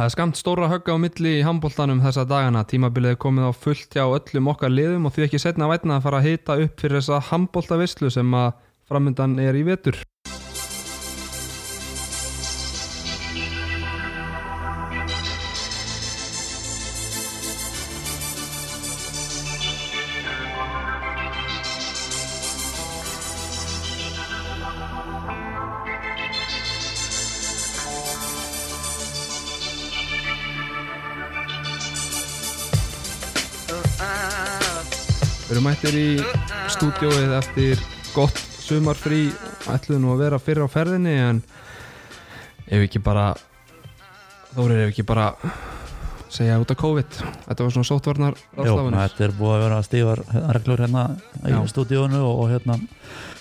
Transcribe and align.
Það 0.00 0.06
er 0.08 0.12
skamt 0.14 0.38
stóra 0.40 0.68
högga 0.72 0.94
á 0.96 1.02
milli 1.02 1.30
í 1.36 1.40
handbóltanum 1.44 1.98
þessa 2.00 2.22
dagana. 2.24 2.62
Tímabilið 2.64 3.10
er 3.12 3.18
komið 3.20 3.50
á 3.50 3.52
fullt 3.52 3.92
hjá 3.92 4.06
öllum 4.06 4.46
okkar 4.48 4.72
liðum 4.72 5.04
og 5.04 5.12
því 5.12 5.26
ekki 5.26 5.40
setna 5.42 5.68
vætna 5.68 5.98
að 5.98 6.06
fara 6.06 6.20
að 6.22 6.28
hita 6.30 6.56
upp 6.64 6.80
fyrir 6.80 6.96
þessa 7.02 7.18
handbóltavislu 7.26 8.08
sem 8.14 8.32
að 8.32 8.54
framöndan 8.88 9.36
er 9.44 9.58
í 9.60 9.66
vetur. 9.68 10.00
Stúdióið 36.80 37.32
eftir 37.36 37.80
gott 38.14 38.38
sumarfrí. 38.64 39.26
Ætluðu 39.68 39.98
nú 40.00 40.14
að 40.14 40.20
vera 40.22 40.38
fyrir 40.40 40.64
á 40.64 40.68
ferðinni 40.72 41.12
en 41.12 41.40
ef 42.64 42.84
ekki 42.86 43.02
bara 43.04 43.34
Þórir 44.54 44.86
ef 44.86 44.92
ekki 44.94 45.04
bara 45.04 45.26
segja 46.32 46.56
út 46.58 46.72
af 46.72 46.78
COVID. 46.80 47.18
Þetta 47.44 47.66
var 47.66 47.74
svona 47.74 47.88
sóttvarnar 47.90 48.38
Jó, 48.56 48.78
þetta 48.94 49.26
er 49.26 49.34
búið 49.36 49.52
að 49.52 49.64
vera 49.66 49.80
stífar 49.84 50.22
reglur 50.56 50.82
hérna 50.86 51.02
í 51.44 51.52
Já. 51.52 51.58
stúdíónu 51.74 52.22
og, 52.22 52.40
og 52.46 52.48
hérna 52.54 52.78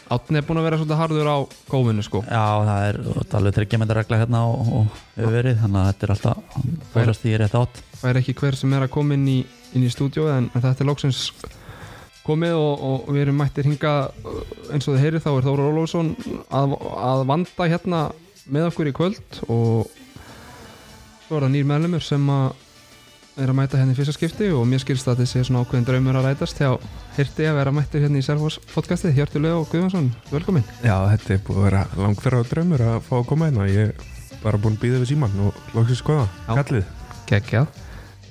Átni 0.10 0.42
er 0.42 0.46
búin 0.50 0.60
að 0.60 0.68
vera 0.68 0.82
svolítið 0.82 1.00
harður 1.00 1.32
á 1.32 1.38
kófinu 1.70 2.04
sko. 2.04 2.24
Já, 2.26 2.44
það 2.66 2.86
er 2.90 3.00
alveg 3.40 3.56
tryggjamendar 3.56 4.02
regla 4.02 4.20
hérna 4.20 4.42
og, 4.50 4.74
og 4.82 5.00
hefur 5.16 5.36
verið, 5.38 5.60
þannig 5.62 5.80
að 5.80 5.90
þetta 5.94 6.08
er 6.08 6.14
alltaf 6.16 6.60
fórast 6.96 7.30
í 7.30 7.38
rétt 7.40 7.56
átt. 7.62 7.82
Það 8.02 8.12
er 8.12 8.20
ekki 8.24 8.36
hver 8.42 8.58
sem 8.60 8.74
er 8.74 8.88
að 8.88 8.94
koma 8.98 9.16
inn 9.16 9.28
í, 9.30 9.38
í 9.78 9.92
stúdió 9.94 10.28
en, 10.34 10.50
en 10.50 10.66
þetta 10.66 10.84
er 10.84 10.90
lóksins 10.90 11.22
komið 12.26 12.56
og, 12.60 12.86
og 12.90 13.12
við 13.14 13.26
erum 13.26 13.40
mættir 13.42 13.68
hinga 13.68 13.94
eins 14.74 14.88
og 14.88 14.96
þið 14.96 15.04
heyrið 15.04 15.26
þá 15.26 15.30
er 15.32 15.46
Þóra 15.48 15.68
Ólafsson 15.70 16.10
að, 16.50 16.76
að 17.10 17.26
vanda 17.30 17.70
hérna 17.72 18.02
með 18.50 18.72
okkur 18.72 18.90
í 18.90 18.96
kvöld 18.98 19.40
og 19.48 19.94
svo 21.26 21.38
er 21.38 21.46
það 21.46 21.54
nýr 21.56 21.70
meðlumur 21.70 22.04
sem 22.06 22.34
að 22.34 22.50
er 23.40 23.52
að 23.52 23.56
mæta 23.56 23.80
hérna 23.80 23.94
í 23.94 23.98
fyrsta 23.98 24.14
skipti 24.16 24.50
og 24.52 24.66
mér 24.68 24.82
skilst 24.84 25.08
að 25.08 25.22
þessi 25.22 25.40
er 25.40 25.46
svona 25.48 25.62
ákveðin 25.64 25.86
draumur 25.88 26.18
að 26.20 26.26
rætast. 26.28 26.60
Hjá 26.60 26.74
hirti 27.16 27.46
að 27.48 27.60
vera 27.60 27.74
mættir 27.76 28.04
hérna 28.04 28.20
í 28.20 28.26
Serfos 28.26 28.58
podcastið 28.74 29.16
Hjörtulega 29.16 29.62
og 29.62 29.70
Guðvansson, 29.72 30.10
velkomin. 30.32 30.66
Já, 30.84 30.96
þetta 31.14 31.36
er 31.36 31.44
búið 31.48 31.62
að 31.62 31.68
vera 31.70 31.84
langferð 32.02 32.44
á 32.44 32.50
draumur 32.50 32.84
að 32.84 32.98
fá 33.08 33.14
að 33.20 33.28
koma 33.30 33.48
hérna. 33.48 33.70
Ég 33.72 33.94
er 33.94 34.42
bara 34.44 34.60
búin 34.60 34.76
að 34.76 34.84
býða 34.84 35.00
við 35.04 35.12
síman 35.14 35.40
og 35.46 35.64
loksins 35.78 36.04
skoða, 36.04 36.28
kallið 36.50 36.92
geggjað. 37.30 37.82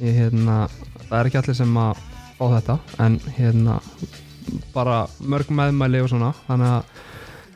Ég, 0.03 0.21
hérna, 0.21 0.61
það 1.07 1.19
er 1.21 1.31
ekki 1.31 1.41
allir 1.43 1.59
sem 1.63 1.81
að 1.87 2.05
fá 2.39 2.47
þetta 2.55 2.79
en 3.05 3.19
hérna 3.37 3.81
bara 4.75 5.03
mörg 5.21 5.51
meðmæli 5.53 6.01
og 6.05 6.11
svona 6.13 6.33
þannig 6.47 6.73
að 6.79 7.05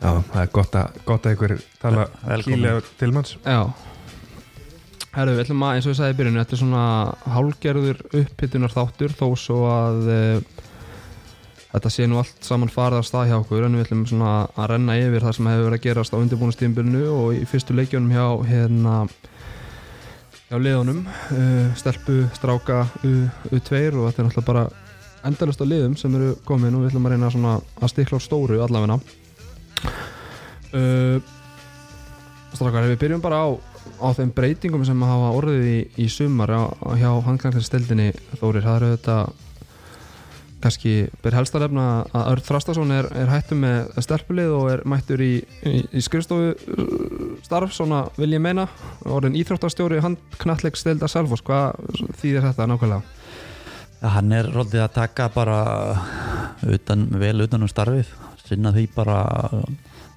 Já, 0.02 0.11
það 0.33 0.41
er 0.42 0.48
gott 0.50 0.72
að, 0.74 0.97
gott 1.06 1.27
að 1.28 1.34
ykkur 1.36 1.52
tala 1.78 2.05
Velkomin. 2.27 2.56
kýlega 2.58 2.80
til 2.98 3.11
manns 3.14 3.36
já 3.47 3.61
Herru, 5.12 5.34
við 5.36 5.42
ætlum 5.44 5.62
að, 5.66 5.77
eins 5.77 5.86
og 5.86 5.92
ég 5.92 5.98
sagði 6.00 6.14
í 6.14 6.19
byrjun 6.19 6.39
þetta 6.41 6.56
er 6.56 6.61
svona 6.62 6.84
hálgerður 7.34 7.98
upphittunar 8.22 8.72
þáttur 8.72 9.12
þó 9.12 9.27
svo 9.36 9.58
að 9.69 10.08
e, 10.08 10.20
þetta 11.69 11.92
sé 11.92 12.06
nú 12.08 12.19
allt 12.22 12.48
saman 12.48 12.72
farið 12.72 13.02
að 13.02 13.08
stað 13.11 13.28
hjá 13.28 13.36
okkur 13.36 13.67
en 13.67 13.77
við 13.77 13.84
ætlum 13.86 14.06
svona 14.08 14.33
að 14.56 14.70
renna 14.72 14.96
yfir 15.02 15.27
það 15.27 15.36
sem 15.36 15.50
hefur 15.52 15.67
verið 15.69 15.78
að 15.78 15.84
gerast 15.86 16.17
á 16.17 16.20
undirbúinustímbyrnu 16.22 17.05
og 17.12 17.28
í 17.36 17.44
fyrstu 17.52 17.77
leikjunum 17.77 18.17
hjá 18.17 18.27
hérna 18.48 18.96
hjá 20.53 20.58
liðunum 20.61 20.98
uh, 21.08 21.69
stelpu, 21.81 22.27
stráka, 22.36 22.83
U, 23.08 23.12
U2 23.56 23.78
og 23.97 24.11
þetta 24.11 24.20
er 24.20 24.27
náttúrulega 24.27 24.45
bara 24.45 24.64
endalust 25.25 25.62
á 25.64 25.67
liðum 25.67 25.95
sem 25.97 26.12
eru 26.19 26.34
komin 26.45 26.75
og 26.77 26.83
við 26.83 26.91
ætlum 26.91 27.08
að 27.08 27.14
reyna 27.14 27.31
að 27.57 27.89
stikla 27.89 28.20
á 28.20 28.27
stóru 28.27 28.58
allavegna 28.61 28.98
uh, 30.77 31.17
Strákar, 32.52 32.85
við 32.85 32.98
byrjum 33.01 33.23
bara 33.24 33.39
á, 33.48 33.57
á 34.05 34.08
þeim 34.13 34.35
breytingum 34.36 34.85
sem 34.85 35.07
hafa 35.08 35.30
orðið 35.39 35.70
í, 35.70 35.79
í 36.05 36.11
sumar 36.13 36.52
á, 36.52 36.69
hjá 37.01 37.08
handkvæmstildinni 37.24 38.11
Þórir, 38.36 38.67
það 38.67 38.77
eru 38.77 38.90
þetta 38.98 39.17
kannski 40.62 40.92
ber 41.24 41.36
helst 41.36 41.56
að 41.56 41.67
lefna 41.67 41.86
að 42.11 42.28
Örd 42.33 42.46
Þrastason 42.46 42.95
er, 42.95 43.08
er 43.18 43.30
hættu 43.33 43.58
með 43.58 43.92
stelpulið 44.05 44.55
og 44.56 44.68
er 44.73 44.84
mættur 44.89 45.23
í, 45.24 45.33
í, 45.68 45.74
í 45.92 46.02
skrifstofu 46.05 46.52
uh, 46.52 47.24
starf, 47.45 47.74
svona 47.77 48.05
vil 48.18 48.33
ég 48.36 48.42
meina 48.42 48.68
orðin 49.05 49.39
íþróttastjóri 49.40 50.02
handknalleg 50.05 50.78
stilda 50.78 51.11
Selfos, 51.11 51.45
hvað 51.46 51.78
þýðir 52.20 52.48
þetta 52.51 52.68
nákvæmlega? 52.70 53.18
Hann 54.17 54.34
er 54.34 54.48
róldið 54.51 54.83
að 54.83 54.95
taka 54.96 55.28
bara 55.30 55.58
utan, 56.67 57.06
vel 57.22 57.36
utan 57.45 57.62
um 57.62 57.70
starfið 57.70 58.11
sinna 58.42 58.72
því 58.74 58.89
bara 58.96 59.20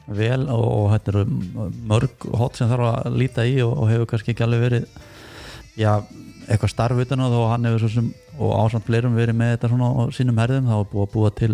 vel 0.05 0.45
og, 0.53 0.65
og 0.65 0.87
þetta 0.93 1.13
eru 1.13 1.25
mörg 1.89 2.29
hot 2.37 2.57
sem 2.57 2.69
þarf 2.69 2.91
að 2.91 3.19
líta 3.21 3.45
í 3.47 3.57
og, 3.65 3.73
og 3.73 3.91
hefur 3.91 4.09
kannski 4.11 4.33
ekki 4.33 4.45
alveg 4.45 4.65
verið 4.65 4.87
já, 5.79 5.91
eitthvað 6.49 6.71
starf 6.73 7.01
utan 7.05 7.23
á 7.23 7.27
þó 7.31 7.37
að 7.41 7.49
hann 7.53 7.67
hefur 7.69 7.83
svo 7.85 7.89
sem 7.95 8.07
og 8.37 8.53
ásamt 8.65 8.85
fleirum 8.87 9.15
verið 9.17 9.37
með 9.39 9.53
þetta 9.55 9.69
svona 9.71 9.89
á 9.89 10.01
sínum 10.15 10.39
herðum 10.41 10.69
þá 10.69 10.75
er 10.79 10.89
búið 10.91 11.05
að 11.07 11.13
búa 11.15 11.31
til 11.39 11.53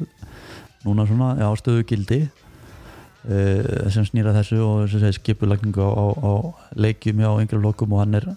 núna 0.86 1.06
svona 1.10 1.30
já, 1.40 1.48
stöðu 1.62 1.84
gildi 1.92 2.20
uh, 2.26 3.90
sem 3.94 4.06
snýra 4.08 4.34
þessu 4.36 4.60
og 4.66 4.96
skipulagningu 5.18 5.82
á, 5.86 6.06
á, 6.18 6.32
leikjum 6.76 7.22
hjá 7.22 7.32
yngri 7.44 7.60
flokkum 7.62 7.94
og 7.98 8.02
hann 8.04 8.18
er, 8.20 8.30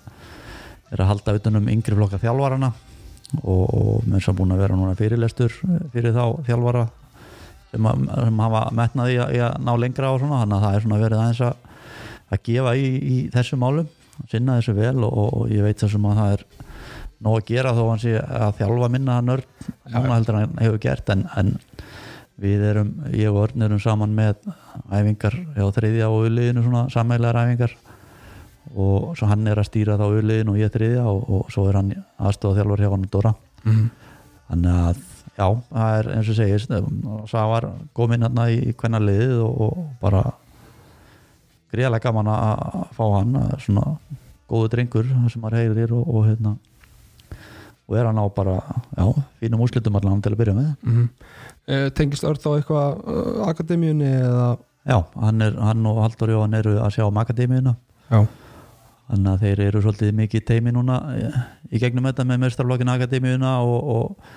er 0.93 1.03
að 1.05 1.11
halda 1.15 1.37
utan 1.41 1.61
um 1.63 1.71
yngri 1.73 1.97
flokka 1.97 2.21
þjálfarana 2.23 2.73
og, 3.41 3.65
og 3.65 4.05
með 4.07 4.19
þess 4.21 4.31
að 4.35 4.39
búin 4.43 4.55
að 4.55 4.63
vera 4.67 4.77
núna 4.79 4.99
fyrirlestur 4.99 5.57
fyrir 5.95 6.15
þá 6.15 6.25
þjálfara 6.47 6.85
sem, 7.75 7.89
að, 7.91 8.05
sem 8.29 8.43
hafa 8.45 8.65
metnaði 8.79 9.17
í, 9.17 9.21
að- 9.25 9.35
í 9.35 9.43
að 9.49 9.57
ná 9.67 9.73
lengra 9.81 10.13
á 10.13 10.15
svona 10.21 10.43
þannig 10.45 10.59
að 10.61 10.67
það 10.69 10.77
er 10.79 10.85
svona 10.87 11.01
verið 11.03 11.23
aðeins 11.25 11.45
að, 11.49 11.55
að 12.37 12.43
gefa 12.51 12.77
í, 12.79 12.87
í 13.01 13.17
þessu 13.35 13.59
málum 13.65 13.89
sinna 14.31 14.59
þessu 14.61 14.77
vel 14.77 14.99
og, 15.07 15.19
og 15.25 15.53
ég 15.53 15.67
veit 15.67 15.81
þessum 15.83 16.09
að 16.11 16.21
það 16.21 16.37
er 16.37 16.47
nóg 17.25 17.39
að 17.39 17.49
gera 17.49 17.73
þó 17.75 17.83
að 17.85 17.91
hann 17.91 18.03
sé 18.03 18.15
að 18.21 18.57
þjálfa 18.61 18.91
minna 18.93 19.21
nörd 19.25 19.69
núna 19.89 20.17
heldur 20.17 20.41
hann 20.41 20.59
hefur 20.61 20.83
gert 20.83 21.13
en, 21.15 21.27
en 21.39 21.55
við 22.41 22.65
erum, 22.67 22.93
ég 23.15 23.31
og 23.31 23.45
Örn 23.47 23.67
erum 23.67 23.81
saman 23.83 24.15
með 24.15 24.49
æfingar 24.91 25.37
hjá 25.55 25.67
þriðja 25.77 26.11
og 26.11 26.25
auðliðinu 26.25 26.65
svona 26.65 26.85
sammeðlegar 26.93 27.41
æfingar. 27.45 27.75
Og 28.75 29.13
svo 29.19 29.29
hann 29.31 29.47
er 29.47 29.61
að 29.61 29.69
stýra 29.69 29.99
þá 30.01 30.07
auðliðin 30.09 30.51
og 30.51 30.59
ég 30.59 30.73
þriðja 30.75 31.05
og, 31.11 31.27
og 31.37 31.51
svo 31.53 31.67
er 31.71 31.79
hann 31.79 31.93
aðstofa 32.19 32.59
þjálfur 32.59 32.83
hjá 32.83 32.91
hann 32.95 33.11
Dóra. 33.13 33.35
Mm. 33.65 33.85
þannig 34.45 34.81
að 34.89 34.99
já, 35.39 35.47
það 35.71 35.99
er 35.99 36.09
eins 36.13 36.31
og 36.31 36.37
segist 36.37 36.73
og 36.75 37.23
svo 37.31 37.45
var 37.49 37.67
komin 37.97 38.27
hérna 38.27 38.49
í, 38.53 38.59
hvernig 38.77 39.07
liðið 39.07 39.39
og, 39.47 39.63
og 39.65 39.79
bara 40.03 40.25
gríðarlega 41.75 42.09
gaman 42.09 42.31
að 42.35 42.85
fá 42.97 43.05
hann 43.19 43.41
að 43.41 43.57
svona 43.67 43.89
góðu 44.51 44.71
drengur 44.73 45.11
sem 45.33 45.43
maður 45.43 45.61
heyrir 45.61 45.97
og, 45.97 46.07
og 46.09 46.29
hérna 46.29 46.55
og 47.85 47.99
er 48.01 48.07
hann 48.09 48.17
á 48.17 48.27
bara, 48.33 48.55
já, 48.97 49.05
fínum 49.43 49.61
úrslitum 49.61 49.99
allan 49.99 50.23
til 50.25 50.33
að 50.33 50.41
byrja 50.41 50.57
með. 50.57 50.71
Mm 50.89 51.09
uh, 51.69 51.89
tengist 51.97 52.25
Örd 52.27 52.43
þá 52.43 52.51
eitthvað 52.59 53.03
uh, 53.03 53.43
akademíunni 53.49 54.09
eða? 54.21 54.49
Já, 54.85 54.99
hann, 55.17 55.45
er, 55.45 55.59
hann 55.65 55.87
og 55.89 56.01
Haldur 56.05 56.33
Jóhann 56.35 56.57
eru 56.59 56.77
að 56.85 56.97
sjá 56.97 57.07
um 57.07 57.21
akademíuna. 57.21 57.75
Já, 58.11 58.25
þannig 59.09 59.31
að 59.31 59.45
þeir 59.45 59.63
eru 59.69 59.85
svolítið 59.85 60.17
mikið 60.19 60.45
teimi 60.49 60.73
núna 60.75 60.99
eh, 61.15 61.39
í 61.73 61.81
gegnum 61.81 62.09
þetta 62.09 62.27
með 62.29 62.43
mestarflokkin 62.43 62.93
akademíuna 62.93 63.55
og, 63.65 63.89
og, 63.95 64.35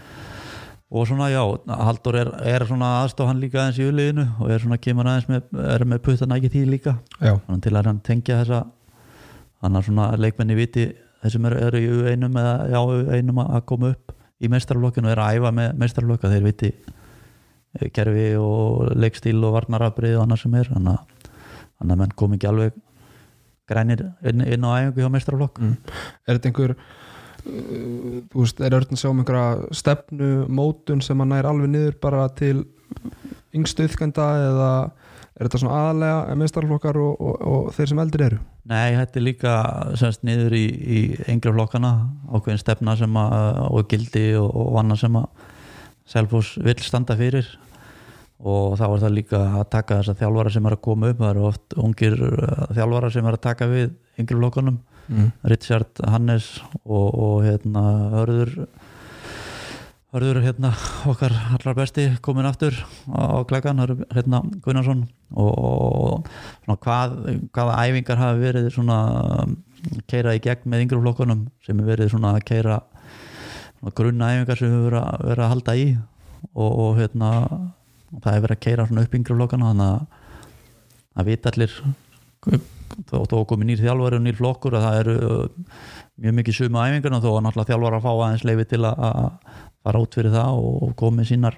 og 0.88 1.08
svona 1.10 1.28
já, 1.34 1.42
Haldur 1.68 2.16
er, 2.16 2.30
er 2.48 2.64
svona 2.68 2.94
aðstof 3.02 3.28
hann 3.28 3.42
líka 3.42 3.60
aðeins 3.60 3.80
í 3.82 3.88
uliðinu 3.90 4.24
og 4.40 4.52
er 4.54 4.62
svona 4.64 4.78
kemur 4.80 5.10
aðeins 5.12 5.28
með, 5.28 5.50
er 5.74 5.84
með 5.86 6.04
puttana 6.06 6.38
ekki 6.40 6.54
því 6.54 6.62
líka. 6.72 6.94
Til 7.20 7.74
að 7.76 7.90
hann 7.92 8.00
tengja 8.08 8.40
þessa 8.44 8.62
hann 9.66 9.76
er 9.76 9.88
svona 9.88 10.12
leikmenni 10.16 10.56
viti 10.58 10.86
þessum 11.24 11.48
eru, 11.50 11.60
eru 11.68 11.82
í 11.82 12.14
einum 12.14 12.38
eða 12.40 12.56
já, 12.72 12.80
einum 13.18 13.42
að 13.44 13.66
koma 13.68 13.92
upp 13.96 14.14
í 14.40 14.50
mestarflokkinu 14.54 15.10
og 15.10 15.16
er 15.16 15.22
að 15.24 15.40
æfa 15.40 15.52
með 15.60 15.78
mestarflokka 15.82 16.30
þeir 16.32 16.46
viti 16.46 16.70
eh, 16.72 17.88
kerfi 17.94 18.28
og 18.40 18.92
leikstíl 18.96 19.40
og 19.42 19.56
varnarabrið 19.58 20.20
og 20.20 20.28
annað 20.28 20.44
sem 20.44 20.58
er. 20.60 20.70
Þannig 20.72 20.94
að, 20.94 21.96
menn 21.98 22.14
kom 22.16 22.36
ekki 22.38 22.50
alveg 22.52 22.78
grænir 23.68 24.06
inn, 24.24 24.46
inn 24.46 24.64
á 24.64 24.72
æfingu 24.78 25.04
hjá 25.04 25.12
mestarflokk 25.12 25.60
Mm. 25.60 25.76
er 26.28 26.38
þetta 26.38 26.52
einhver 26.52 26.76
þú 27.48 28.44
veist, 28.44 28.62
er 28.62 28.76
Örn 28.78 28.96
að 28.96 29.02
sjá 29.02 29.10
um 29.12 29.22
einhverja 29.22 29.76
stefnu, 29.80 30.32
mótun 30.52 31.04
sem 31.06 31.22
að 31.24 31.32
nær 31.34 31.50
alveg 31.50 31.74
niður 31.74 32.00
bara 32.04 32.28
til 32.38 32.62
yngstu 33.56 33.88
yfkenda 33.88 34.28
eða 34.48 34.72
er 35.38 35.46
þetta 35.46 35.62
svona 35.62 35.82
aðalega 35.84 36.38
meðstarflokkar 36.42 36.98
og, 37.02 37.20
og, 37.22 37.36
og 37.48 37.68
þeir 37.78 37.92
sem 37.92 38.02
eldri 38.02 38.26
eru? 38.26 38.40
Nei, 38.68 38.96
þetta 38.98 39.20
er 39.20 39.26
líka 39.26 39.54
semst 40.00 40.26
niður 40.28 40.56
í, 40.58 40.66
í 40.68 41.02
yngri 41.30 41.54
flokkana 41.54 41.94
ákveðin 42.32 42.64
stefna 42.64 42.98
sem 43.00 43.22
að 43.22 43.62
og 43.68 43.92
gildi 43.92 44.26
og, 44.40 44.50
og 44.50 44.82
annað 44.82 45.06
sem 45.06 45.22
að 45.22 45.46
Selfoss 46.08 46.56
vill 46.64 46.80
standa 46.80 47.18
fyrir 47.20 47.50
og 48.38 48.76
þá 48.78 48.86
er 48.88 49.00
það 49.02 49.16
líka 49.16 49.40
að 49.60 49.64
taka 49.74 50.00
þess 50.00 50.14
að 50.14 50.20
þjálfara 50.22 50.54
sem 50.54 50.68
er 50.70 50.76
að 50.76 50.84
koma 50.86 51.10
upp. 51.12 51.22
Það 51.24 51.32
eru 51.32 51.48
oft 51.48 51.78
ungir 51.82 52.20
uh, 52.28 52.68
þjálfara 52.78 53.14
sem 53.14 53.26
er 53.30 53.38
að 53.38 53.46
taka 53.48 53.70
við 53.72 53.88
yngri 54.22 54.38
flokkunum. 54.38 54.78
Mm. 55.08 55.32
Richard, 55.48 56.04
Hannes 56.04 56.52
og, 56.84 57.08
og 57.16 57.36
hérna 57.46 57.84
Hörður 58.12 58.54
Hörður 60.16 60.38
hérna 60.40 60.70
okkar 61.12 61.34
allar 61.58 61.76
besti 61.76 62.06
komin 62.24 62.48
aftur 62.48 62.76
á 63.12 63.44
klækan, 63.48 63.82
hérna 64.16 64.40
Gunnarsson. 64.64 65.02
Og, 65.36 65.52
og 65.52 66.30
svona 66.64 66.78
hvað 66.86 67.16
hvaða 67.52 67.80
æfingar 67.84 68.22
hafi 68.22 68.46
verið 68.46 68.70
svona 68.72 69.00
keira 70.08 70.36
í 70.38 70.42
gegn 70.44 70.72
með 70.72 70.86
yngri 70.86 71.02
flokkunum 71.04 71.42
sem 71.66 71.82
er 71.84 71.90
verið 71.92 72.14
svona 72.14 72.38
að 72.38 72.46
keira 72.48 72.78
svona 73.82 73.96
grunna 74.00 74.32
æfingar 74.32 74.62
sem 74.62 74.72
við 74.72 74.88
verið 74.88 75.04
að, 75.04 75.28
að 75.36 75.52
halda 75.52 75.76
í? 75.76 75.90
Og, 76.54 76.72
og 76.72 77.02
hérna 77.02 77.32
það 78.16 78.34
er 78.34 78.44
verið 78.46 78.58
að 78.58 78.64
keira 78.66 78.88
svona 78.88 79.04
upp 79.06 79.16
yngri 79.18 79.38
flokkana 79.38 79.72
þannig 79.72 79.92
að 79.92 80.26
að 81.18 81.32
vita 81.32 81.54
allir. 81.54 81.78
Þó 83.08 83.40
komið 83.50 83.72
nýr 83.72 83.82
þjálfari 83.84 84.18
og 84.18 84.26
nýr 84.26 84.38
flokkur 84.38 84.78
að 84.78 84.86
það 84.86 85.00
eru 85.02 85.16
uh, 85.28 85.72
mjög 86.24 86.36
mikið 86.40 86.58
sumu 86.58 86.82
æfingarna 86.82 87.22
þó 87.24 87.32
að 87.34 87.42
náttúrulega 87.46 87.72
þjálfari 87.72 87.98
að 87.98 88.06
fá 88.06 88.12
aðeins 88.14 88.46
leifi 88.48 88.68
til 88.72 88.84
að 88.88 89.32
fara 89.86 90.04
út 90.04 90.18
fyrir 90.18 90.34
það 90.34 90.60
og, 90.62 90.78
og 90.88 90.94
komið 91.00 91.30
sínar 91.32 91.58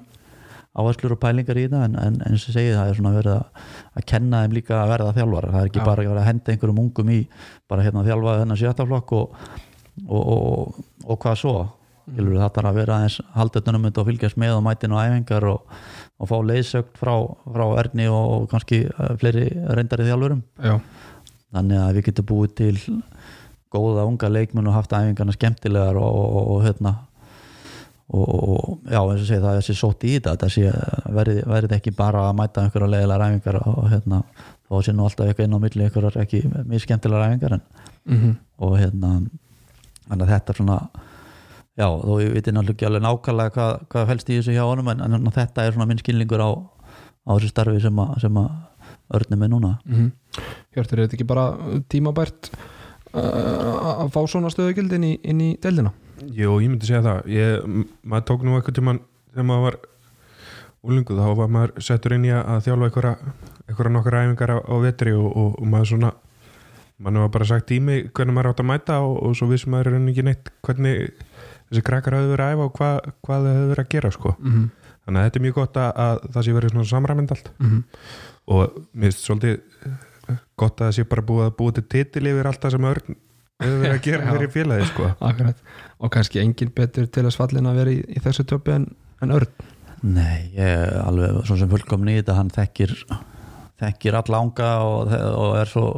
áherslur 0.79 1.15
og 1.15 1.21
pælingar 1.21 1.59
í 1.59 1.65
það. 1.69 1.85
En, 1.87 1.97
en 2.01 2.19
eins 2.29 2.45
og 2.47 2.55
segið 2.55 2.77
það 2.77 2.91
er 2.91 2.99
svona 2.99 3.15
verið 3.15 3.35
að, 3.35 4.05
kenna 4.09 4.43
þeim 4.43 4.55
líka 4.57 4.77
að 4.79 4.93
verða 4.93 5.15
þjálfara 5.17 5.51
það 5.53 5.61
er 5.61 5.71
ekki 5.71 5.81
Já. 5.81 5.87
bara 5.89 6.07
að 6.13 6.29
henda 6.29 6.53
einhverjum 6.53 6.83
ungum 6.85 7.11
í 7.13 7.19
bara 7.69 7.85
hérna 7.85 8.05
þjálfa 8.07 8.37
þennan 8.41 8.61
sjöttaflokk 8.63 9.15
og, 9.19 9.43
og, 10.07 10.23
og, 10.23 10.79
og 11.05 11.21
hvað 11.21 11.43
svo. 11.43 11.57
Mm. 12.09 12.29
það 12.39 12.53
þarf 12.55 12.69
að 12.71 12.77
vera 12.79 12.95
aðeins 12.97 13.19
haldöldunum 13.35 13.89
og 13.91 14.07
fylgjast 14.07 14.37
með 14.41 14.55
og 14.55 14.63
mætin 14.65 14.95
og 14.95 15.01
æfingar 15.03 15.45
og, 15.45 15.75
og 16.19 16.29
fá 16.29 16.37
leiðsögt 16.43 16.97
frá, 16.99 17.13
frá 17.47 17.65
Erni 17.81 18.09
og 18.11 18.49
kannski 18.51 18.83
eh, 18.87 19.11
fleiri 19.21 19.45
reyndari 19.71 20.07
þjálfurum. 20.07 20.41
Já, 20.63 20.79
þannig 21.55 21.83
að 21.83 21.93
við 21.97 22.07
getum 22.09 22.29
búið 22.31 22.55
til 22.59 22.73
góða 23.73 24.07
unga 24.09 24.31
leikmenn 24.31 24.67
og 24.69 24.75
haft 24.75 24.95
æfingarna 24.97 25.35
skemmtilegar 25.35 25.99
og, 26.01 26.19
og, 26.19 26.51
og 26.55 26.63
hérna 26.65 26.95
og, 28.09 28.29
og 28.29 28.89
já, 28.89 28.99
eins 28.99 29.21
og 29.21 29.27
segja 29.27 29.43
það 29.43 29.51
er 29.51 29.59
þessi 29.61 29.77
sótt 29.77 30.05
í 30.05 30.13
þetta. 30.15 30.35
Þetta 30.35 30.51
sé, 30.53 30.71
verið, 31.17 31.41
verið 31.49 31.75
ekki 31.77 31.93
bara 31.97 32.25
að 32.27 32.39
mæta 32.41 32.63
einhverja 32.65 32.93
leiðilega 32.95 33.29
æfingar 33.29 33.59
og 33.63 33.83
hérna 33.93 34.23
þá 34.69 34.85
sé 34.85 34.93
nú 34.93 35.05
alltaf 35.05 35.29
eitthvað 35.29 35.47
inn 35.47 35.57
á 35.57 35.63
milli 35.65 35.85
einhverjar 35.85 36.21
ekki 36.23 36.43
mjög 36.49 36.85
skemmtilegar 36.85 37.29
æfingar 37.29 37.57
en, 37.59 37.65
mm 38.09 38.37
og 38.59 38.73
hérna 38.75 39.21
þetta 40.09 40.55
svona 40.57 40.75
já, 41.79 41.87
þó 41.87 42.11
ég 42.19 42.33
veit 42.35 42.49
náttúrulega 42.49 42.75
ekki 42.75 42.87
alveg 42.89 43.05
nákvæmlega 43.05 43.53
hvað, 43.55 43.85
hvað 43.93 44.09
felst 44.11 44.31
í 44.31 44.39
þessu 44.39 44.55
hjá 44.55 44.63
honum 44.67 44.91
en, 44.91 45.03
en 45.05 45.31
þetta 45.35 45.65
er 45.65 45.75
svona 45.75 45.87
minn 45.89 46.01
skilningur 46.01 46.43
á, 46.43 46.49
á 46.51 47.29
þessu 47.35 47.51
starfi 47.53 47.83
sem 47.83 48.01
að, 48.03 48.17
sem 48.25 48.41
að 48.41 48.49
örnum 49.19 49.45
er 49.45 49.53
núna 49.53 49.71
-hmm. 49.85 50.11
Hjörtur, 50.75 50.99
er 50.99 51.07
þetta 51.07 51.17
ekki 51.17 51.29
bara 51.29 51.45
tímabært 51.89 52.51
uh, 53.13 54.03
að 54.05 54.11
fá 54.13 54.21
svona 54.27 54.51
stöðugildi 54.53 54.99
inn 54.99 55.07
í, 55.07 55.13
inn 55.23 55.41
í 55.41 55.51
deildina? 55.61 55.93
Jú, 56.25 56.59
ég 56.59 56.69
myndi 56.69 56.85
segja 56.85 57.01
það 57.01 57.31
ég, 57.31 57.69
maður 58.03 58.27
tók 58.27 58.43
nú 58.43 58.57
eitthvað 58.57 58.75
tímann 58.75 59.01
þegar 59.31 59.47
maður 59.49 59.63
var 59.63 59.79
úlingu 60.83 61.15
þá 61.15 61.35
var 61.35 61.47
maður 61.47 61.71
settur 61.83 62.15
inn 62.15 62.25
í 62.27 62.33
að 62.35 62.63
þjálfa 62.67 62.89
einhverja, 62.89 63.91
nokkar 63.91 64.19
æfingar 64.19 64.51
á, 64.55 64.57
á 64.63 64.75
vetri 64.83 65.13
og, 65.15 65.31
og, 65.35 65.55
og 65.59 65.67
maður 65.67 65.93
svona 65.93 66.11
mann 66.99 67.19
var 67.19 67.31
bara 67.31 67.45
sagt 67.47 67.69
tími 67.71 68.09
hvernig 68.11 68.35
maður 68.35 68.51
átt 68.51 68.63
að 68.63 68.69
mæta 68.69 68.99
og, 68.99 69.15
og 69.23 69.35
svo 69.35 69.47
vissum 69.47 69.71
maður 69.71 69.95
enn 69.95 70.09
ekki 70.11 70.25
neitt 70.27 70.51
hvernig 70.65 71.13
þessi 71.69 71.85
krakkar 71.85 72.17
hafði 72.17 72.33
verið 72.33 72.45
að 72.45 72.55
æfa 72.55 72.67
og 72.67 72.75
hvað, 72.79 72.99
hvað 73.25 73.45
þau 73.45 73.53
hafði 73.53 73.69
verið 73.71 73.85
að 73.85 73.93
gera 73.93 74.11
sko. 74.11 74.35
Mm 74.39 74.51
-hmm. 74.51 74.67
þannig 75.05 75.19
að 75.21 75.29
þetta 75.29 75.39
er 75.39 75.45
mjög 75.45 75.57
gott 75.59 75.77
að, 75.77 75.91
að 76.05 76.27
það 76.33 76.45
sé 76.45 76.57
verið 76.57 76.75
svona 76.75 76.91
samræmind 76.93 77.31
allt 77.35 77.51
Mm 77.59 77.83
og 78.49 78.77
mér 78.93 79.11
finnst 79.11 79.25
svolítið 79.27 79.57
eh, 79.85 80.37
gott 80.57 80.81
að 80.81 80.87
það 80.87 80.95
sé 80.97 81.07
bara 81.09 81.25
búið 81.25 81.47
að 81.47 81.57
búið 81.59 81.79
til 81.79 81.87
titil 81.93 82.29
yfir 82.31 82.49
allt 82.49 82.63
það 82.63 82.75
sem 82.75 82.87
örn 82.91 83.17
hefur 83.59 83.81
verið 83.83 83.97
að 83.97 84.05
gera 84.07 84.23
Já. 84.23 84.31
fyrir 84.33 84.53
félagi 84.55 84.87
sko. 84.89 85.09
Akkurat, 85.29 85.63
og 85.99 86.13
kannski 86.15 86.41
engin 86.43 86.71
betur 86.75 87.09
til 87.13 87.25
að 87.25 87.35
svallin 87.35 87.69
að 87.69 87.81
vera 87.81 87.93
í, 87.93 87.99
í 88.07 88.23
þessu 88.23 88.47
töpu 88.49 88.75
en, 88.75 88.87
en 89.21 89.35
örn 89.37 89.67
Nei, 89.99 90.49
ég 90.55 90.63
er 90.63 90.93
alveg 91.03 91.41
svo 91.43 91.57
sem 91.59 91.69
fullkomni 91.69 92.15
í 92.15 92.21
þetta, 92.21 92.37
hann 92.37 92.53
þekkir 92.55 92.93
þekkir 93.79 94.17
alla 94.19 94.39
ánga 94.43 94.69
og, 94.87 95.11
og 95.11 95.57
er 95.59 95.71
svo 95.71 95.89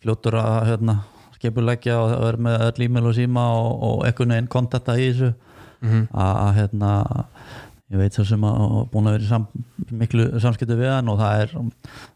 fljótur 0.00 0.36
að 0.40 0.58
hérna, 0.68 0.96
skipuleggja 1.40 1.96
og 2.04 2.26
er 2.28 2.38
með 2.46 2.66
öll 2.68 2.86
e-mail 2.86 3.08
og 3.10 3.16
síma 3.16 3.46
og, 3.56 3.70
og 3.88 4.04
einhvern 4.06 4.36
veginn 4.36 4.52
kontakta 4.52 4.98
í 5.00 5.08
þessu. 5.10 5.32
Mm 5.80 5.90
-hmm. 5.90 6.06
að 6.12 6.54
hérna 6.54 6.90
ég 7.90 7.98
veit 7.98 8.14
svo 8.14 8.24
sem 8.24 8.44
að 8.46 8.90
búin 8.92 9.08
að 9.10 9.16
vera 9.16 9.28
sam, 9.28 9.46
miklu 9.90 10.26
samskiptu 10.42 10.76
við 10.78 10.92
hann 10.92 11.08
og 11.08 11.18
það 11.18 11.40
er 11.42 11.54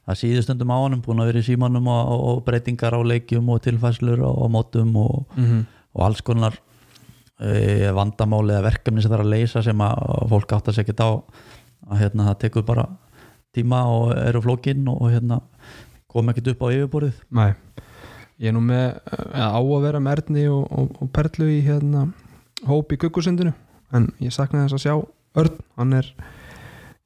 það 0.06 0.18
síður 0.20 0.44
stundum 0.46 0.70
á 0.70 0.78
honum, 0.78 1.00
búin 1.02 1.22
að 1.22 1.30
vera 1.32 1.42
í 1.42 1.48
símanum 1.48 1.88
og, 1.90 2.12
og 2.28 2.44
breytingar 2.46 2.94
á 2.94 3.00
leikjum 3.02 3.48
og 3.48 3.62
tilfæslur 3.64 4.22
og, 4.22 4.42
og 4.44 4.52
mótum 4.54 4.94
og, 4.96 5.26
og 5.94 6.04
alls 6.06 6.22
konar 6.22 6.60
e, 7.40 7.90
vandamáli 7.90 8.54
eða 8.54 8.68
verkefni 8.68 9.02
sem 9.02 9.10
það 9.10 9.18
er 9.18 9.24
að 9.24 9.32
leysa 9.34 9.62
sem 9.66 9.80
að 9.80 10.28
fólk 10.30 10.54
átt 10.54 10.70
að 10.70 10.78
segja 10.78 10.94
á. 11.02 11.10
Að 11.90 12.00
hérna 12.00 12.28
það 12.30 12.38
tekur 12.44 12.64
bara 12.64 12.86
tíma 13.54 13.82
og 13.90 14.14
eru 14.16 14.40
flókin 14.44 14.86
og 14.88 15.10
hérna 15.10 15.40
kom 16.08 16.30
ekkert 16.30 16.54
upp 16.54 16.62
á 16.64 16.68
yfirborðið. 16.70 17.18
Nei, 17.34 17.50
ég 18.42 18.50
er 18.50 18.56
nú 18.56 18.62
með 18.64 18.86
ja, 19.34 19.48
á 19.54 19.60
að 19.60 19.84
vera 19.86 20.00
með 20.02 20.18
Erni 20.18 20.46
og, 20.50 20.64
og, 20.74 20.94
og 21.02 21.10
Perlu 21.14 21.48
í 21.52 21.60
hérna 21.66 22.06
hóp 22.68 22.94
í 22.94 22.98
Guggusundinu 23.00 23.52
en 23.94 24.08
ég 24.22 24.34
saknaði 24.34 24.72
þess 24.72 24.78
að 24.80 24.84
sjá 24.86 24.94
Örn, 25.34 25.56
hann 25.78 25.96
er 25.98 26.08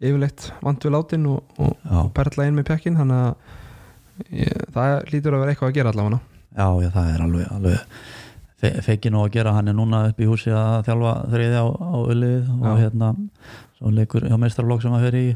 yfirleitt 0.04 0.50
vant 0.60 0.84
við 0.84 0.92
látin 0.94 1.26
og, 1.30 1.60
og 1.64 2.10
Perla 2.16 2.46
inn 2.48 2.58
með 2.58 2.68
pjakkin 2.68 2.98
þannig 2.98 3.22
að 3.24 4.34
ég, 4.36 4.64
það 4.74 4.96
lítur 5.14 5.36
að 5.36 5.42
vera 5.44 5.54
eitthvað 5.54 5.70
að 5.70 5.78
gera 5.78 5.92
allavega. 5.94 6.18
Já, 6.58 6.66
já 6.82 6.90
það 6.92 7.08
er 7.14 7.24
alveg, 7.24 7.46
alveg 7.56 8.02
fe, 8.60 8.72
feikin 8.84 9.16
og 9.16 9.24
að 9.26 9.32
gera. 9.38 9.54
Hann 9.56 9.72
er 9.72 9.78
núna 9.78 10.02
upp 10.10 10.20
í 10.20 10.28
húsi 10.28 10.52
að 10.52 10.76
þjálfa 10.90 11.14
þriði 11.32 11.62
á, 11.62 11.66
á 11.72 11.96
ullið 12.02 12.52
og 12.58 12.68
Já. 12.68 12.76
hérna 12.82 13.10
svo 13.78 13.94
leikur 13.94 14.28
hjá 14.28 14.36
meistarflokk 14.42 14.84
sem 14.84 14.98
að 14.98 15.08
fer 15.08 15.18
í 15.18 15.26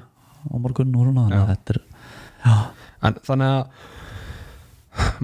á 0.43 0.55
morgun 0.59 0.95
og 0.99 1.09
svona 1.09 1.27
þannig 1.29 1.41
að 1.41 1.51
þetta 1.53 1.75
er 1.75 1.83
já, 2.43 2.55
en 3.09 3.19
þannig 3.29 3.53
að 3.57 3.91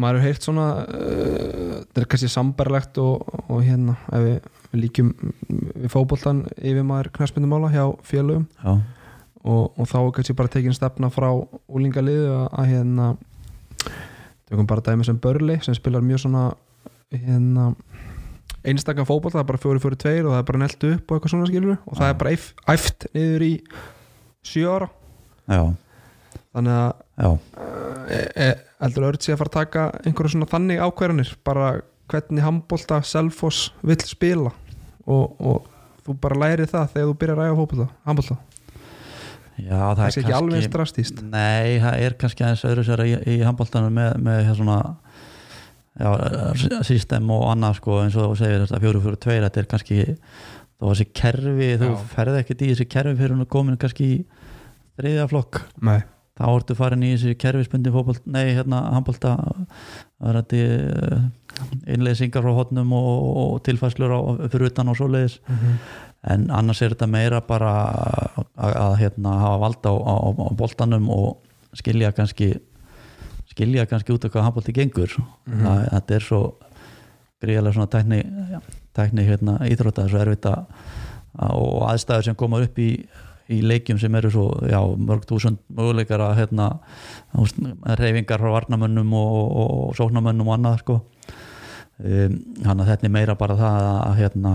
maður 0.00 0.18
hefur 0.18 0.26
heyrt 0.26 0.46
svona 0.46 0.66
uh, 0.84 1.72
þetta 1.82 2.02
er 2.02 2.08
kannski 2.12 2.30
sambarlegt 2.32 3.00
og, 3.02 3.26
og 3.48 3.64
hérna 3.66 3.96
ef 4.16 4.24
við, 4.24 4.38
við 4.72 4.84
líkjum 4.84 5.10
við 5.48 5.90
fótboltan 5.92 6.44
yfir 6.56 6.86
maður 6.88 7.12
knæspindumála 7.18 7.72
hjá 7.74 7.84
félögum. 8.08 8.46
Og, 9.48 9.72
og 9.78 9.86
þá 9.88 9.98
er 10.00 10.12
kannski 10.16 10.36
bara 10.36 10.50
tekin 10.52 10.74
stefna 10.76 11.10
frá 11.14 11.28
úlingaliðu 11.70 12.32
að, 12.34 12.46
að 12.58 12.70
hérna 12.72 13.10
tökum 14.48 14.68
bara 14.68 14.84
dæmi 14.84 15.06
sem 15.06 15.18
Börli 15.20 15.58
sem 15.64 15.76
spilar 15.76 16.04
mjög 16.04 16.24
svona 16.24 16.48
hérna 17.12 17.70
einstakka 18.68 19.04
fótboll, 19.08 19.32
það 19.32 19.42
er 19.44 19.48
bara 19.48 19.60
fjóri 19.62 19.82
fjóri 19.82 19.98
tveir 20.00 20.26
og 20.26 20.34
það 20.34 20.40
er 20.40 20.48
bara 20.50 20.62
neltu 20.64 20.90
upp 20.96 21.10
og 21.12 21.16
eitthvað 21.18 21.32
svona 21.34 21.48
skilur 21.48 21.76
og 21.78 21.98
það 21.98 22.08
Já. 22.08 22.10
er 22.10 22.18
bara 22.20 22.32
æf, 22.34 22.48
æft 22.74 23.06
niður 23.14 23.44
í 23.46 23.52
já, 25.48 25.62
þannig 26.56 26.74
að 26.74 26.90
já, 27.18 27.30
e, 28.08 28.20
e, 28.34 28.48
heldur 28.82 29.08
Örd 29.10 29.24
sé 29.24 29.34
að 29.34 29.40
fara 29.42 29.52
að 29.52 29.56
taka 29.58 29.86
einhverju 30.04 30.34
svona 30.34 30.50
þannig 30.50 30.82
ákverðanir 30.82 31.32
bara 31.46 31.70
hvernig 32.08 32.44
handbolta 32.44 33.00
Selfoss 33.04 33.72
vill 33.84 34.00
spila? 34.06 34.52
Og, 35.08 35.40
og 35.40 35.66
þú 36.04 36.18
bara 36.22 36.40
læri 36.44 36.68
það 36.68 36.94
þegar 36.94 37.10
þú 37.10 37.16
byrjar 37.22 37.42
að 37.44 37.58
fótbolta 37.58 37.88
handbolta, 38.08 38.38
já 39.58 39.76
það 39.76 39.98
það 39.98 40.04
er 40.06 40.14
sé 40.14 40.22
ekki 40.22 40.38
alveg 40.38 40.60
eins 40.60 40.72
drastíst 40.74 41.22
Nei, 41.24 41.78
það 41.82 42.04
er 42.06 42.16
kannski 42.20 42.44
aðeins 42.44 42.66
öðru 42.68 42.86
sér 42.88 43.04
í, 43.04 43.12
í 43.34 43.38
handbóltanum 43.44 43.98
með, 43.98 44.18
með 44.28 44.44
hér 44.48 44.60
svona 44.60 44.78
já, 45.98 46.82
system 46.86 47.32
og 47.34 47.48
annað 47.50 47.80
sko 47.80 47.98
eins 48.04 48.16
og 48.20 48.30
þú 48.30 48.38
segir 48.42 48.62
þetta 48.64 48.82
fjóru 48.84 49.02
fjóru 49.02 49.20
tveir 49.24 49.48
þetta 49.48 49.62
er 49.62 49.70
kannski 49.72 49.98
þá 50.78 50.86
var 50.86 50.94
þessi 50.94 51.08
kerfi, 51.18 51.70
þú 51.80 51.88
Já. 51.90 51.96
ferði 52.12 52.42
ekkert 52.42 52.62
í 52.62 52.70
þessi 52.70 52.86
kerfi 52.92 53.14
fyrir 53.18 53.34
hún 53.34 53.44
að 53.44 53.50
komin 53.54 53.78
kannski 53.80 54.06
í 54.06 54.18
þriðja 54.98 55.26
flokk. 55.32 55.60
Nei. 55.82 55.98
Þá 56.38 56.44
ertu 56.54 56.76
farin 56.78 57.02
í 57.02 57.12
þessi 57.16 57.34
kerfisbundi 57.42 57.90
fótbolt, 57.94 58.22
nei 58.30 58.54
hérna 58.54 58.84
handbólta 58.94 59.34
það 60.18 60.28
er 60.30 60.38
þetta 60.40 61.20
innleysingar 61.94 62.44
frá 62.44 62.54
hotnum 62.54 62.92
og, 62.94 63.10
og 63.42 63.56
tilfæslur 63.66 64.14
á, 64.14 64.20
fyrir 64.52 64.70
utan 64.70 64.92
og 64.92 64.98
svoleiðis. 64.98 65.38
En 66.28 66.48
annars 66.54 66.80
er 66.82 66.94
þetta 66.94 67.08
meira 67.10 67.40
bara 67.46 67.72
að, 67.88 68.46
að 68.70 68.96
hérna, 69.02 69.34
hafa 69.42 69.58
valda 69.64 69.92
á, 69.94 69.96
á, 69.98 70.16
á 70.34 70.50
boltanum 70.58 71.10
og 71.14 71.76
skilja 71.78 72.12
kannski 72.16 72.52
skilja 73.50 73.86
kannski 73.90 74.14
út 74.14 74.24
af 74.26 74.32
hvað 74.34 74.46
handbólti 74.48 74.74
gengur. 74.76 75.14
Mhm. 75.48 75.62
það, 75.66 75.84
þetta 75.96 76.14
er 76.18 76.26
svo 76.26 76.40
gríðarlega 77.42 77.74
svona 77.74 77.90
tækni, 77.90 78.20
tækni 78.94 79.24
hérna, 79.26 79.58
íþrótta 79.66 80.08
svo 80.10 80.18
erfitt 80.22 80.46
að- 80.46 80.66
og 81.38 81.82
aðstæður 81.90 82.24
sem 82.24 82.34
koma 82.34 82.60
upp 82.62 82.78
í, 82.78 83.06
í 83.48 83.58
leikjum 83.64 83.98
sem 84.00 84.14
eru 84.18 84.30
svo 84.32 84.46
já, 84.68 84.78
mörg 84.78 85.24
túsund 85.28 85.60
möguleikar 85.72 86.20
að 86.20 86.42
hérna, 86.42 86.68
þú 87.32 87.72
reyfingar 88.00 88.42
frá 88.42 88.54
varnamönnum 88.58 89.14
og, 89.16 89.36
og, 89.38 89.70
og 89.88 89.96
sóknamönnum 89.98 90.50
og 90.50 90.58
annað 90.58 90.82
sko. 90.82 90.98
Um, 91.98 92.36
þannig 92.62 92.82
að 92.84 92.90
þetta 92.92 93.08
er 93.08 93.14
meira 93.14 93.34
bara 93.38 93.56
það 93.58 93.86
að 93.90 94.18
hérna 94.20 94.52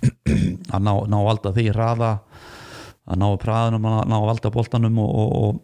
að 0.74 0.84
ná, 0.86 0.92
ná 1.10 1.18
valda 1.26 1.54
því 1.56 1.66
hraða 1.72 2.12
að 3.10 3.18
ná 3.18 3.26
praðunum, 3.42 3.86
að 3.90 4.02
ná 4.06 4.14
að 4.20 4.26
valda 4.28 4.50
boltanum 4.54 4.98
og, 5.02 5.10
og, 5.18 5.60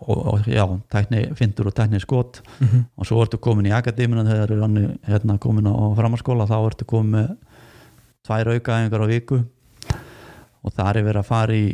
og, 0.00 0.22
og 0.32 0.48
já, 0.50 0.64
tækni 0.90 1.20
fintur 1.38 1.70
og 1.70 1.76
tækni 1.76 2.00
skot. 2.02 2.40
Mhm. 2.58 2.86
og 2.98 3.06
svo 3.06 3.20
ertu 3.22 3.38
komin 3.38 3.68
í 3.70 3.74
akademina 3.76 4.24
þegar 4.26 4.54
er 4.56 4.62
hann 4.64 4.80
hérna, 5.06 5.38
komin 5.38 5.70
á 5.70 5.74
framhanskóla 6.00 6.48
þá 6.50 6.56
ertu 6.64 6.88
komin 6.88 7.14
með 7.14 7.28
tvær 8.24 8.54
aukaæfingar 8.56 9.04
á 9.04 9.12
viku 9.12 9.44
og 10.64 10.72
þar 10.74 10.96
er 11.00 11.06
verið 11.10 11.20
að 11.22 11.28
fara 11.28 11.56
í 11.58 11.66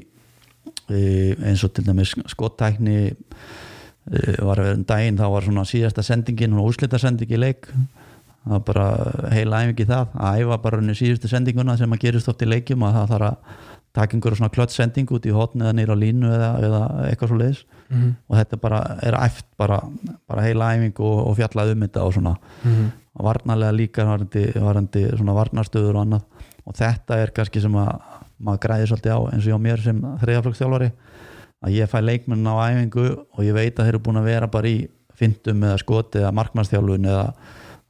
e, 0.90 1.00
eins 1.46 1.62
og 1.66 1.72
til 1.76 1.84
dæmis 1.86 2.14
skottækni 2.32 2.96
e, 3.06 3.14
var 4.42 4.58
að 4.60 4.66
vera 4.66 4.76
um 4.78 4.84
daginn 4.88 5.18
þá 5.20 5.26
var 5.32 5.46
svona 5.46 5.66
síðasta 5.68 6.04
sendingin 6.06 6.56
og 6.58 6.70
úslita 6.72 6.98
sending 7.00 7.30
í 7.30 7.38
leik. 7.40 7.70
Það 8.40 8.54
var 8.56 8.62
bara 8.70 8.86
heila 9.34 9.58
æfingi 9.66 9.86
það. 9.88 10.14
Að 10.16 10.38
æfa 10.44 10.60
bara 10.64 10.78
unni 10.80 10.94
síðustu 10.96 11.28
sendinguna 11.30 11.76
sem 11.76 11.92
að 11.92 12.00
gerist 12.06 12.30
oft 12.32 12.42
í 12.42 12.48
leikjum 12.48 12.86
að 12.88 12.96
það 12.98 13.10
þarf 13.14 13.28
að 13.28 13.58
taka 13.98 14.14
einhverja 14.16 14.38
svona 14.38 14.52
klött 14.54 14.70
sending 14.74 15.10
út 15.10 15.24
í 15.26 15.32
hotn 15.34 15.64
eða 15.64 15.74
nýra 15.74 15.96
línu 15.98 16.28
eða, 16.30 16.50
eða 16.62 16.80
eitthvað 17.10 17.32
svo 17.32 17.38
leiðis 17.42 17.62
Mhm. 17.90 18.10
og 18.30 18.36
þetta 18.38 18.56
bara 18.62 18.76
er 19.02 19.14
æft 19.18 19.46
bara, 19.58 19.80
bara 20.30 20.42
heila 20.44 20.68
æfing 20.76 21.00
og, 21.02 21.16
og 21.26 21.32
fjallað 21.40 21.72
um 21.72 21.80
þetta 21.82 22.04
og 22.06 22.12
svona. 22.14 22.36
Mhm. 22.62 22.84
og 23.18 23.24
varnarlega 23.26 23.74
líka 23.74 24.04
varandi, 24.06 24.44
varandi 24.54 25.02
svona 25.18 25.34
varnarstöður 25.34 25.96
og 25.98 26.04
annað. 26.06 26.22
Og 26.70 26.74
þetta 26.78 27.16
er 27.18 27.32
kannski 27.34 27.60
sem 27.60 27.74
að 27.74 27.88
maður 28.40 28.62
græðir 28.64 28.90
svolítið 28.90 29.14
á 29.16 29.20
eins 29.32 29.46
og 29.46 29.50
hjá 29.52 29.58
mér 29.60 29.82
sem 29.84 30.00
þriðaflokksþjálfari 30.22 30.90
að 31.60 31.74
ég 31.76 31.90
fæ 31.92 31.98
leikmenn 32.00 32.46
á 32.48 32.54
æfingu 32.70 33.06
og 33.36 33.40
ég 33.44 33.52
veit 33.56 33.74
að 33.76 33.84
þeir 33.84 33.94
eru 33.94 34.02
búin 34.06 34.20
að 34.20 34.28
vera 34.30 34.46
bara 34.48 34.68
í 34.70 34.78
fyndum 35.20 35.64
eða 35.68 35.78
skoti 35.82 36.18
eða 36.22 36.32
markmannsþjálfun 36.38 37.04
eða 37.10 37.26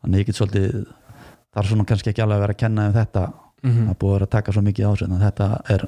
þannig 0.03 0.19
ég 0.25 0.27
get 0.31 0.39
svolítið 0.41 0.81
þarf 1.55 1.69
svona 1.71 1.87
kannski 1.87 2.11
ekki 2.11 2.23
alveg 2.25 2.37
að 2.41 2.45
vera 2.47 2.57
að 2.57 2.63
kenna 2.65 2.87
um 2.91 2.97
þetta 2.99 3.29
Mhm. 3.63 3.83
það 3.85 3.91
er 3.93 3.97
búið 4.01 4.11
að 4.11 4.15
vera 4.17 4.25
að 4.27 4.31
taka 4.33 4.53
svo 4.57 4.63
mikið 4.65 4.87
á 4.89 4.93
sig 4.97 5.09
en 5.11 5.21
þetta 5.21 5.47
er 5.75 5.83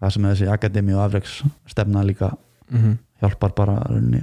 það 0.00 0.10
sem 0.14 0.24
er 0.24 0.30
þessi 0.34 0.46
akademi 0.52 0.94
og 0.96 1.00
afreiks 1.04 1.34
stefna 1.68 2.02
líka 2.08 2.30
Mhm. 2.72 2.94
hjálpar 3.20 3.54
bara 3.54 3.74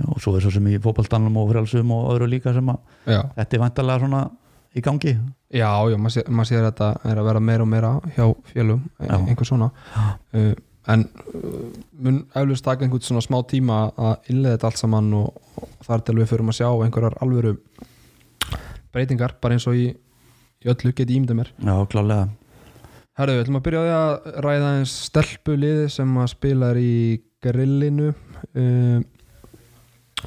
og 0.09 0.17
svo 0.19 0.35
er 0.35 0.41
svo 0.41 0.51
sem 0.51 0.65
í 0.67 0.79
fótballstanum 0.81 1.37
og 1.37 1.51
frjálsum 1.51 1.91
og 1.91 2.09
öðru 2.15 2.27
líka 2.29 2.53
sem 2.53 2.65
að 2.65 2.79
Já, 3.05 3.21
þetta 3.37 3.53
er 3.53 3.59
vantarlega 3.61 3.99
svona 3.99 4.31
í 4.75 4.83
gangi? 4.83 5.13
Já, 5.51 5.69
já 5.91 5.97
maður 5.99 6.15
sé, 6.15 6.25
mað 6.31 6.49
sér 6.49 6.63
að 6.63 6.67
þetta 6.69 6.89
er 7.11 7.21
að 7.21 7.29
vera 7.29 7.43
meira 7.43 7.65
og 7.65 7.71
meira 7.71 7.93
hjá 8.15 8.25
fjölum, 8.51 8.83
Já. 9.01 9.15
einhver 9.19 9.47
svona. 9.47 9.71
Uh, 10.31 10.53
en 10.91 11.05
uh, 11.35 11.65
mun 12.01 12.21
eflust 12.39 12.65
taka 12.65 12.85
einhvern 12.85 13.03
svona 13.05 13.23
smá 13.25 13.39
tíma 13.49 13.81
að 13.93 14.31
innlega 14.33 14.57
þetta 14.57 14.71
allt 14.71 14.81
saman 14.81 15.09
og, 15.19 15.41
og 15.61 15.87
þar 15.87 16.05
til 16.07 16.17
við 16.21 16.31
förum 16.31 16.53
að 16.53 16.61
sjá 16.61 16.69
einhverjar 16.71 17.17
alvöru 17.21 17.55
breytingar, 18.91 19.35
bara 19.43 19.57
eins 19.57 19.67
og 19.69 19.77
í, 19.77 19.89
í 20.63 20.71
öllu 20.71 20.93
geti 20.95 21.17
ímyndið 21.17 21.41
mér. 21.41 21.51
Já, 21.59 21.75
klálega 21.91 22.29
Herðu, 23.19 23.35
við 23.35 23.43
ætlum 23.43 23.57
að 23.59 23.63
byrja 23.65 23.79
á 23.81 23.83
því 23.83 23.95
að 23.95 24.41
ræða 24.45 24.67
eins 24.77 24.91
stelpu 25.09 25.55
liði 25.59 25.87
sem 25.91 26.13
að 26.17 26.29
spila 26.31 26.69
er 26.71 26.77
í 26.79 26.93
grillinu. 27.43 28.13
Um, 28.55 29.03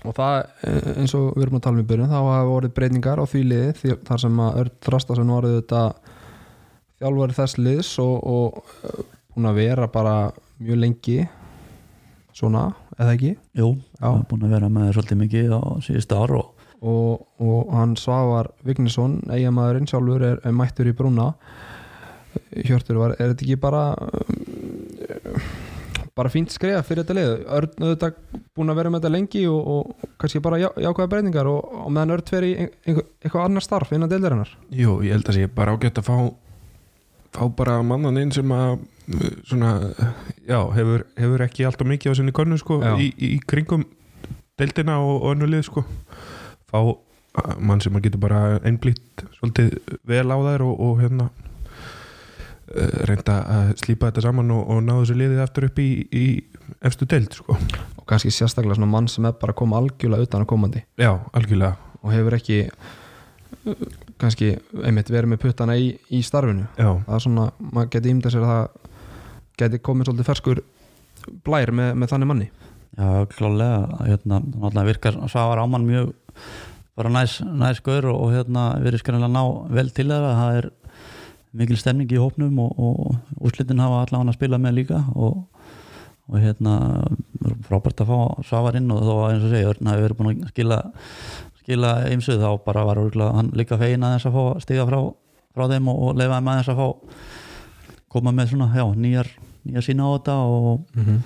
og 0.03 0.17
það 0.17 0.37
eh, 0.69 0.91
eins 1.01 1.15
og 1.19 1.31
við 1.37 1.47
erum 1.47 1.59
að 1.61 1.65
tala 1.67 1.79
um 1.79 1.85
í 1.85 1.89
byrjun 1.91 2.13
þá 2.13 2.19
hafa 2.19 2.49
vorið 2.51 2.75
breytingar 2.79 3.23
á 3.23 3.25
því 3.31 3.45
liði 3.51 3.99
þar 4.09 4.25
sem 4.25 4.43
að 4.47 4.59
Örn 4.63 4.75
Þrastasen 4.89 5.35
var 5.35 5.49
þetta 5.51 5.85
þjálfari 6.99 7.39
þess 7.39 7.61
liðs 7.61 7.93
og, 8.03 8.17
og 8.25 8.75
eh, 8.91 9.07
búin 9.35 9.51
að 9.51 9.61
vera 9.63 9.91
bara 9.91 10.17
mjög 10.59 10.83
lengi 10.83 11.19
svona, 12.35 12.69
eða 12.99 13.15
ekki? 13.15 13.37
Jú, 13.55 13.71
er 14.03 14.27
búin 14.31 14.49
að 14.49 14.57
vera 14.57 14.73
með 14.73 14.93
svolítið 14.97 15.21
mikið 15.23 15.55
á 15.55 15.63
síðustu 15.87 16.19
ár 16.19 16.39
og 16.41 16.55
og, 16.85 17.27
og 17.41 17.73
hann 17.75 17.97
Svavar 17.97 18.51
Vignesson 18.67 19.21
eiginmaðurinn 19.33 19.89
sjálfur 19.89 20.25
er, 20.27 20.41
er 20.45 20.57
mættur 20.57 20.91
í 20.91 20.95
brúna. 20.97 21.33
Hjörtur 22.67 22.99
var, 22.99 23.15
er 23.19 23.33
þetta 23.33 23.47
ekki 23.47 23.59
bara 23.63 23.85
um, 23.95 25.45
bara 26.15 26.31
fínt 26.31 26.55
skreða 26.55 26.85
fyrir 26.87 27.03
þetta 27.03 27.17
lið. 27.19 27.33
Örn 27.59 27.85
auðvitað 27.89 28.19
búin 28.55 28.71
að 28.71 28.79
vera 28.81 28.93
með 28.93 29.03
þetta 29.03 29.15
lengi 29.17 29.45
og, 29.51 29.73
og 29.75 30.09
kannski 30.23 30.43
bara 30.45 30.61
já, 30.63 30.69
jákvæða 30.85 31.11
breytingar 31.11 31.51
og, 31.51 31.75
og 31.85 31.91
meðan 31.91 32.15
Örn 32.17 32.31
fer 32.31 32.47
í 32.47 32.55
eitthvað 32.63 33.45
annar 33.49 33.67
starf 33.67 33.93
innan 33.97 34.13
deildarinnar. 34.13 34.55
Jú, 34.71 35.01
ég 35.07 35.17
held 35.17 35.31
að 35.31 35.41
sé 35.41 35.51
bara 35.51 35.75
ágætt 35.75 36.01
að 36.03 36.11
fá 36.11 36.17
fá 37.35 37.49
bara 37.57 37.81
mannan 37.83 38.21
inn 38.21 38.33
sem 38.35 38.53
að 38.55 38.77
svona, 39.49 39.73
já, 40.47 40.59
hefur, 40.77 41.05
hefur 41.19 41.45
ekki 41.45 41.67
alltaf 41.67 41.89
mikið 41.89 42.15
á 42.15 42.19
sinni 42.19 42.35
konu 42.37 42.59
sko, 42.61 42.79
í, 43.03 43.11
í, 43.19 43.33
kringum 43.43 43.85
deildina 44.59 45.01
og, 45.03 45.17
og 45.19 45.35
önnu 45.35 45.49
lið 45.51 45.67
sko. 45.69 45.85
Fá 46.71 46.79
mann 47.59 47.83
sem 47.83 47.97
að 47.97 48.07
getur 48.07 48.23
bara 48.23 48.61
einblýtt 48.63 49.25
svolítið 49.41 49.75
vel 50.07 50.29
á 50.31 50.39
þær 50.39 50.67
og, 50.69 50.75
og 50.87 51.03
hérna 51.03 51.29
reynda 53.09 53.39
að 53.55 53.71
slípa 53.83 54.11
þetta 54.11 54.27
saman 54.27 54.51
og, 54.55 54.65
og 54.71 54.83
ná 54.85 54.93
þessu 54.97 55.17
liðið 55.19 55.43
aftur 55.45 55.69
upp 55.69 55.81
í, 55.83 55.89
í 56.11 56.25
efstu 56.85 57.09
deild 57.11 57.37
sko. 57.37 57.57
Og 58.01 58.07
kannski 58.11 58.33
sérstaklega 58.35 58.79
svona 58.79 58.91
mann 58.91 59.09
sem 59.11 59.27
er 59.29 59.37
bara 59.41 59.55
að 59.55 59.61
koma 59.63 59.81
algjörlega 59.81 60.29
utan 60.29 60.45
að 60.45 60.51
komandi. 60.51 60.85
Já, 61.01 61.13
algjörlega. 61.37 61.77
Og 62.03 62.13
hefur 62.13 62.37
ekki 62.37 62.59
kannski 64.21 64.51
einmitt 64.85 65.11
verið 65.13 65.33
með 65.33 65.43
puttana 65.45 65.77
í, 65.81 65.95
í 66.13 66.21
starfinu. 66.27 66.67
Já, 66.77 66.91
það 67.07 67.17
er 67.17 67.25
svona, 67.25 67.47
maður 67.65 67.91
geti 67.95 68.13
ímyndað 68.13 68.37
sér 68.37 68.45
að 68.45 68.53
það 68.53 68.93
geti 69.63 69.81
komið 69.87 70.09
svolítið 70.11 70.29
ferskur 70.29 70.63
blær 71.47 71.73
með, 71.75 71.91
með 72.01 72.13
þannig 72.13 72.31
manni. 72.31 72.53
Já, 72.95 73.09
klálega 73.33 74.05
hérna, 74.05 74.39
náttúrulega 74.45 74.87
virkar 74.91 75.19
Svavar 75.27 75.65
Ámann 75.65 75.87
mjög 75.89 76.13
bara 76.95 77.11
næs, 77.11 77.41
næs 77.43 77.81
gaur 77.83 78.07
og, 78.13 78.21
og 78.23 78.35
hérna 78.37 78.69
verið 78.83 79.03
skrænilega 79.03 79.33
ná 79.35 79.43
vel 79.75 79.91
til 79.95 80.07
þeirra. 80.11 80.35
Það 80.39 80.59
er 80.61 80.69
mikil 81.55 81.79
stemning 81.79 82.11
í 82.11 82.21
hópnum 82.21 82.59
og, 82.65 82.79
og 82.79 83.45
úrslitin 83.47 83.83
hafa 83.83 84.05
allavega 84.05 84.33
að 84.33 84.39
spila 84.39 84.61
með 84.61 84.79
líka 84.81 85.01
og, 85.15 85.45
og 86.29 86.39
hérna 86.43 86.77
frábært 87.69 88.03
að 88.03 88.11
fá 88.11 88.47
Svavar 88.49 88.79
inn 88.79 88.91
og 88.91 89.03
þó 89.05 89.13
að 89.15 89.33
eins 89.33 89.47
og 89.47 89.55
segja, 89.55 89.71
Örn 89.73 89.91
hafi 89.91 90.07
verið 90.07 90.21
búin 90.21 90.33
að 90.35 90.53
skila 90.55 90.81
skila 91.65 91.95
ymsuð 92.13 92.43
þá 92.43 92.51
bara 92.67 92.85
var 92.85 93.01
hann 93.01 93.51
líka 93.57 93.79
fegin 93.81 94.05
aðeins 94.05 94.29
að 94.29 94.37
fá 94.37 94.43
að 94.45 94.63
stiga 94.67 94.87
frá, 94.89 95.01
frá 95.57 95.67
þeim 95.73 95.89
og, 95.93 96.03
og 96.09 96.19
leifa 96.21 96.39
þeim 96.39 96.53
aðeins 96.53 96.71
að 96.73 96.81
fá 96.83 96.89
koma 98.15 98.33
með 98.35 98.53
svona, 98.53 98.69
já, 98.77 98.85
nýjar 98.95 99.31
nýjar 99.65 99.87
sína 99.87 100.07
á 100.07 100.11
þetta 100.15 100.35
og 100.45 100.85
mm 100.95 101.05
-hmm. 101.05 101.19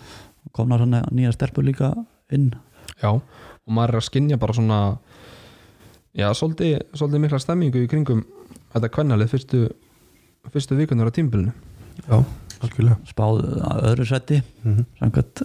komna 0.53 0.79
svona 0.79 1.03
nýja 1.11 1.33
stelpur 1.33 1.65
líka 1.65 1.95
inn 2.31 2.55
Já, 3.03 3.11
og 3.11 3.71
maður 3.71 3.89
er 3.89 3.97
að 3.97 4.09
skinja 4.09 4.37
bara 4.37 4.53
svona 4.53 4.99
já, 6.15 6.35
svolítið, 6.35 6.81
svolítið 6.95 7.21
mikla 7.21 7.39
stemmingu 7.39 7.83
í 7.85 7.89
kringum 7.89 8.25
þetta 8.73 8.89
kvennalið 8.89 9.29
fyrstu, 9.29 9.69
fyrstu 10.55 10.79
vikunar 10.79 11.11
á 11.11 11.13
tímbilinu 11.15 11.53
já, 12.05 12.19
algjörlega. 12.63 12.99
Spáð 13.09 13.43
að 13.69 13.85
öðru 13.93 14.07
seti 14.09 14.43
mm 14.43 14.75
-hmm. 14.75 14.87
samkvæmt 15.01 15.43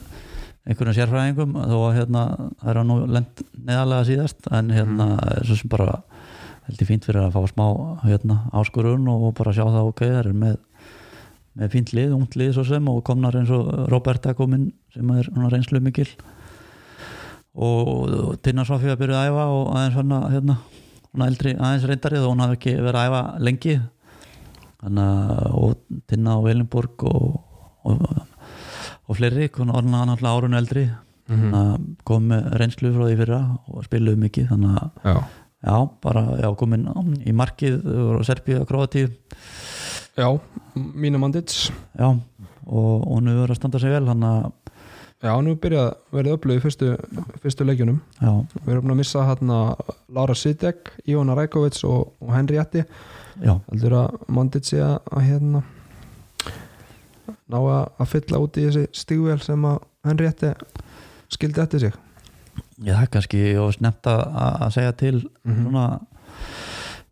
einhvern 0.63 0.95
sérfræðingum 0.95 1.55
þó 1.60 1.77
að 1.77 1.95
hérna 1.98 2.24
það 2.62 2.69
er 2.72 2.77
að 2.79 2.88
nú 2.88 2.98
lent 3.12 3.41
neðalega 3.53 4.07
síðast 4.07 4.51
en 4.51 4.69
hérna 4.72 5.07
er 5.36 5.45
svo 5.45 5.55
sem 5.55 5.69
bara 5.69 6.03
heldur 6.67 6.88
fínt 6.88 7.05
fyrir 7.05 7.25
að 7.25 7.33
fá 7.36 7.41
smá 7.51 7.65
hérna, 8.05 8.38
áskurun 8.53 9.07
og 9.12 9.33
bara 9.36 9.51
sjá 9.51 9.65
það 9.65 9.89
ok 9.89 10.00
það 10.05 10.19
er 10.22 10.33
með, 10.33 10.55
með 11.60 11.74
fínt 11.74 11.93
lið, 11.93 12.13
ungt 12.15 12.38
lið 12.39 12.53
svo 12.53 12.63
sem 12.63 12.88
og 12.88 13.03
komnar 13.03 13.36
eins 13.36 13.51
og 13.51 13.89
Roberta 13.91 14.33
kominn 14.33 14.72
sem 14.93 15.10
er 15.12 15.27
reynslu 15.51 15.81
mikil 15.83 16.07
og 17.53 18.38
Tina 18.41 18.63
Sofía 18.65 18.95
byrjuði 18.98 19.19
að 19.19 19.33
æfa 19.33 19.50
og 19.53 19.75
aðeins 19.75 19.98
svona 19.98 20.22
hérna, 20.31 20.55
eldri 21.27 21.53
aðeins 21.57 21.89
reyndarið 21.89 22.24
og 22.24 22.31
hún 22.31 22.45
hafði 22.45 22.57
ekki 22.57 22.77
verið 22.79 23.01
að 23.01 23.10
æfa 23.10 23.43
lengi. 23.43 23.75
að 23.75 24.02
og 24.84 25.78
Tina 26.10 26.38
og 26.40 26.50
Elinborg 26.52 27.04
og, 27.08 27.40
og, 27.88 28.04
og 29.08 29.18
fleiri 29.18 29.50
hún 29.56 29.72
var 29.74 29.84
náttúrulega 29.88 30.36
árun 30.36 30.58
eldri. 30.60 30.88
Þannig 31.30 31.56
að 31.56 31.86
kom 32.04 32.25
með 32.28 32.50
reynslu 32.60 32.92
frá 32.92 33.06
því 33.08 33.20
fyrra 33.22 33.40
og 33.72 33.86
spiluðu 33.86 34.20
mikið 34.25 34.50
þannig 34.52 34.74
að 34.75 35.08
Já, 35.08 35.16
já, 35.63 35.75
bara 36.04 36.24
já, 36.42 36.50
komin 36.60 36.84
í 37.24 37.32
markið 37.32 37.78
og 37.88 38.25
Serbíu 38.28 38.60
og 38.60 38.68
Kroatíu 38.68 39.08
já 40.18 40.28
mínu 40.75 41.18
mandits. 41.22 41.72
Já, 41.96 42.10
og, 42.12 43.08
og 43.08 43.24
nú 43.24 43.38
verður 43.38 43.56
að 43.56 43.62
standa 43.62 43.80
sig 43.80 43.96
vel 43.96 44.06
þannig 44.12 44.30
að 44.44 44.52
Já, 45.24 45.32
nú 45.40 45.54
byrjað 45.56 45.90
verið 46.12 46.34
upplöðu 46.36 46.60
í 46.60 46.62
fyrstu, 46.66 46.88
fyrstu 47.40 47.63
leikjunum. 47.63 48.02
Já, 48.20 48.32
Við 48.66 48.74
erum 48.74 48.92
að 48.92 48.98
missa 49.00 49.22
hérna 49.24 49.60
Lára 50.12 50.36
Sidek, 50.36 50.92
Ívona 51.08 51.38
Rækovits 51.40 51.86
og, 51.88 52.10
og 52.20 52.34
Henry 52.36 52.58
Jetti 52.60 52.84
já, 52.84 52.90
heldur 53.42 53.96
að 53.98 54.18
mandits 54.28 54.70
sé 54.74 54.82
að, 54.84 54.98
að 55.12 55.25
hérna 55.30 55.63
ná 57.50 57.58
að, 57.60 57.86
að 58.04 58.10
fylla 58.13 58.42
út 58.44 58.58
í 58.60 58.66
þessi 58.68 58.86
stígvél 58.96 59.40
sem 59.44 59.66
að 59.70 59.80
Henry 60.08 60.28
Jetti 60.28 60.52
skildi 61.34 61.63
eftir 61.63 61.80
sig. 61.88 61.94
Ég 62.84 62.94
það 62.98 63.06
er 63.06 63.12
kannski 63.13 63.44
og 63.62 63.72
snemt 63.78 64.10
að, 64.10 64.24
að 64.68 64.74
segja 64.75 64.94
til 65.00 65.16
Mhm. 65.44 65.63
svona 65.63 65.86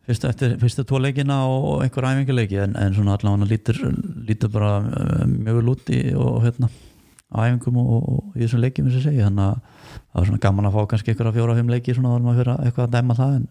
fyrstu, 0.08 0.28
eftir 0.30 0.56
fyrstu 0.60 0.84
tvo 0.88 1.00
leikina 1.00 1.40
og 1.48 1.84
einhver 1.86 2.08
æfinguleiki 2.10 2.58
en, 2.64 2.76
en 2.76 2.94
svona 2.94 3.16
allavega 3.18 3.48
lítur, 3.50 3.78
lítur 4.28 4.52
bara 4.52 4.72
eh, 4.82 5.26
mjög 5.30 5.60
vel 5.62 5.70
út 5.76 5.92
í 5.94 6.02
og 6.16 6.42
hérna 6.46 6.70
æfingum 7.32 7.78
og, 7.80 7.92
og 8.12 8.36
í 8.36 8.44
þessum 8.44 8.62
leikjum 8.64 8.90
þannig 8.92 9.46
að 9.46 9.60
það 10.12 10.20
var 10.20 10.26
svona 10.28 10.44
gaman 10.44 10.68
að 10.68 10.76
fá 10.76 10.88
kannski 10.92 11.14
ykkur 11.14 11.30
að 11.30 11.38
fjóra 11.40 11.56
fimm 11.56 11.72
leiki 11.72 11.96
svona 11.96 12.12
var 12.12 12.26
maður 12.26 12.42
fyrir 12.42 12.54
að 12.54 12.66
eitthvað 12.66 12.88
að 12.88 12.96
dæma 12.98 13.18
það 13.22 13.36
en, 13.38 13.46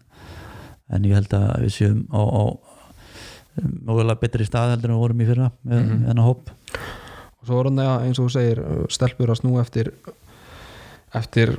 en 0.91 1.07
ég 1.07 1.17
held 1.17 1.33
að 1.37 1.49
við 1.65 1.73
séum 1.77 2.03
á, 2.11 2.21
á 2.21 2.43
mögulega 3.61 4.21
betri 4.21 4.47
stað 4.47 4.75
heldur 4.75 4.91
en 4.91 4.97
við 4.97 5.03
vorum 5.05 5.23
í 5.23 5.27
fyrra 5.27 5.49
með, 5.61 5.81
með 5.89 6.07
hennar 6.11 6.27
hóp. 6.29 6.51
Og 7.41 7.49
svo 7.49 7.59
er 7.59 7.69
hann 7.71 7.83
eins 7.83 8.21
og 8.21 8.29
þú 8.29 8.33
segir 8.35 8.63
stelpur 8.93 9.33
að 9.33 9.41
snú 9.41 9.57
eftir 9.61 9.91
eftir 11.17 11.57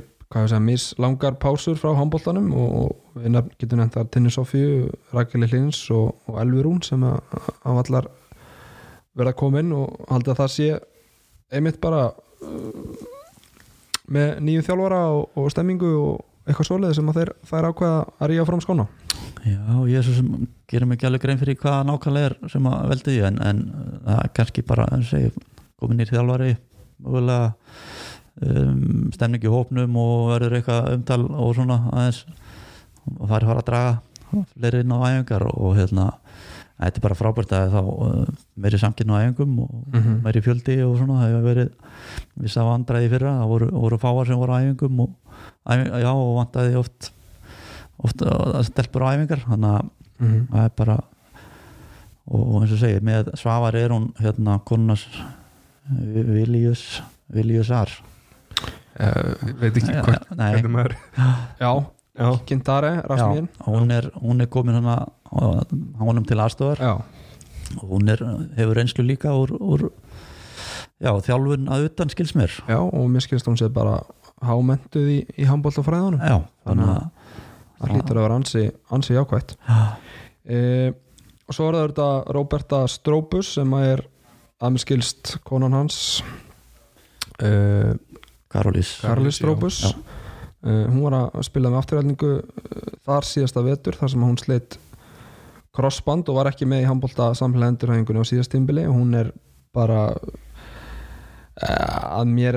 mislangar 0.59 1.35
pásur 1.37 1.77
frá 1.77 1.93
handbóltanum 1.93 2.53
og 2.57 2.95
við 3.13 3.37
getum 3.59 3.79
nefnt 3.79 3.93
þar 3.93 4.07
Tinni 4.09 4.31
Sofíu, 4.33 4.89
Rækili 5.13 5.47
Hlins 5.47 5.89
og, 5.91 6.15
og 6.25 6.39
Elvi 6.41 6.63
Rún 6.63 6.81
sem 6.81 7.03
að, 7.03 7.19
allar 7.63 8.07
verða 9.13 9.33
að 9.33 9.37
koma 9.37 9.61
inn 9.61 9.71
og 9.77 9.93
haldi 10.09 10.31
að 10.33 10.39
það 10.41 10.53
sé 10.55 10.69
einmitt 11.53 11.79
bara 11.81 12.07
uh, 12.09 13.07
með 14.09 14.39
nýju 14.41 14.65
þjálfara 14.65 15.03
og, 15.13 15.29
og 15.37 15.51
stemmingu 15.53 15.93
og 16.01 16.47
eitthvað 16.47 16.67
svoleiði 16.67 16.97
sem 16.97 17.09
að 17.11 17.19
þeir, 17.19 17.33
þær 17.51 17.69
ákveða 17.69 17.99
að 18.17 18.31
ríja 18.31 18.47
fram 18.49 18.63
skóna 18.63 18.87
Já, 19.43 19.59
ég 19.89 19.97
er 19.99 20.05
svo 20.05 20.13
sem 20.15 20.47
gerum 20.71 20.93
ekki 20.95 21.07
alveg 21.09 21.21
grein 21.25 21.41
fyrir 21.41 21.59
hvað 21.59 21.87
nákvæmlega 21.89 22.29
er 22.29 22.37
sem 22.53 22.69
að 22.69 22.89
veldi 22.93 23.11
því 23.11 23.25
en, 23.27 23.41
en 23.43 23.63
það 24.05 24.19
er 24.21 24.33
kannski 24.37 24.63
bara 24.67 24.87
komin 25.81 26.03
í 26.03 26.07
þjálfari 26.07 26.55
um, 28.41 29.11
stemningi 29.13 29.51
hópnum 29.51 29.99
og 29.99 30.31
verður 30.31 30.57
eitthvað 30.59 30.89
umtal 30.97 31.21
og 31.27 31.53
svona 31.57 31.79
aðeins 31.91 32.23
og 33.03 33.27
það 33.27 33.37
er 33.37 33.47
fara 33.49 33.61
að 33.61 33.69
draga 33.69 34.43
fleiri 34.53 34.83
inn 34.83 34.93
á 34.95 34.97
æfingar 35.03 35.47
og, 35.51 35.71
hérna 35.77 36.07
þetta 36.79 36.99
er 36.99 37.05
bara 37.05 37.17
frábært 37.17 37.53
að 37.55 37.75
þá 37.75 37.81
uh, 37.83 38.29
meiri 38.59 38.79
samkynna 38.81 39.19
á 39.19 39.21
æfingum 39.23 39.59
og 39.65 39.73
mm 39.73 39.99
-hmm. 39.99 40.21
meiri 40.25 40.41
fjöldi 40.41 40.77
og 40.83 40.97
svona, 40.97 41.19
það 41.21 41.29
hefur 41.29 41.49
verið 41.49 41.69
við 42.35 42.51
sá 42.51 42.61
andræði 42.63 43.09
fyrra, 43.09 43.35
það 43.41 43.51
voru, 43.53 43.67
voru 43.71 43.97
fáar 43.97 44.27
sem 44.27 44.39
voru 44.39 44.53
á 44.53 44.61
æfingum 44.61 44.99
og, 44.99 45.09
æfing, 45.69 45.91
já, 46.01 46.11
og 46.11 46.35
vantæði 46.39 46.75
oft 46.75 47.11
oft 47.97 48.23
að 48.25 48.63
stelpur 48.69 49.05
á 49.05 49.13
æfingar 49.13 49.43
þannig 49.47 49.69
að 49.69 49.83
mm 49.83 50.27
-hmm. 50.27 50.47
það 50.51 50.63
er 50.63 50.75
bara 50.77 50.97
og 52.23 52.61
eins 52.61 52.71
og 52.71 52.79
segir, 52.79 53.01
með 53.03 53.33
Svavar 53.35 53.75
er 53.75 53.91
hún 53.91 54.13
hérna 54.19 54.59
konunars 54.65 55.07
Viljus 55.89 57.03
Viljusar 57.33 57.89
uh, 58.99 59.33
veit 59.59 59.75
ekki 59.75 59.97
hvort 59.97 60.31
Nei, 60.37 60.53
hvernig 60.55 60.71
maður 60.71 60.95
Já, 61.59 61.71
já, 62.15 62.29
Kintare, 62.45 62.93
Rasmín 63.09 63.49
já, 63.49 63.65
hún, 63.65 63.91
er, 63.91 64.09
hún 64.21 64.41
er 64.41 64.47
komin 64.47 64.79
hana 64.79 65.07
honum 65.99 66.25
til 66.25 66.39
aðstofar 66.39 66.79
Já, 66.79 66.93
og 67.81 67.89
hún 67.89 68.09
er, 68.09 68.23
hefur 68.57 68.79
reynslu 68.79 69.03
líka 69.03 69.33
úr, 69.35 69.51
úr 69.59 69.89
já, 71.01 71.11
þjálfun 71.25 71.67
að 71.73 71.89
utan 71.89 72.13
skils 72.13 72.35
mér 72.37 72.53
já 72.69 72.79
og 72.79 73.09
mér 73.11 73.25
skilst 73.25 73.49
hún 73.49 73.59
sé 73.59 73.69
bara 73.73 73.99
hámentuð 74.43 75.09
í, 75.11 75.19
í 75.39 75.47
handbóltafræðunum 75.49 76.23
já, 76.23 76.39
þannig 76.67 76.93
að 76.95 77.03
það 77.83 77.97
hlýtur 77.97 78.19
að 78.19 78.25
vera 78.27 78.39
ansi, 78.39 78.63
ansi 78.95 79.17
jákvætt. 79.17 79.55
E, 80.43 80.59
og 81.47 81.55
svo 81.55 81.67
er 81.69 81.77
það 81.77 81.85
þetta 81.89 82.09
Roberta 82.37 82.81
Stróbus 82.91 83.53
sem 83.57 83.75
að 83.77 83.87
er 83.91 84.03
að 84.63 84.73
mér 84.75 84.83
skilst 84.85 85.35
konan 85.47 85.75
hans. 85.75 85.97
E, 87.43 87.51
Karolís. 88.53 88.95
Karlis 89.01 89.39
Stróbus 89.41 89.81
Já. 89.83 89.91
e, 90.63 90.77
hún 90.87 91.03
var 91.07 91.17
að 91.19 91.45
spila 91.49 91.71
með 91.73 91.81
afturhælningu 91.81 92.33
þar 93.03 93.27
síðasta 93.27 93.65
vetur 93.65 93.97
þar 93.99 94.13
sem 94.13 94.25
hún 94.25 94.39
sleitt 94.39 94.79
crossband 95.73 96.29
og 96.29 96.37
var 96.37 96.51
ekki 96.51 96.67
með 96.69 96.85
í 96.85 96.89
handbólta 96.91 97.31
samfélag 97.37 97.73
endurhæfingunni 97.73 98.23
á 98.23 98.29
síðast 98.29 98.53
tímbili. 98.53 98.85
Hún 98.85 99.15
er 99.17 99.31
bara 99.73 100.11
að 101.53 102.29
mér 102.33 102.55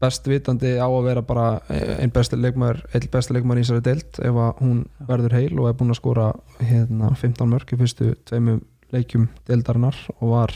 best 0.00 0.24
vitandi 0.30 0.70
á 0.80 0.88
að 0.88 1.04
vera 1.04 1.22
bara 1.26 1.48
einn 1.68 2.12
besti 2.14 2.38
leikmar 2.40 2.80
einn 2.96 3.08
besti 3.12 3.36
leikmar 3.36 3.60
í 3.60 3.66
þessari 3.66 3.84
deilt 3.84 4.20
ef 4.24 4.38
að 4.40 4.62
hún 4.62 4.78
verður 5.10 5.36
heil 5.36 5.58
og 5.58 5.68
er 5.68 5.76
búin 5.76 5.92
að 5.92 6.00
skora 6.00 6.30
hérna 6.62 7.12
15 7.12 7.52
mörg 7.52 7.74
í 7.74 7.80
fyrstu 7.82 8.14
tveimum 8.30 8.62
leikjum 8.94 9.28
deildarinnar 9.48 9.98
og 10.16 10.32
var 10.32 10.54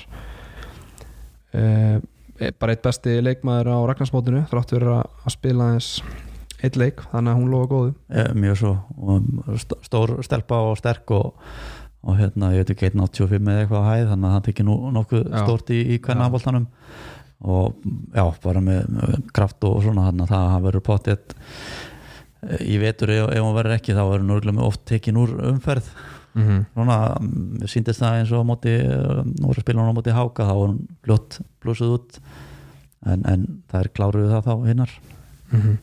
e, 1.53 2.01
bara 2.59 2.73
eitt 2.73 2.85
besti 2.85 3.19
leikmaður 3.21 3.73
á 3.77 3.79
Ragnarsmótinu 3.91 4.47
þrátt 4.51 4.73
verið 4.73 4.95
að 4.97 5.35
spila 5.37 5.73
eins 5.75 5.99
eitt 6.63 6.79
leik, 6.79 7.03
þannig 7.11 7.33
að 7.33 7.39
hún 7.41 7.53
lofa 7.53 7.69
góðu. 7.73 7.93
E, 8.07 8.25
mjög 8.39 8.59
svo. 8.61 8.73
Stór 9.83 10.15
stelpa 10.23 10.61
og 10.69 10.77
sterk 10.79 11.11
og, 11.15 11.33
og 12.07 12.19
hérna, 12.21 12.53
ég 12.55 12.63
veit 12.63 12.75
ekki 12.77 12.93
1.85 12.93 13.51
eða 13.51 13.65
eitthvað 13.65 13.81
að 13.81 13.89
hæð 13.91 14.13
þannig 14.13 14.29
að 14.29 14.37
það 14.37 14.47
tekir 14.49 14.69
nú 14.69 14.77
nokkuð 14.95 15.25
Já. 15.27 15.41
stórt 15.43 15.73
í, 15.75 15.81
í 15.83 15.99
hvernig 15.99 16.29
afbóltanum 16.29 16.69
og 17.43 17.79
já, 18.15 18.25
bara 18.43 18.63
með, 18.63 18.85
með 18.89 19.17
kraft 19.35 19.65
og 19.67 19.81
svona 19.83 20.09
þannig 20.09 20.29
að 20.29 20.33
það 20.33 20.67
verður 20.67 20.87
potið 20.87 21.37
í 22.43 22.79
vetur 22.83 23.13
ef, 23.15 23.29
hún 23.39 23.55
verður 23.55 23.77
ekki 23.77 23.95
þá 23.95 24.03
verður 24.03 24.27
nörgulega 24.29 24.67
oft 24.67 24.85
tekin 24.89 25.21
úr 25.21 25.35
umferð. 25.53 25.93
Mm 26.33 26.45
-hmm. 26.49 26.61
svona, 26.73 26.97
síndist 27.69 28.01
það 28.01 28.19
eins 28.19 28.33
og 28.33 28.41
á 28.41 28.45
móti, 28.49 28.73
voru 29.43 29.59
að 29.59 29.61
spila 29.61 29.83
hún 29.83 29.93
á 29.93 29.99
móti 29.99 30.17
háka 30.17 30.49
þá 30.49 30.55
var 30.57 30.69
hún 30.69 30.87
fljótt 31.05 31.41
blúsuð 31.61 31.95
út. 31.99 32.21
En, 33.07 33.23
en 33.27 33.63
það 33.69 33.81
er 33.81 33.89
kláruð 33.89 34.31
það 34.31 34.47
þá 34.47 34.67
hinnar. 34.67 34.91
Mm 35.53 35.79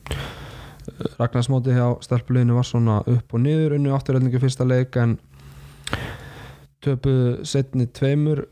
Ragnarsmóti 1.18 1.70
hjá 1.70 2.02
stelpuleginu 2.02 2.56
var 2.56 2.66
svona 2.66 3.00
upp 3.06 3.34
og 3.34 3.40
niður 3.40 3.76
unnu 3.76 3.92
átturöldingu 3.94 4.40
fyrsta 4.40 4.64
leik 4.64 4.96
en 4.96 5.18
töpuð 6.82 7.44
setni 7.44 7.86
tveimur. 7.86 8.46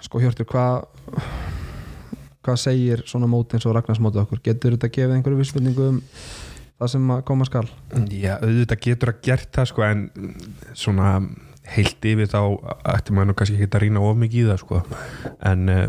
Sko 0.00 0.18
Hjörtur 0.18 0.48
hvað 0.50 0.88
hvað 2.46 2.60
segir 2.62 3.02
svona 3.10 3.28
móti 3.30 3.58
eins 3.58 3.66
og 3.66 3.74
Ragnarsmóti 3.76 4.22
okkur? 4.22 4.42
Getur 4.44 4.76
þetta 4.76 4.92
gefið 4.94 5.16
einhverju 5.16 5.40
vissfylningu 5.40 5.90
um 5.90 5.98
það 6.76 6.92
sem 6.92 7.12
að 7.14 7.26
koma 7.28 7.48
skal? 7.48 7.66
Já, 8.12 8.36
auðvitað 8.38 8.82
getur 8.86 9.12
að 9.12 9.20
gert 9.26 9.52
það 9.56 9.70
sko 9.72 9.86
en 9.86 10.06
svona 10.76 11.10
heilt 11.74 12.06
yfir 12.06 12.30
þá 12.30 12.40
ætti 12.94 13.14
maður 13.14 13.38
kannski 13.40 13.58
ekki 13.58 13.70
að 13.72 13.84
rýna 13.84 14.02
of 14.06 14.18
mikið 14.20 14.42
í 14.42 14.48
það 14.50 14.60
sko. 14.62 14.82
En 15.50 15.70
uh, 15.72 15.86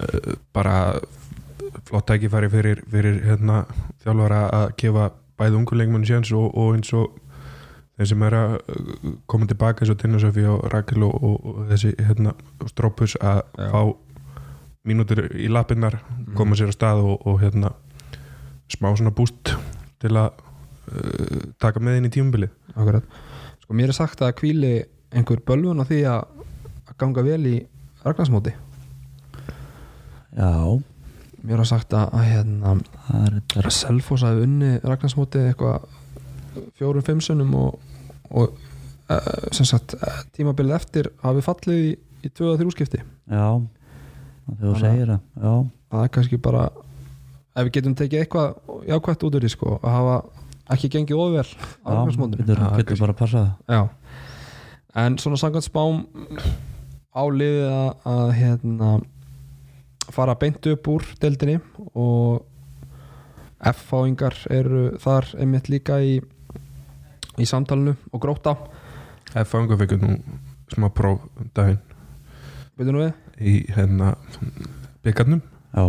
uh, 0.00 0.36
bara 0.56 0.76
flott 1.86 2.08
tækifæri 2.08 2.50
fyrir, 2.52 2.84
fyrir 2.90 3.18
hérna, 3.26 3.64
þjálfara 4.04 4.44
að 4.56 4.68
gefa 4.80 5.10
bæði 5.40 5.58
ungu 5.60 5.80
leikmennu 5.80 6.08
séns 6.08 6.32
og, 6.36 6.48
og 6.54 6.76
eins 6.76 6.92
og 6.96 7.18
þeir 7.98 8.10
sem 8.12 8.24
er 8.28 8.38
að 8.38 8.56
uh, 8.56 9.16
koma 9.30 9.50
tilbaka 9.50 9.84
eins 9.84 9.92
og 9.92 10.00
Tinnasöfi 10.00 10.46
og 10.48 10.64
Rakel 10.72 11.04
og, 11.06 11.18
og, 11.18 11.50
og 11.52 11.60
þessi 11.74 11.92
hérna, 11.98 12.36
strópus 12.72 13.18
að 13.20 13.42
fá 13.58 13.82
mínútur 14.86 15.26
í 15.36 15.48
lappinnar 15.52 15.98
koma 16.38 16.56
sér 16.56 16.72
á 16.72 16.74
stað 16.74 17.02
og, 17.04 17.26
og 17.28 17.40
hérna 17.42 17.74
smá 18.70 18.90
svona 18.94 19.12
búst 19.14 19.52
til 20.00 20.12
að 20.16 20.30
uh, 20.32 21.42
taka 21.60 21.82
með 21.82 22.00
inn 22.00 22.08
í 22.08 22.14
tímabilið. 22.14 22.54
Akkurat. 22.74 23.04
sko 23.62 23.76
mér 23.76 23.92
er 23.92 23.98
sagt 23.98 24.22
að 24.24 24.36
kvíli 24.40 24.72
einhver 25.10 25.42
bölvun 25.46 25.82
á 25.82 25.84
því 25.84 26.00
að, 26.08 26.46
að 26.86 26.96
ganga 27.02 27.26
vel 27.26 27.42
í 27.50 27.56
Ragnarsmóti. 28.00 28.54
Já, 30.30 30.54
mér 31.44 31.60
er 31.60 31.68
sagt 31.68 31.92
að, 31.96 32.14
að 32.16 32.28
hérna 32.30 32.74
það 33.08 33.40
er 33.60 33.70
Selfoss 33.74 34.24
hafi 34.24 34.46
unni 34.46 34.76
Ragnarsmóti 34.80 35.42
eitthvað 35.50 35.88
fjórum 36.78 37.04
fimmsunum 37.06 37.52
og, 37.58 37.80
og 38.30 38.54
uh, 39.10 39.50
sem 39.54 39.68
sagt 39.68 39.96
tímabilið 40.36 40.78
eftir 40.78 41.10
hafi 41.24 41.44
fallið 41.44 41.82
í, 41.90 41.92
í 42.24 42.32
tvöða 42.32 42.60
þrjúskipti 42.62 43.02
já, 43.02 43.44
þú 44.60 44.74
segir 44.80 45.12
það 45.12 45.20
já, 45.20 45.52
það 45.92 46.04
er 46.04 46.12
kannski 46.16 46.40
bara 46.42 46.64
ef 47.54 47.64
við 47.66 47.72
getum 47.78 47.96
tekið 47.98 48.24
eitthvað 48.24 48.84
jákvætt 48.90 49.24
út 49.28 49.38
úr 49.38 49.46
því 49.46 49.52
sko 49.54 49.76
að 49.78 49.94
hafa 49.96 50.18
ekki 50.74 50.90
gengið 50.94 51.22
ofvel 51.24 51.46
á 51.82 51.88
Ragnarsmótinu 51.90 52.44
getur, 52.44 52.60
Já, 52.62 52.76
getur 52.78 53.00
bara 53.02 53.14
að 53.14 53.20
passa 53.20 53.40
það. 53.40 53.50
Já. 53.74 53.82
En 55.00 55.16
svona 55.22 55.38
samkvæmt 55.40 55.66
spám 55.66 56.04
á 57.10 57.22
liðið 57.26 57.66
að, 57.70 57.90
að 58.12 58.32
hérna, 58.38 58.90
fara 60.14 60.36
beint 60.38 60.66
upp 60.70 60.90
úr 60.90 61.06
deildinni 61.22 61.58
og 61.94 62.46
F-fáingar 63.70 64.36
eru 64.50 64.84
þar 65.02 65.26
einmitt 65.42 65.68
líka 65.68 65.98
í 66.00 66.20
í 67.40 67.46
samtalenu 67.48 67.92
og 68.10 68.22
gróta 68.22 68.54
F-fanga 69.42 69.76
fikk 69.78 69.98
nú 70.00 70.16
smá 70.70 70.88
próf 70.94 71.22
um 71.38 71.50
daginn. 71.54 71.78
Veitum 72.78 72.96
nú 72.96 73.04
við? 73.04 73.12
Í 73.40 73.54
hérna 73.74 74.14
byggarnum 75.04 75.42
já, 75.74 75.84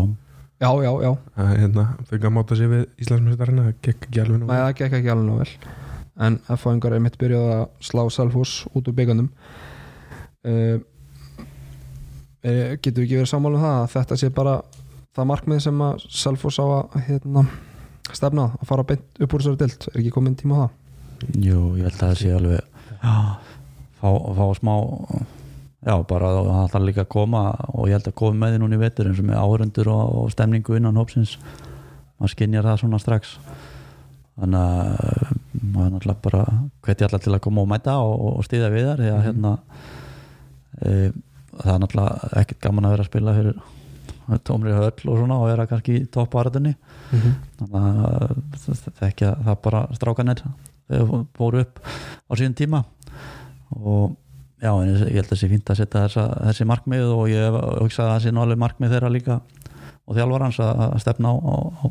Já, 0.61 0.69
já, 0.77 0.91
já, 1.01 1.11
að 1.41 1.47
hérna 1.57 1.83
fikk 2.05 2.25
að 2.27 2.33
máta 2.35 2.55
sig 2.59 2.69
við 2.69 2.83
Íslandsmyndstarinn 3.01 3.63
það 3.63 3.71
gekk 3.87 4.03
ekki 4.07 4.19
alveg 4.21 4.41
nú 4.43 4.49
Nei, 4.51 4.59
það 4.59 4.75
gekk 4.77 4.95
ekki 4.99 5.09
alveg 5.09 5.39
vel. 5.39 5.71
En 6.21 6.35
F-fáingar 6.53 6.93
er 6.93 7.01
mitt 7.01 7.17
byrjað 7.17 7.47
að 7.55 7.63
slá 7.87 8.01
Selfoss 8.13 8.67
út 8.77 8.91
úr 8.91 8.97
byggandum 8.99 9.31
uh, 10.45 10.77
Getur 12.45 13.01
við 13.01 13.07
ekki 13.07 13.17
verið 13.19 13.31
sammála 13.31 13.57
um 13.57 13.65
það 13.65 13.79
að 13.79 13.91
þetta 13.95 14.19
sé 14.21 14.29
bara 14.37 14.53
það 15.17 15.29
markmið 15.33 15.63
sem 15.65 15.83
að 15.87 16.05
Selfoss 16.21 16.61
á 16.61 16.65
að 16.69 17.01
hérna, 17.09 17.45
stefna 18.13 18.47
að 18.59 18.69
fara 18.69 18.85
beint 18.93 19.21
upp 19.21 19.33
úr 19.33 19.43
þessari 19.43 19.61
dild 19.63 19.89
er 19.91 19.99
ekki 20.03 20.13
komin 20.13 20.37
tíma 20.39 20.57
á 20.57 20.61
það? 20.61 20.77
jú, 21.41 21.59
ég 21.77 21.85
held 21.89 21.97
að 21.97 22.01
það 22.05 22.15
sé 22.21 22.31
alveg 22.37 22.61
já, 23.01 23.15
fá, 23.97 24.09
fá 24.37 24.45
smá 24.61 24.73
já, 25.85 25.95
bara 26.07 26.29
það 26.37 26.69
þarf 26.75 26.85
líka 26.87 27.03
að 27.05 27.11
koma 27.15 27.41
og 27.73 27.87
ég 27.89 27.97
held 27.97 28.07
að 28.11 28.17
koma 28.21 28.37
með 28.45 28.53
því 28.55 28.61
núna 28.63 28.77
í 28.77 28.81
vetur 28.81 29.09
eins 29.09 29.19
og 29.21 29.27
með 29.29 29.41
áhörundur 29.41 29.89
og, 29.93 30.13
og 30.21 30.31
stemningu 30.33 30.77
innan 30.77 30.99
hópsins. 31.01 31.37
Maður 32.19 32.33
skinjar 32.35 32.67
það 32.69 32.79
svona 32.83 32.99
strax. 33.01 33.35
Þannig 34.41 34.61
að 34.61 35.33
maður 35.61 35.85
er 35.87 35.91
náttúrulega 35.95 36.21
bara 36.25 36.43
hvetja 36.85 37.07
allar 37.09 37.21
til 37.25 37.33
að 37.35 37.43
koma 37.45 37.61
og 37.65 37.69
mæta 37.71 37.97
og, 38.01 38.13
og 38.37 38.45
stíða 38.47 38.69
við 38.73 38.87
þar 38.91 39.03
að 39.11 39.25
hérna 39.27 39.51
e, 40.81 41.11
það 41.59 41.73
er 41.75 41.81
náttúrulega 41.83 42.31
ekkert 42.41 42.61
gaman 42.63 42.87
að 42.87 42.95
vera 42.95 43.05
að 43.05 43.11
spila 43.11 43.35
fyrir 43.37 43.61
tómri 44.47 44.71
höll 44.71 45.09
og 45.11 45.17
svona 45.19 45.37
og 45.41 45.49
vera 45.49 45.65
kannski 45.67 45.97
í 45.99 46.07
topparatunni 46.13 46.75
Mhm. 47.11 47.31
þannig 47.59 47.97
að 48.07 48.35
það 48.63 49.01
ekki 49.09 49.25
að 49.27 49.39
það 49.49 49.57
bara 49.65 49.79
strákanir 49.97 50.41
þegar 50.87 51.25
fóru 51.35 51.59
upp 51.65 51.81
á 51.83 52.31
síðan 52.39 52.55
tíma. 52.55 52.79
Og 53.75 54.13
já, 54.61 54.71
en 54.71 54.91
ég 54.91 55.15
held 55.17 55.25
að 55.25 55.31
það 55.31 55.39
sé 55.41 55.49
fínt 55.51 55.71
að 55.71 55.79
setja 55.79 56.03
þessa, 56.05 56.25
þessi 56.49 56.67
markmið 56.69 57.13
og 57.15 57.23
ég 57.31 57.57
hugsa 57.81 58.05
að 58.05 58.11
það 58.11 58.21
sé 58.25 58.33
alveg 58.43 58.61
markmið 58.61 58.93
þeirra 58.95 59.11
líka 59.13 59.39
og 60.05 60.17
þjálfarans 60.17 60.59
að 60.61 60.83
að 60.85 60.95
stefna 61.03 61.33
á, 61.33 61.35
á, 61.41 61.55
á 61.81 61.87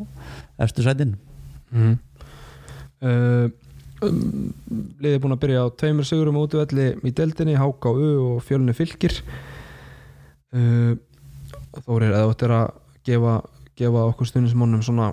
eftir 0.67 0.87
sætin. 0.87 1.17
Mm. 1.71 1.99
uh, 3.07 3.47
um, 4.07 4.25
Liðið 5.01 5.17
er 5.17 5.23
búin 5.23 5.37
að 5.37 5.43
byrja 5.45 5.67
á 5.67 5.75
tveimur 5.83 6.09
sigurum 6.09 6.39
á 6.39 6.45
útvelli 6.45 6.89
í 7.07 7.15
deildinni, 7.15 7.59
HKU 7.59 8.11
og 8.25 8.43
fjölunni 8.47 8.75
fylgir 8.77 9.21
uh, 10.55 10.97
Þórir, 11.87 12.11
eða 12.11 12.33
þetta 12.33 12.47
er 12.49 12.57
að 12.57 12.71
gefa, 13.07 13.37
gefa 13.79 14.09
okkur 14.11 14.27
stundismónum 14.27 14.83
svona 14.83 15.13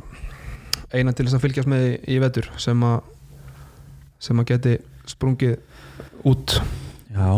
eina 0.93 1.13
til 1.13 1.27
þess 1.27 1.37
að 1.37 1.43
fylgjast 1.45 1.69
með 1.69 1.85
í, 1.85 1.93
í 2.15 2.17
vetur 2.23 2.49
sem 2.61 2.81
að 2.85 3.13
sem 4.23 4.41
að 4.41 4.49
geti 4.49 4.73
sprungið 5.07 5.59
út 6.25 6.57
Já, 7.17 7.32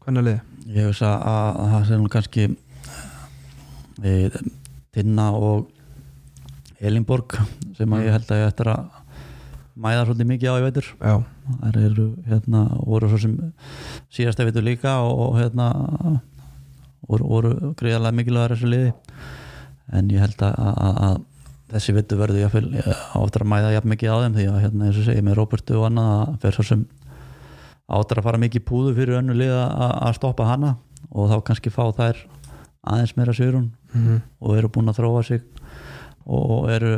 hvernig 0.00 0.38
ég 0.72 0.86
hugsa 0.88 1.10
að 1.20 1.58
að 1.60 1.72
það 1.72 1.82
sé 1.84 1.96
nú 2.00 2.06
kannski 2.14 2.44
við 4.00 4.38
Tinna 4.96 5.26
og 5.36 5.66
Elinborg 6.80 7.36
sem 7.76 7.92
að 7.92 8.06
ég 8.06 8.16
held 8.16 8.32
að 8.32 8.40
ég 8.40 8.48
ættir 8.54 8.70
að 8.72 8.88
mæða 9.76 10.06
svolítið 10.06 10.30
mikið 10.30 10.48
á 10.48 10.56
í 10.56 10.64
veitur. 10.64 10.90
Þær 11.60 11.78
eru 11.82 12.08
hérna 12.30 12.64
voru 12.88 13.12
svo 13.12 13.20
sem 13.20 13.36
síðasta 14.16 14.48
veitur 14.48 14.64
líka 14.64 14.96
og, 15.04 15.36
hérna 15.42 15.68
voru, 17.04 17.28
voru 17.28 17.54
greiðarlega 17.76 18.16
mikilvægur 18.16 18.56
þessu 18.56 18.72
liði. 18.72 18.94
En 19.92 20.08
ég 20.08 20.24
held 20.24 20.40
að, 20.40 20.56
að, 20.56 21.02
að 21.10 21.18
þessi 21.76 22.00
veitur 22.00 22.24
verður 22.24 22.46
jáfnvel 22.46 22.86
áttur 23.20 23.44
að 23.44 23.52
mæða 23.52 23.76
jafn 23.76 23.92
mikið 23.92 24.16
á 24.16 24.16
þeim 24.24 24.40
því 24.40 24.52
að 24.54 24.62
hérna 24.64 24.88
eins 24.88 25.02
og 25.02 25.10
segi 25.10 25.26
með 25.26 25.42
Róbertu 25.42 25.82
og 25.82 25.90
annað 25.90 26.14
að 26.16 26.38
fer 26.46 26.56
svo 26.56 26.72
sem 26.72 26.88
áttur 27.86 28.20
að 28.20 28.26
fara 28.26 28.40
mikið 28.42 28.64
púðu 28.66 28.94
fyrir 28.96 29.20
önnu 29.20 29.36
lið 29.36 29.52
að, 29.54 30.16
stoppa 30.18 30.48
hana 30.48 30.74
og 31.10 31.30
þá 31.30 31.36
kannski 31.46 31.70
fá 31.70 31.84
þær 31.94 32.24
aðeins 32.86 33.14
meira 33.18 33.34
sérun 33.36 33.70
mm 33.92 34.24
og 34.40 34.56
eru 34.58 34.70
búin 34.70 34.90
að 34.90 35.00
þróa 35.00 35.22
sig 35.26 35.44
og 36.26 36.66
eru, 36.74 36.90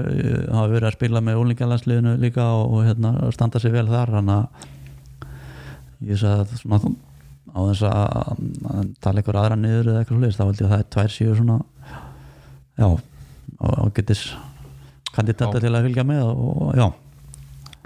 hafa 0.49 0.71
verið 0.73 0.89
að 0.89 0.95
spila 0.97 1.21
með 1.25 1.43
úlingalandsliðinu 1.43 2.15
líka 2.21 2.47
og, 2.57 2.73
og 2.73 2.87
hérna, 2.87 3.13
standa 3.37 3.61
sig 3.61 3.75
vel 3.75 3.85
þar. 3.89 4.15
Þannig 4.17 4.39
að 4.39 6.09
ég 6.09 6.21
sagði 6.21 6.45
að 6.47 6.63
svona, 6.63 6.93
á 7.53 7.61
þess 7.69 7.85
að, 7.89 8.41
tala 9.05 9.21
einhver 9.21 9.41
aðra 9.41 9.59
niður 9.59 9.91
eða 9.93 10.03
eitthvað 10.03 10.21
slúðist 10.21 10.41
þá 10.41 10.45
held 10.47 10.63
ég 10.63 10.69
að 10.69 10.73
það 10.73 10.85
er 10.85 10.89
tvær 10.95 11.15
síður 11.15 11.39
svona 11.43 11.59
já, 12.79 12.89
og, 12.89 13.03
og 13.75 13.93
getis 13.99 14.25
kandidata 15.13 15.61
til 15.61 15.75
að 15.75 15.89
fylgja 15.89 16.07
með 16.09 16.25
og 16.31 16.73
já, 16.79 16.87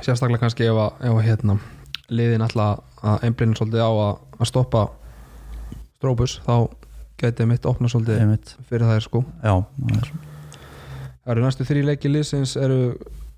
sérstaklega 0.03 0.43
kannski 0.45 0.69
ef 0.69 0.81
að 0.83 1.21
hérna, 1.27 1.59
liðin 2.13 2.45
alltaf 2.47 2.92
að 3.03 3.27
einblinn 3.29 3.57
svolítið 3.59 3.83
á 3.83 3.91
að, 3.91 4.13
að 4.39 4.51
stoppa 4.51 4.85
strópus 5.99 6.39
þá 6.47 6.55
getið 7.23 7.51
mitt 7.53 7.67
opna 7.71 7.91
svolítið 7.91 8.23
einmitt 8.23 8.55
fyrir 8.69 8.89
þær 8.91 9.05
sko 9.07 9.25
já, 9.43 9.55
það 9.63 9.99
er, 9.99 10.13
Það 11.23 11.37
eru 11.37 11.43
næstu 11.45 11.65
þrjí 11.69 11.83
leiki 11.87 12.11
liðsins 12.11 12.57
eru 12.59 12.79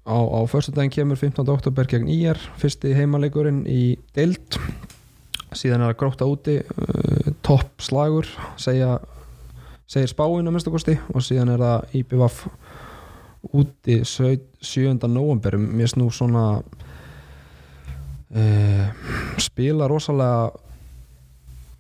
á, 0.09 0.16
á 0.16 0.40
föstudaginn 0.48 0.92
kemur 0.92 1.18
15. 1.20 1.44
oktober 1.53 1.88
gegn 1.88 2.09
IR 2.09 2.38
fyrsti 2.61 2.94
heimaleikurinn 2.96 3.64
í 3.68 3.98
deild 4.16 4.57
síðan 5.55 5.85
er 5.85 5.92
að 5.92 5.98
gróta 6.00 6.29
úti 6.29 6.59
uh, 6.62 7.35
topp 7.44 7.85
slagur 7.85 8.29
segja, 8.61 8.96
segir 9.85 10.09
spáin 10.11 10.48
að 10.48 10.57
minnstakosti 10.57 10.96
og 11.12 11.24
síðan 11.24 11.53
er 11.55 11.64
það 11.66 11.98
IPVAF 12.00 12.40
úti 13.53 14.00
7. 14.09 14.96
november 15.05 15.59
mér 15.61 15.92
snú 15.92 16.09
svona 16.09 16.62
uh, 18.35 19.09
spila 19.42 19.88
rosalega 19.90 20.53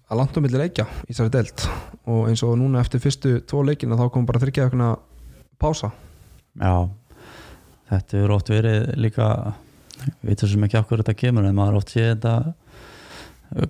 að 0.04 0.20
langt 0.20 0.36
um 0.36 0.44
milli 0.44 0.60
leikja 0.60 0.88
í 1.06 1.12
þessari 1.12 1.32
deild. 1.34 1.68
Og 2.10 2.28
eins 2.28 2.42
og 2.46 2.58
núna 2.60 2.82
eftir 2.84 3.02
fyrstu 3.02 3.38
tvo 3.48 3.62
leikina 3.66 3.98
þá 3.98 4.08
kom 4.12 4.26
bara 4.28 4.42
þryggja 4.42 4.68
eitthvað 4.68 4.98
pása. 5.58 5.94
Já 6.60 6.90
þetta 7.90 8.20
eru 8.20 8.36
oft 8.36 8.50
verið 8.52 8.92
líka 9.00 9.30
við 10.24 10.44
sem 10.48 10.66
ekki 10.66 10.80
okkur 10.80 11.02
þetta 11.02 11.16
kemur 11.18 11.48
en 11.48 11.56
maður 11.56 11.80
oft 11.80 11.94
sé 11.94 12.06
þetta 12.10 12.34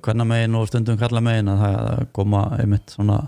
hvernig 0.04 0.28
megin 0.30 0.58
og 0.58 0.68
stundum 0.70 0.98
kalla 1.00 1.22
megin 1.24 1.50
að 1.52 1.64
það 1.64 2.04
koma 2.16 2.44
einmitt 2.58 2.94
svona 2.94 3.18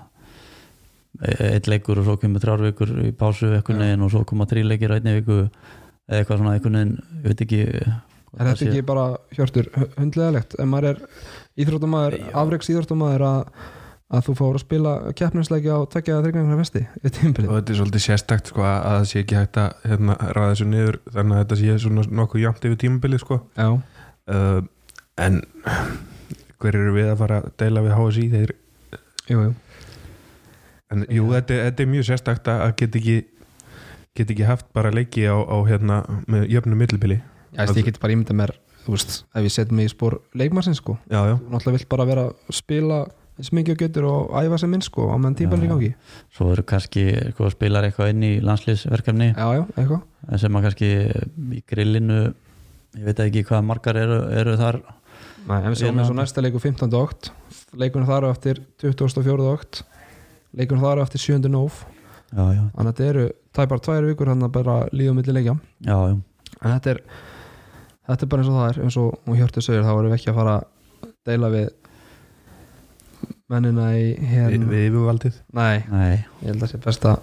eitt 1.27 1.69
leikur 1.71 2.01
og 2.01 2.09
svo 2.09 2.16
kemur 2.21 2.42
þrjár 2.42 2.64
vikur 2.69 2.92
í 3.07 3.12
pásu 3.16 3.51
einhvern 3.57 3.83
veginn 3.83 4.05
og 4.05 4.12
svo 4.12 4.25
koma 4.29 4.47
þrjí 4.49 4.66
leikir 4.66 4.97
einni 4.97 5.16
viku 5.19 5.38
eða 5.42 6.21
eitthvað 6.21 6.42
svona 6.42 6.57
einhvern 6.57 6.79
veginn 6.79 6.97
ég 7.23 7.27
veit 7.27 7.45
ekki 7.47 7.62
Er 8.37 8.51
þetta 8.51 8.68
ekki 8.68 8.85
bara, 8.85 9.07
Hjörtur, 9.33 9.70
hundlegalegt 9.96 10.57
ef 10.61 10.68
maður 10.68 10.90
er 10.90 11.03
íþróttamæður, 11.62 12.16
afreiks 12.37 12.70
íþróttamæður 12.72 13.25
að, 13.31 13.61
að 14.12 14.25
þú 14.27 14.35
fór 14.40 14.59
að 14.59 14.64
spila 14.64 14.94
keppninsleiki 15.16 15.72
á 15.72 15.79
tvekja 15.92 16.16
eða 16.16 16.25
þryggjangra 16.27 16.59
vesti 16.61 16.83
og 16.85 17.55
þetta 17.55 17.72
er 17.72 17.79
svolítið 17.81 18.05
sérstakt 18.05 18.53
sko, 18.53 18.64
að 18.66 18.77
að 18.77 18.96
það 18.99 19.07
sé 19.11 19.22
ekki 19.22 19.38
hægt 19.40 19.61
að 19.62 19.87
hérna, 19.90 20.16
ræða 20.37 20.51
þessu 20.53 20.68
niður 20.72 20.99
þannig 21.14 21.37
að 21.37 21.44
þetta 21.44 21.61
sé 21.62 21.79
svona 21.87 22.05
nokkuð 22.20 22.44
jæmt 22.44 22.68
yfir 22.68 22.83
tímabilið 22.85 23.25
sko. 23.25 23.38
Uh, 23.57 24.61
en 25.22 25.40
hver 26.61 26.77
eru 26.77 26.92
við 26.96 27.12
að 27.12 27.22
fara 27.22 27.38
að 27.40 27.49
deila 27.62 27.85
við 27.87 27.96
HSI 27.96 28.27
þeir 28.35 28.53
jú, 29.31 29.46
jú. 29.46 29.55
En 30.92 31.03
jú, 31.11 31.25
þetta, 31.33 31.62
þetta 31.66 31.83
er 31.83 31.90
mjög 31.90 32.07
sérstakt 32.11 32.53
að 32.53 32.68
get 32.83 33.01
ekki 33.01 33.16
get 34.16 34.31
ekki 34.33 34.46
haft 34.49 34.68
bara 34.77 34.92
leiki 34.94 35.27
á, 35.29 35.37
á 35.37 35.57
hérna 35.68 36.03
jöfnum 36.49 36.79
millibili 36.81 37.20
Já, 37.53 37.63
veist, 37.65 37.77
ég 37.81 37.87
get 37.91 38.01
bara 38.03 38.17
ímynda 38.17 38.35
mér, 38.37 38.55
veist, 38.87 39.23
ef 39.35 39.47
ég 39.47 39.53
set 39.55 39.71
mig 39.75 39.89
í 39.91 39.93
spór 39.93 40.19
leikmarsins, 40.35 40.81
sko, 40.83 40.99
já, 41.11 41.21
já, 41.31 41.37
þú 41.39 41.53
náttúrulega 41.53 41.79
vilt 41.79 41.89
bara 41.93 42.09
vera 42.09 42.27
að 42.31 42.59
spila 42.59 43.05
eins 43.37 43.53
mikið 43.53 43.75
og 43.75 43.81
getur 43.83 44.05
og 44.09 44.31
æfa 44.41 44.59
sem 44.63 44.71
minn, 44.73 44.85
sko, 44.85 45.11
á 45.13 45.17
meðan 45.21 45.35
tímbilið 45.37 45.67
í 45.67 45.71
gangi. 45.75 45.91
Svo 46.33 46.49
eru 46.55 46.63
kannski 46.65 47.03
sko, 47.35 47.51
spilar 47.53 47.85
eitthvað 47.85 48.15
inn 48.15 48.23
í 48.25 48.33
landslýsverkefni 48.41 49.29
sem 50.41 50.57
að 50.57 50.65
kannski 50.65 50.89
í 51.53 51.61
grillinu 51.69 52.21
ég 52.97 53.05
veit 53.05 53.21
ekki 53.27 53.45
hvað 53.45 53.67
margar 53.69 53.99
eru, 54.01 54.23
eru 54.33 54.55
þar. 54.57 54.81
Nei, 55.47 55.59
en 55.61 55.75
við 55.75 55.85
Hérna- 55.85 56.03
eins 56.03 56.11
og 56.11 56.17
næsta 56.17 56.43
leiku 56.43 56.59
15. 56.59 56.97
okt 56.97 57.31
leikunum 57.77 58.09
þar 58.09 58.27
á 58.27 58.29
eftir 58.33 58.63
24. 58.83 59.45
okt 59.53 59.83
leikunum 60.57 60.83
þar 60.83 60.99
á 60.99 61.03
eftir 61.05 61.21
7. 61.23 61.49
nóf 61.53 61.85
já, 62.33 62.45
já, 62.57 62.63
þannig 62.73 62.89
að 62.89 62.95
þetta 62.97 63.09
eru 63.13 63.27
tæpar 63.55 63.81
tvær 63.85 64.09
vikur 64.09 64.33
hann 64.33 64.43
að 64.43 64.53
bara 64.57 64.77
líða 64.93 65.15
milli 65.15 65.37
leikja. 65.37 65.55
Já, 65.85 65.97
já, 66.09 66.17
en 66.63 66.73
þetta 66.73 66.91
er 66.97 67.01
þetta 68.07 68.25
er 68.25 68.31
bara 68.33 68.42
eins 68.42 68.51
og 68.51 68.59
það 68.59 68.69
er 68.71 68.81
eins 68.85 68.99
og 69.03 69.14
hún 69.27 69.38
hjörtu 69.40 69.64
segir 69.64 69.85
þá 69.87 69.92
erum 69.95 70.11
við 70.11 70.19
ekki 70.19 70.33
að 70.33 70.38
fara 70.40 70.57
að 70.57 71.12
deila 71.27 71.53
við 71.53 71.69
mennina 73.53 73.87
í 73.95 74.05
við, 74.16 74.29
hérna 74.33 74.69
við 74.71 74.85
yfirvaldið? 74.88 75.40
Nei, 75.55 75.77
nei. 75.90 76.12
Ég 76.42 76.51
held 76.51 76.66
að 76.66 76.73
sé 76.73 76.81
best 76.83 77.07
að 77.07 77.19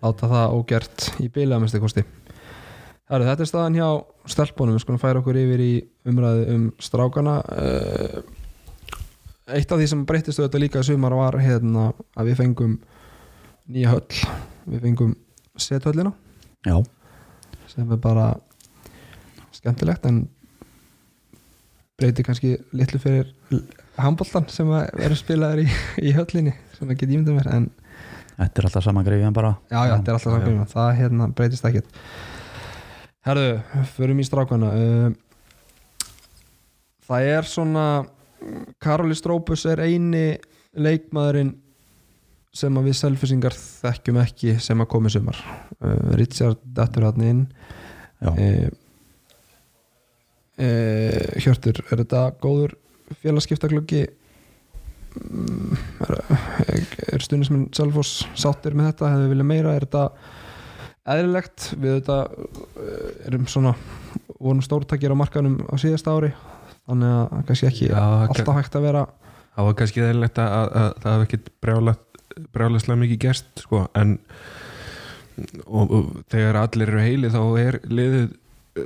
láta 0.00 0.30
það 0.30 0.56
ógert 0.56 1.06
í 1.20 1.28
bíla 1.32 1.56
að 1.56 1.64
minnstu 1.64 1.82
kosti. 1.82 2.04
Heru, 3.10 3.26
þetta 3.26 3.42
er 3.42 3.50
staðan 3.50 3.78
hjá 3.78 3.88
stelpunum. 4.30 4.76
Við 4.76 4.84
skulum 4.84 5.00
færa 5.02 5.22
okkur 5.22 5.38
yfir 5.40 5.62
í 5.64 5.72
umræðu 6.06 6.44
um 6.54 6.68
strákana. 6.82 7.40
Eh, 7.58 8.20
eitt 9.58 9.72
af 9.72 9.80
því 9.80 9.88
sem 9.90 10.04
breytist 10.06 10.38
auðvitað 10.38 10.62
líka 10.62 10.84
í 10.84 10.86
sumar 10.86 11.16
var 11.18 11.40
hérna 11.42 11.88
að 12.14 12.30
við 12.30 12.38
fengum 12.44 12.76
nýja 13.66 13.96
höll. 13.96 14.20
Við 14.70 14.86
fengum 14.86 15.16
sethöllina. 15.58 16.14
Já, 16.66 16.76
sem 17.72 17.90
er 17.90 17.98
bara 18.00 18.30
skemmtilegt 19.60 20.08
en 20.08 20.24
breyti 22.00 22.24
kannski 22.24 22.56
litlu 22.72 23.00
fyrir 23.02 23.28
handboltan 24.00 24.48
sem 24.52 24.68
verður 24.70 25.18
spilaður 25.18 25.64
í, 25.64 25.68
í 26.08 26.14
höllinni 26.16 26.54
sem 26.78 26.90
geta 26.94 27.12
ímyndað 27.12 27.36
mér 27.36 27.50
en 27.52 27.70
þetta 28.40 28.62
er 28.62 28.68
alltaf 28.68 28.84
saman 28.86 29.06
greifin 29.06 29.36
bara. 29.36 29.54
Já, 29.68 29.80
já, 29.84 29.94
þetta 29.96 30.12
er 30.12 30.18
alltaf 30.18 30.36
samkvæmum 30.36 30.70
það 30.70 30.92
hérna 31.00 31.28
breytist 31.36 31.66
ekkert. 31.68 31.98
Herðu, 33.28 33.50
förum 33.96 34.22
í 34.22 34.24
strákana. 34.24 34.70
Uh, 34.72 35.10
það 37.04 37.32
er 37.34 37.48
svona 37.48 37.86
Karoli 38.80 39.16
Strópus 39.18 39.66
er 39.68 39.82
eini 39.84 40.38
leikmaðurinn 40.72 41.52
sem 42.56 42.78
að 42.80 42.88
við 42.88 42.96
selfisingar 42.98 43.54
þekkjum 43.54 44.22
ekki 44.24 44.56
sem 44.62 44.80
að 44.80 44.88
komi 44.94 45.12
sumar. 45.12 45.38
Uh, 45.76 46.14
Richard 46.16 46.62
Dattur 46.64 47.10
hann 47.10 47.26
inn. 47.26 47.42
Já, 48.20 48.32
uh, 48.32 48.70
Hjörtur, 51.40 51.78
er 51.88 52.02
þetta 52.02 52.24
góður 52.42 52.74
félagskiptagluggi 53.22 54.06
Mm, 55.10 55.74
er, 56.70 56.84
er 57.16 57.22
stundismenn 57.24 57.66
Selfoss 57.74 58.20
sáttir 58.38 58.76
með 58.78 58.92
þetta, 58.92 59.08
hefur 59.10 59.32
viljað 59.32 59.48
meira? 59.48 59.72
Er 59.74 59.86
þetta 59.86 60.04
eðlilegt? 61.16 61.66
Við 61.74 61.96
þetta 61.96 62.18
uh, 62.30 63.08
erum 63.26 63.48
svona 63.50 63.72
vorum 64.36 64.62
stórtækir 64.62 65.10
á 65.10 65.18
markanum 65.18 65.58
á 65.66 65.74
síðasta 65.82 66.14
ári 66.14 66.30
þannig 66.86 67.16
að 67.16 67.42
kannski 67.48 67.68
ekki 67.70 67.88
Já, 67.90 68.04
alltaf 68.28 68.56
hægt 68.56 68.78
að 68.78 68.86
vera 68.86 69.02
það 69.56 69.66
var 69.66 69.76
kannski 69.80 70.04
eðlilegt 70.06 70.40
að, 70.40 70.54
að, 70.54 70.70
að 70.70 71.02
það 71.02 71.16
hef 71.16 71.26
ekkit 71.26 71.50
brjálaslega 72.54 73.00
mikið 73.02 73.20
gerst 73.26 73.64
sko, 73.64 73.82
en 73.98 74.14
og, 75.66 75.90
og 75.90 76.14
þegar 76.32 76.60
allir 76.62 76.94
eru 76.94 77.02
heili 77.04 77.32
þá 77.34 77.42
er 77.60 77.80
liðið 77.90 78.30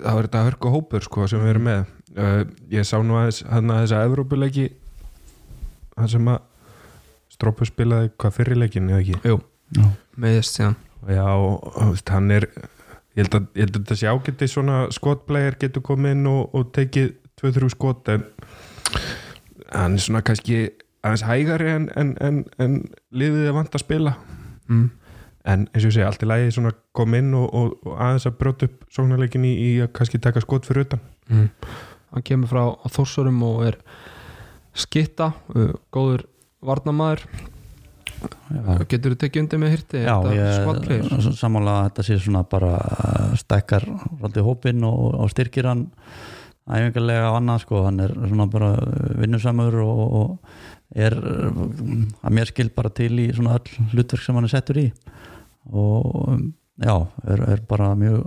þá 0.02 0.10
er 0.14 0.26
þetta 0.26 0.46
hörku 0.48 0.72
hópur 0.74 1.04
sko, 1.04 1.28
sem 1.30 1.42
við 1.42 1.54
erum 1.54 1.68
með. 1.68 1.84
Uh, 2.14 2.40
ég 2.72 2.86
sá 2.86 2.96
nú 3.02 3.16
aðeins 3.18 3.42
hann 3.50 3.72
að 3.74 3.84
þessa 3.84 4.02
Evrópuleiki 4.08 4.68
hann 5.98 6.10
sem 6.10 6.28
að 6.30 6.42
Strópu 7.34 7.66
spilaði 7.66 8.12
hvað 8.20 8.36
fyrirleikin 8.36 8.90
eða 8.92 9.00
ekki? 9.02 9.16
Jú, 9.26 9.38
Já. 9.74 9.86
meðist 10.22 10.54
síðan 10.54 10.76
Já, 11.10 11.26
og, 11.34 11.98
hann 12.08 12.30
er 12.30 12.46
ég 13.14 13.24
held 13.24 13.36
að, 13.36 13.48
ég 13.58 13.66
held 13.66 13.74
að 13.74 13.80
þetta 13.82 13.96
sé 13.98 14.12
ágætti 14.12 14.48
svona 14.50 14.78
skotplægir 14.94 15.58
getur 15.60 15.84
komið 15.84 16.14
inn 16.16 16.28
og, 16.30 16.54
og 16.54 16.70
tekið 16.76 17.10
2-3 17.42 17.70
skot 17.74 18.10
en 18.14 18.24
hann 19.74 19.98
er 19.98 20.04
svona 20.04 20.22
kannski 20.24 20.60
aðeins 21.04 21.26
hægari 21.26 21.72
en, 21.74 21.88
en, 22.00 22.14
en, 22.24 22.40
en 22.62 22.78
liðið 23.12 23.50
er 23.50 23.56
vant 23.58 23.74
að 23.76 23.84
spila. 23.84 24.14
Mm. 24.70 24.86
En 25.44 25.66
eins 25.70 25.84
og 25.84 25.90
ég 25.90 25.96
segi, 25.96 26.06
allt 26.08 26.22
í 26.24 26.28
lagi 26.28 26.52
svona 26.54 26.72
kom 26.96 27.14
inn 27.18 27.34
og, 27.36 27.48
og, 27.52 27.74
og 27.84 27.96
aðeins 28.00 28.28
að 28.30 28.38
brjóta 28.40 28.68
upp 28.68 28.84
sóknarleikin 28.96 29.44
í, 29.44 29.54
í 29.60 29.70
að 29.84 29.90
kannski 29.98 30.20
taka 30.22 30.44
skot 30.44 30.68
fyrir 30.68 30.88
utan 30.88 31.04
Mm. 31.24 31.46
Hann 32.12 32.22
kemur 32.28 32.50
frá 32.50 32.90
Þórsurum 32.92 33.38
og 33.46 33.62
er 33.64 33.78
skitta, 34.76 35.30
uh, 35.56 35.70
góður 35.88 36.26
varnamaður 36.60 37.24
Já. 38.24 38.84
Getur 38.88 39.14
þú 39.14 39.18
tekið 39.20 39.42
undir 39.42 39.60
með 39.60 39.72
hirti? 39.74 40.02
Já, 40.04 40.14
ég 40.36 41.32
sammála 41.36 41.74
að 41.78 41.88
þetta 41.88 42.04
sé 42.06 42.16
svona 42.22 42.44
bara 42.48 42.70
stækkar 43.40 43.84
raldið 44.22 44.46
hópin 44.46 44.86
og, 44.88 45.16
og 45.24 45.32
styrkir 45.32 45.68
hann 45.68 45.86
æfingarlega 46.64 47.32
á 47.32 47.36
annað 47.36 47.64
sko, 47.66 47.82
hann 47.84 48.00
er 48.04 48.14
svona 48.14 48.46
bara 48.52 48.70
vinnusamur 49.20 49.76
og, 49.84 50.04
og 50.20 50.94
er 50.94 51.16
að 51.18 52.36
mér 52.36 52.52
skil 52.52 52.70
bara 52.76 52.92
til 52.94 53.12
í 53.20 53.28
svona 53.34 53.58
all 53.58 53.90
hlutverk 53.92 54.24
sem 54.24 54.38
hann 54.38 54.48
er 54.48 54.54
settur 54.54 54.80
í 54.80 54.86
og 55.72 56.40
já, 56.82 56.96
er, 57.24 57.42
er 57.54 57.64
bara 57.68 57.94
mjög 57.98 58.22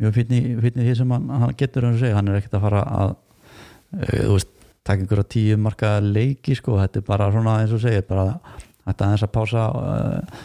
mjög 0.00 0.18
í 0.34 0.40
því 0.58 0.96
sem 0.98 1.14
hann, 1.14 1.30
hann 1.30 1.54
getur 1.58 1.86
hann, 1.88 1.98
hann 1.98 2.28
er 2.28 2.40
ekkert 2.40 2.58
að 2.58 2.66
fara 2.66 2.82
að 2.82 3.14
uh, 3.14 4.20
þú 4.24 4.36
veist, 4.36 4.52
taka 4.84 5.00
einhverja 5.00 5.30
tíu 5.34 5.58
marka 5.60 5.96
leiki 6.02 6.56
sko, 6.58 6.78
þetta 6.80 7.00
er 7.00 7.08
bara 7.08 7.30
svona 7.32 7.58
eins 7.62 7.74
og 7.74 7.82
segir, 7.82 8.06
bara 8.08 8.38
þetta 8.84 9.06
aðeins 9.06 9.26
að 9.26 9.34
pása 9.34 9.66
uh, 9.72 10.40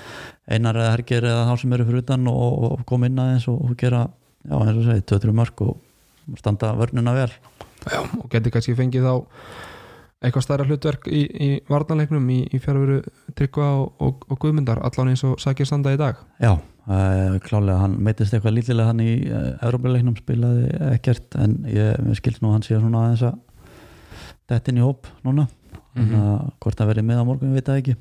einar 0.49 0.79
eða 0.79 0.93
hergir 0.95 1.27
eða 1.27 1.47
þá 1.49 1.53
sem 1.61 1.73
eru 1.75 1.87
fyrir 1.89 2.05
utan 2.05 2.29
og, 2.31 2.67
og 2.69 2.85
koma 2.89 3.09
inn 3.09 3.19
aðeins 3.19 3.49
og, 3.51 3.61
og 3.65 3.79
gera 3.79 4.05
já, 4.45 4.55
eins 4.59 4.77
og 4.77 4.85
segir, 4.87 5.07
2-3 5.13 5.35
mörg 5.41 5.65
og 5.65 6.37
standa 6.37 6.75
vörnuna 6.77 7.15
vel. 7.17 7.31
Já, 7.89 8.01
og 8.03 8.27
getur 8.29 8.53
kannski 8.53 8.75
fengið 8.77 9.07
þá 9.07 9.13
eitthvað 10.19 10.45
stærra 10.45 10.65
hlutverk 10.67 11.07
í, 11.07 11.21
í 11.23 11.49
varnarleiknum 11.69 12.25
í, 12.33 12.41
í 12.51 12.59
fjárveru 12.59 12.99
Tryggva 13.37 13.69
og, 13.79 13.93
og, 14.03 14.25
og 14.27 14.41
Guðmundar 14.41 14.81
allan 14.83 15.13
eins 15.13 15.23
og 15.27 15.37
sækir 15.39 15.69
standa 15.69 15.93
í 15.95 15.99
dag? 15.99 16.19
Já, 16.43 16.57
uh, 16.59 17.37
klálega 17.45 17.85
hann 17.85 17.95
meitist 18.03 18.35
eitthvað 18.35 18.57
lítilega 18.57 18.91
hann 18.91 19.03
í 19.03 19.13
uh, 19.29 19.53
Európa-leiknum 19.67 20.17
spilaði 20.19 20.73
ekkert 20.91 21.39
en 21.39 21.61
ég 21.71 22.11
skilst 22.19 22.43
nú 22.43 22.51
hann 22.51 22.65
sé 22.65 22.75
svona 22.75 23.05
aðeins 23.05 23.23
að 23.29 23.39
dettin 24.51 24.81
í 24.81 24.85
hóp 24.85 25.07
núna. 25.23 25.47
Mhm. 25.95 26.11
þannig 26.11 26.27
að 26.29 26.51
hvort 26.63 26.79
það 26.79 26.91
verið 26.93 27.07
með 27.07 27.19
á 27.19 27.23
morgun 27.27 27.49
við 27.49 27.59
veit 27.59 27.69
það 27.69 27.81
ekki. 27.81 27.95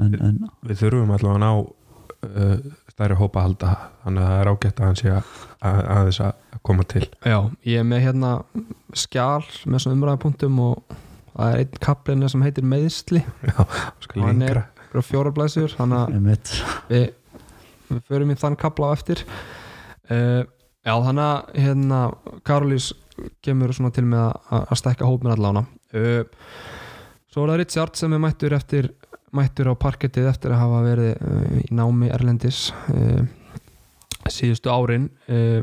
En, 0.00 0.14
en 0.14 0.38
við 0.66 0.80
þurfum 0.80 1.12
allavega 1.14 1.36
að 1.36 1.42
ná 1.44 1.50
uh, 1.60 2.56
stærri 3.00 3.16
hópa 3.16 3.40
að 3.40 3.46
halda. 3.48 3.70
Þannig 4.04 4.22
að 4.22 4.30
það 4.30 4.40
er 4.44 4.50
ágætt 4.52 4.80
að 4.80 4.86
hann 4.90 4.98
sé 5.00 5.12
að, 5.16 5.30
aðeins 5.96 6.18
að 6.26 6.58
koma 6.68 6.84
til. 6.92 7.06
Já, 7.24 7.38
ég 7.64 7.80
er 7.80 7.86
með 7.88 8.02
hérna 8.04 8.32
skjál 9.00 9.46
með 9.64 9.80
svona 9.86 9.96
umræðapunktum 9.96 10.58
og 10.66 10.96
það 11.30 11.54
er 11.54 11.62
einn 11.62 11.80
kaplinu 11.86 12.28
sem 12.28 12.44
heitir 12.44 12.66
meðsli 12.68 13.22
skal 14.04 14.26
Hann 14.26 14.44
er- 14.44 14.60
lengra. 14.60 14.66
og 14.92 15.06
fjóra 15.06 15.32
blæsur, 15.32 15.72
þannig 15.78 16.00
að 16.04 16.16
við, 16.90 17.12
við 17.94 18.00
förum 18.10 18.32
í 18.34 18.38
þann 18.42 18.58
kapla 18.60 18.90
á 18.90 18.96
eftir. 18.98 19.24
Uh, 20.10 20.42
Já, 20.84 20.94
þannig 21.04 21.22
að 21.24 21.60
hérna 21.60 21.96
Karolís 22.48 22.90
kemur 23.44 23.72
svona 23.76 23.92
til 23.94 24.06
með 24.08 24.22
að, 24.26 24.62
að 24.72 24.78
stekka 24.80 25.04
hópin 25.08 25.28
allána 25.34 25.60
uh, 25.92 26.22
Svo 27.30 27.44
er 27.44 27.52
það 27.52 27.58
Richard 27.60 27.98
sem 28.00 28.14
er 28.16 28.22
mættur 28.24 28.54
eftir 28.56 28.88
mættur 29.36 29.70
á 29.70 29.74
parkettið 29.78 30.30
eftir 30.30 30.54
að 30.54 30.62
hafa 30.64 30.80
verið 30.86 31.12
uh, 31.14 31.58
í 31.60 31.68
námi 31.74 32.10
Erlendis 32.10 32.70
uh, 32.92 33.22
síðustu 34.30 34.72
árin 34.72 35.08
uh, 35.30 35.60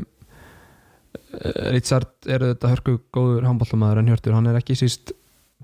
Richard 1.72 2.28
er 2.28 2.44
þetta 2.52 2.70
hörku 2.72 2.96
góður 3.14 3.46
handbóltamæður 3.48 4.00
en 4.02 4.10
hjörtur, 4.12 4.36
hann 4.36 4.48
er 4.48 4.58
ekki 4.60 4.76
síst 4.78 5.12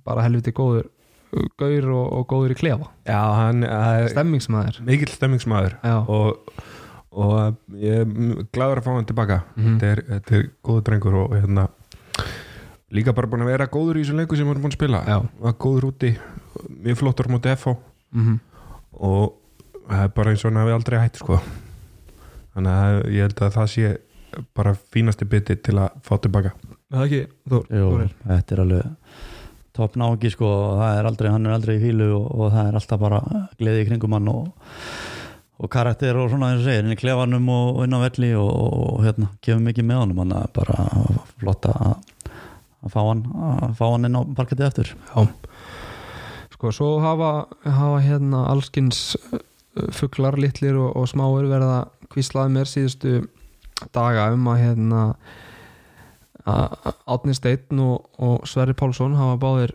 bara 0.05 0.25
helviti 0.25 0.53
góður 0.55 0.91
gaur 1.59 1.89
og, 1.91 2.05
og 2.19 2.27
góður 2.31 2.55
í 2.55 2.59
klefa. 2.59 2.91
Já, 3.09 3.21
hann 3.41 3.65
er 3.67 4.09
stemmingsmaður 4.13 4.81
mikill 4.87 5.11
stemmingsmaður 5.11 5.79
Já, 5.81 5.97
og, 6.05 6.53
og 7.11 7.79
ég 7.81 8.05
er 8.05 8.45
gladur 8.55 8.83
að 8.83 8.87
fá 8.87 8.93
hann 8.93 9.09
tilbaka. 9.09 9.41
Mhm. 9.57 9.73
þetta, 9.73 9.91
er, 9.95 10.05
þetta 10.13 10.37
er 10.39 10.47
góður 10.69 10.87
drengur 10.91 11.19
og 11.25 11.35
hérna 11.39 11.67
líka 12.95 13.17
bara 13.17 13.31
búin 13.31 13.43
að 13.43 13.55
vera 13.55 13.71
góður 13.73 13.99
í 13.99 14.05
þessu 14.05 14.21
leiku 14.21 14.39
sem 14.39 14.47
hann 14.47 14.59
er 14.59 14.63
búin 14.63 14.75
að 14.75 14.79
spila. 14.79 15.03
Já. 15.09 15.19
var 15.49 15.59
góður 15.65 15.91
úti, 15.91 16.15
mjög 16.85 17.01
flottur 17.03 17.33
mútið 17.33 17.57
FH 17.57 17.77
mhm. 18.15 18.41
Og 18.95 19.35
það 19.89 20.03
er 20.07 20.11
bara 20.17 20.33
eins 20.33 20.45
og 20.45 20.53
hann 20.53 20.61
hafi 20.63 20.75
aldrei 20.77 20.99
hætt 21.03 21.21
sko. 21.21 21.39
Þannig 22.55 22.83
að 22.85 22.99
ég 23.11 23.27
held 23.27 23.41
að 23.43 23.57
það 23.57 23.71
sé 23.73 23.95
bara 24.55 24.75
fínasti 24.95 25.27
biti 25.31 25.57
til 25.63 25.79
að 25.83 25.97
fá 26.07 26.15
tilbaka. 26.23 26.55
Er 26.91 26.99
Það 26.99 27.07
ekki, 27.09 27.23
Þór, 27.51 27.65
jú, 27.75 27.89
Þórir? 27.91 28.15
þetta 28.29 28.55
er 28.55 28.63
alveg 28.65 29.19
topp 29.75 29.97
náki 29.99 30.31
sko, 30.31 30.47
og 30.47 30.79
það 30.79 30.99
er 30.99 31.09
aldrei, 31.11 31.31
hann 31.35 31.49
er 31.49 31.57
aldrei 31.57 31.75
í 31.75 31.83
fílu 31.83 32.09
og, 32.15 32.27
og 32.31 32.53
það 32.55 32.69
er 32.69 32.79
alltaf 32.79 33.01
bara 33.03 33.21
gleði 33.59 33.83
í 33.83 33.87
kringum 33.89 34.15
hann 34.15 34.31
og, 34.31 34.75
og 35.59 35.71
karakter 35.75 36.19
og 36.21 36.29
svona 36.31 36.53
eins 36.53 36.63
og 36.63 36.69
segir, 36.69 36.85
inn 36.87 36.95
í 36.95 36.99
klefanum 37.01 37.49
og 37.51 37.81
inn 37.83 37.97
á 37.99 38.05
velli 38.05 38.31
og, 38.39 38.53
og 38.55 39.03
hérna, 39.07 39.33
gefum 39.43 39.67
mikið 39.67 39.89
með 39.91 40.03
honum 40.05 40.23
hann 40.23 40.37
er 40.39 40.53
bara 40.55 40.79
flott 41.41 41.67
að 41.73 41.97
að 42.85 42.93
fá 42.93 43.01
hann, 43.01 43.25
að 43.49 43.75
fá 43.81 43.85
hann 43.89 44.07
inn 44.07 44.19
á 44.19 44.23
parkettið 44.37 44.69
eftir 44.69 44.95
Já 44.95 45.27
Sko, 46.65 46.71
svo 46.73 47.01
hafa, 47.05 47.45
hafa 47.61 47.99
hérna 48.01 48.47
allskins 48.49 49.19
fugglar 49.93 50.39
litlir 50.41 50.79
og, 50.81 50.95
og 50.97 51.11
smáur 51.11 51.45
verða 51.51 51.91
kvíslaði 52.09 52.55
mér 52.55 52.71
síðustu 52.71 53.11
daga 53.93 54.31
um 54.33 54.47
að 54.49 54.63
hérna 54.63 55.03
Átni 56.49 57.37
Steinn 57.37 57.83
og, 57.85 58.07
og 58.17 58.49
Sverri 58.49 58.73
Pálsson 58.73 59.13
hafa 59.19 59.37
báðir 59.43 59.75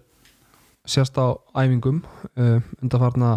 sérst 0.89 1.19
á 1.21 1.37
æfingum 1.61 2.01
uh, 2.01 2.57
undarfarna 2.81 3.35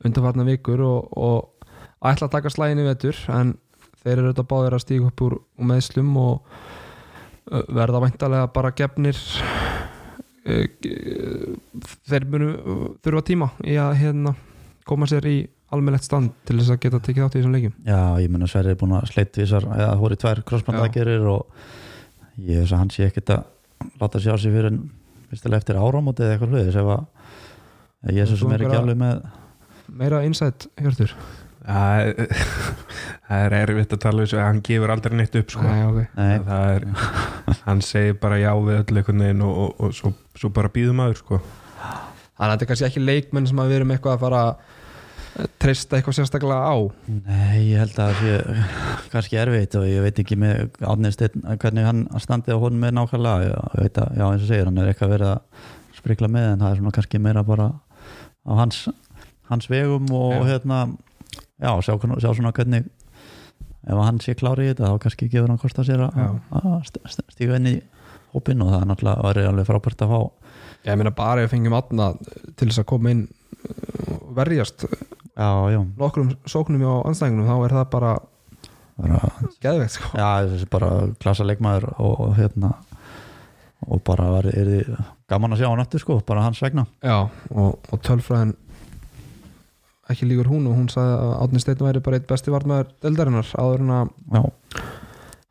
undarfarna 0.00 0.48
vikur 0.48 0.80
og, 0.80 1.12
og 1.12 1.68
ætla 2.00 2.30
að 2.30 2.38
taka 2.38 2.54
slægin 2.54 2.80
í 2.80 2.88
vetur 2.88 3.20
en 3.28 3.58
þeir 4.00 4.22
eru 4.22 4.30
þetta 4.32 4.48
báðir 4.54 4.78
að 4.78 4.86
stíga 4.86 5.12
upp 5.12 5.26
úr, 5.28 5.36
meðslum 5.60 6.16
og 6.16 6.48
uh, 7.52 7.60
verða 7.68 8.06
væntalega 8.06 8.48
bara 8.56 8.72
gefnir 8.72 9.20
þeir 10.44 12.26
munu 12.32 12.50
þurfa 13.04 13.24
tíma 13.28 13.50
í 13.66 13.76
að 13.80 13.96
hérna, 14.00 14.34
koma 14.88 15.08
sér 15.10 15.26
í 15.28 15.38
almennlegt 15.70 16.06
stand 16.06 16.32
til 16.48 16.58
þess 16.58 16.74
að 16.74 16.80
geta 16.84 17.00
tekið 17.06 17.26
átt 17.26 17.36
í 17.36 17.40
þessum 17.40 17.54
leikjum. 17.54 17.74
Já, 17.86 18.00
ég 18.18 18.32
menna 18.32 18.48
Sverri 18.50 18.72
er 18.74 18.80
búin 18.80 18.96
að 18.96 19.10
sleitt 19.12 19.38
vísar 19.38 19.66
eða 19.70 19.92
hóri 20.00 20.18
tvær 20.18 20.40
krossbandagerir 20.48 21.28
og 21.30 22.40
ég 22.40 22.64
veist 22.64 22.74
að 22.74 22.80
hann 22.80 22.94
sé 22.94 23.06
ekkert 23.06 23.34
að 23.36 23.92
láta 24.00 24.22
sjá 24.22 24.32
sig 24.40 24.54
fyrir 24.54 24.80
fyrstilega 25.30 25.62
eftir 25.62 25.78
áramóti 25.78 26.26
eða 26.26 26.38
eitthvað 26.38 26.96
að 28.00 28.16
ég 28.16 28.24
er 28.24 28.30
svo 28.30 28.40
sem 28.40 28.56
er 28.56 28.64
ekki 28.64 28.80
alveg 28.80 28.98
með 28.98 29.22
meira 30.00 30.24
insight, 30.26 30.66
Hjörtur 30.80 31.14
það 31.70 32.02
er, 32.02 32.34
það 33.28 33.44
er 33.46 33.56
erfitt 33.60 33.94
að 33.96 34.02
tala 34.04 34.24
þessu 34.26 34.42
hann 34.42 34.60
gefur 34.66 34.94
aldrei 34.94 35.16
neitt 35.20 35.38
upp 35.40 35.54
sko. 35.54 35.64
Nei, 35.66 35.80
okay. 35.86 36.42
Það 36.48 36.74
er, 36.74 36.88
hann 37.68 37.84
segir 37.86 38.18
bara 38.20 38.40
já 38.40 38.50
við 38.58 38.82
öll 38.82 39.00
einhvern 39.00 39.24
veginn 39.26 39.46
og, 39.46 39.62
og, 39.64 39.80
og 39.86 39.96
svo, 39.96 40.12
svo 40.38 40.52
bara 40.54 40.72
býðum 40.74 41.02
aður 41.04 41.22
sko. 41.22 41.40
Þannig 41.80 42.44
að 42.46 42.52
þetta 42.52 42.64
er 42.64 42.70
kannski 42.72 42.88
ekki 42.90 43.06
leikmenn 43.06 43.48
sem 43.50 43.58
að 43.60 43.72
við 43.72 43.80
erum 43.80 43.94
eitthvað 43.94 44.16
að 44.16 44.22
fara 44.24 44.44
að 44.44 44.78
treysta 45.62 45.98
eitthvað 45.98 46.16
sérstaklega 46.18 46.70
á. 46.72 46.76
Nei, 47.06 47.58
ég 47.70 47.82
held 47.82 47.98
að 48.00 48.14
það 48.14 48.22
sé 48.22 49.10
kannski 49.12 49.38
erfitt 49.40 49.76
og 49.78 49.84
ég 49.88 50.04
veit 50.04 50.22
ekki 50.22 50.38
með 50.40 50.80
átnæðsteinn 50.80 51.44
hvernig 51.60 51.86
hann 51.86 52.00
standi 52.22 52.56
á 52.56 52.58
honum 52.60 52.82
með 52.82 52.96
nákvæmlega. 52.96 53.52
Ég 53.76 53.84
veit 53.84 54.00
að, 54.02 54.16
já 54.16 54.24
eins 54.26 54.42
og 54.42 54.50
segir, 54.50 54.66
hann 54.70 54.80
er 54.80 54.90
eitthvað 54.90 55.14
verið 55.14 55.34
að 55.34 55.68
sprikla 56.00 56.32
með 56.32 56.48
en 56.48 56.64
það 56.64 56.72
er 56.72 56.80
svona 56.80 56.96
kannski 56.96 57.22
meira 57.22 57.44
bara 57.46 57.68
á 57.70 58.52
hans, 58.58 58.82
hans 59.50 59.70
vegum 59.70 60.10
og 60.16 60.48
hérna 60.48 60.82
já, 61.60 61.70
sjá, 61.84 61.94
sjá 62.20 62.30
svona 62.34 62.52
hvernig 62.56 62.88
ef 63.90 63.96
hann 64.04 64.20
sé 64.20 64.34
klári 64.36 64.66
í 64.68 64.72
þetta 64.74 64.90
þá 64.92 64.98
kannski 65.04 65.28
gefur 65.32 65.48
hann 65.52 65.60
kosta 65.62 65.84
sér 65.86 66.02
að 66.08 66.18
Já. 66.20 66.28
að 66.60 66.74
st- 66.88 67.04
st- 67.08 67.30
stíga 67.32 67.56
inn 67.60 67.70
í 67.70 67.76
hópinn 68.34 68.60
og 68.62 68.68
það 68.74 68.82
er 68.84 68.90
náttúrulega 68.90 69.24
væri 69.28 69.46
alveg 69.48 69.68
frábært 69.70 70.04
að 70.04 70.12
fá 70.12 70.20
ég 70.90 70.98
meina 71.00 71.12
bara 71.16 71.44
ef 71.46 71.50
fengjum 71.54 71.76
atna 71.78 72.10
til 72.56 72.68
þess 72.68 72.82
að 72.84 72.88
koma 72.92 73.14
inn 73.14 73.22
uh, 73.26 74.18
verjast 74.36 74.84
já, 74.84 75.48
já, 75.72 75.80
nokkrum 76.00 76.34
sóknum 76.48 76.84
á 76.84 76.94
anstæðingunum 77.08 77.48
þá 77.48 77.56
er 77.68 77.74
það 77.78 77.88
bara 77.96 78.12
geðvegt 79.64 79.94
sko. 79.96 80.10
Já, 80.18 80.28
þessi 80.50 80.66
bara 80.70 80.90
klasa 81.22 81.46
leikmaður 81.48 81.86
og, 81.96 82.14
og 82.26 82.34
hérna 82.36 82.74
og 83.88 84.02
bara 84.04 84.26
var, 84.34 84.48
er 84.52 84.68
þið 84.68 84.90
gaman 85.32 85.54
að 85.56 85.62
sjá 85.62 85.68
hann 85.70 85.80
aftur 85.80 86.02
sko, 86.02 86.18
bara 86.28 86.42
hans 86.44 86.60
vegna 86.60 86.84
Já, 87.00 87.16
og, 87.48 87.78
og 87.88 88.02
tölfræðin 88.04 88.52
ekki 90.12 90.28
líkur 90.30 90.50
hún 90.50 90.66
og 90.70 90.78
hún 90.78 90.88
sagði 90.92 91.18
að 91.18 91.34
Átni 91.44 91.62
Steinn 91.62 91.84
væri 91.84 92.02
bara 92.04 92.18
eitt 92.20 92.28
besti 92.30 92.54
vartmaður 92.54 92.90
eldarinnar 93.10 93.52
áður 93.54 93.84
en 93.84 93.94
að 93.96 94.10
já, 94.34 94.42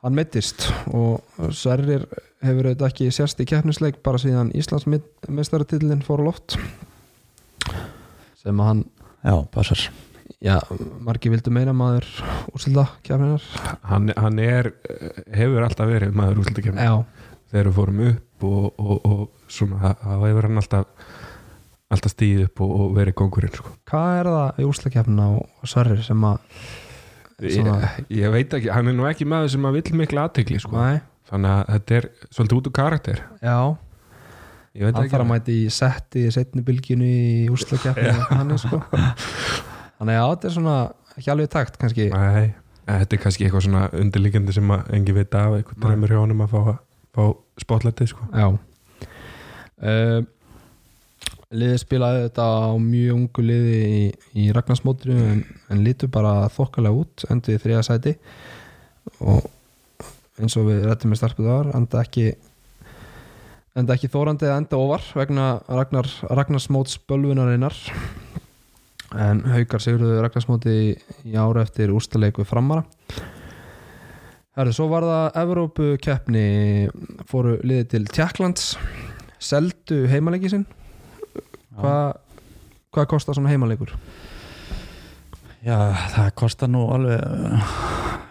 hann 0.03 0.17
mittist. 0.17 0.67
Og 0.95 1.49
Sverrir 1.55 2.05
hefur 2.45 2.69
auðvitað 2.69 2.89
ekki 2.91 3.09
sérst 3.15 3.41
í 3.43 3.47
keppnisleik 3.49 4.03
bara 4.05 4.21
síðan 4.21 4.53
Íslands 4.57 4.87
meistaratillin 4.89 6.05
fór 6.05 6.23
á 6.23 6.27
loft. 6.29 6.59
Sem 8.39 8.61
að 8.61 8.71
hann 8.71 8.85
já, 9.23 9.35
passar. 9.51 9.89
Já, 10.39 10.55
margi 11.03 11.27
vildu 11.33 11.51
meina 11.51 11.73
maður 11.75 12.05
úrsilda 12.55 12.85
keppninar 13.03 13.43
hann, 13.89 14.07
hann 14.15 14.37
er, 14.39 14.69
hefur 15.35 15.65
alltaf 15.65 15.89
verið 15.89 16.13
maður 16.15 16.39
úrslutakefni 16.45 16.85
Já, 16.85 16.93
þegar 17.51 17.67
við 17.67 17.75
fórum 17.75 17.99
upp 18.05 18.45
og, 18.47 18.67
og, 18.79 19.09
og 19.09 19.51
svona, 19.51 19.91
þá 19.99 20.13
hefur 20.23 20.47
hann 20.47 20.61
alltaf 20.61 21.09
alltaf 21.89 22.13
stíð 22.13 22.43
upp 22.45 22.61
og, 22.65 22.71
og 22.75 22.91
verið 22.97 23.15
kongurinn 23.17 23.55
sko. 23.55 23.71
hvað 23.89 24.11
er 24.19 24.29
það 24.29 24.61
í 24.61 24.67
úrsilda 24.69 24.91
keppnina 24.93 25.27
og 25.39 25.67
Sverrir 25.69 26.03
sem 26.05 26.25
að 26.29 26.37
ég, 27.41 27.55
Svona- 27.55 27.91
ég 28.13 28.33
veit 28.35 28.53
ekki, 28.59 28.71
hann 28.75 28.91
er 28.91 28.97
nú 28.97 29.07
ekki 29.09 29.27
maður 29.29 29.53
sem 29.55 29.65
að 29.69 29.77
vill 29.79 29.99
mikla 30.03 30.27
aðtekli 30.27 30.59
sko. 30.61 30.85
Þannig 31.29 31.51
að 31.53 31.67
þetta 31.75 31.95
er 31.99 32.07
svolítið 32.33 32.57
út 32.59 32.69
úr 32.69 32.73
karakter 32.73 33.19
já, 33.45 33.57
ég 34.75 34.85
hann 34.89 35.09
þarf 35.11 35.23
að 35.25 35.29
mæti 35.29 35.57
í 35.63 35.67
setti 35.73 36.23
setni 36.33 36.63
bylginu 36.65 37.05
í 37.05 37.49
er 37.49 38.57
sko 38.63 38.81
Þannig 39.99 40.15
að 40.15 40.29
þetta 40.31 40.49
er 40.49 40.55
svona 40.55 40.77
ekki 41.17 41.31
alveg 41.33 41.51
takt 41.53 41.77
kannski 41.81 42.07
Nei, 42.13 42.53
þetta 42.87 43.17
er 43.17 43.21
kannski 43.25 43.45
eitthvað 43.45 43.65
svona 43.67 43.83
undirliggjandi 43.99 44.55
sem 44.55 44.71
að 44.73 44.89
engi 44.97 45.15
veit 45.17 45.35
af 45.37 45.57
eitthvað 45.57 45.77
Nei. 45.77 45.85
drömmur 45.85 46.13
hjá 46.13 46.19
honum 46.23 46.43
að 46.45 46.53
fá, 46.53 46.61
fá 47.17 47.23
spotlightið 47.61 48.11
sko. 48.13 48.27
Já 48.33 48.47
uh, 49.85 50.19
Liðið 51.49 51.79
spilaði 51.81 52.25
þetta 52.27 52.43
á 52.45 52.77
mjög 52.77 53.15
ungu 53.15 53.41
liði 53.41 53.77
í, 53.81 54.01
í 54.37 54.43
Ragnarsmótri 54.53 55.15
en, 55.17 55.39
en 55.73 55.79
lítur 55.81 56.11
bara 56.13 56.43
þokkalega 56.53 56.99
út 57.01 57.23
endið 57.33 57.55
í 57.55 57.61
þriða 57.63 57.85
sæti. 57.87 58.13
Og 59.25 59.47
eins 60.37 60.57
og 60.61 60.69
við 60.69 60.85
rættum 60.85 61.09
með 61.09 61.21
starfið 61.23 61.49
þar 61.49 61.71
enda 61.79 62.03
ekki 62.05 62.27
enda 63.81 63.97
ekki 63.97 64.11
þórandi 64.13 64.45
eða 64.45 64.59
enda 64.61 64.83
ofar 64.83 65.09
vegna 65.17 65.49
Ragnar, 65.65 66.13
Ragnarsmóts 66.29 67.01
bölvunarinnar 67.09 67.81
en 69.17 69.41
haukar 69.49 69.81
sigurðu 69.81 70.21
Ragnarsmóti 70.21 70.77
í, 70.85 70.87
í 71.25 71.33
ára 71.33 71.65
eftir 71.65 71.89
úrstaleiku 71.89 72.45
framara. 72.45 72.85
Herðu, 74.53 74.77
svo 74.77 74.91
var 74.93 75.09
það 75.09 75.45
Evrópu 75.47 75.93
keppni 75.97 76.49
fóru 77.25 77.57
liðið 77.65 77.95
til 77.95 78.07
Tjekklands 78.13 78.75
seldu 79.41 80.03
heimaleiki 80.11 80.53
sinn 80.53 80.69
hvað 81.79 82.03
hvað 82.93 83.09
kostar 83.11 83.37
svona 83.37 83.51
heimalegur? 83.51 83.93
Já, 85.65 85.77
það 86.13 86.29
kostar 86.39 86.71
nú 86.71 86.85
alveg 86.93 87.19
uh, 87.19 87.73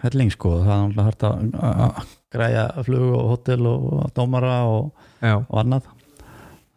helling 0.03 0.31
sko, 0.33 0.55
það 0.65 0.85
er 0.87 1.09
hægt 1.09 1.25
að 1.27 1.99
græja 2.33 2.65
flug 2.85 3.11
og 3.17 3.27
hótel 3.33 3.67
og 3.69 4.09
dómara 4.17 4.55
og, 4.69 4.89
og 5.21 5.55
annað. 5.61 5.89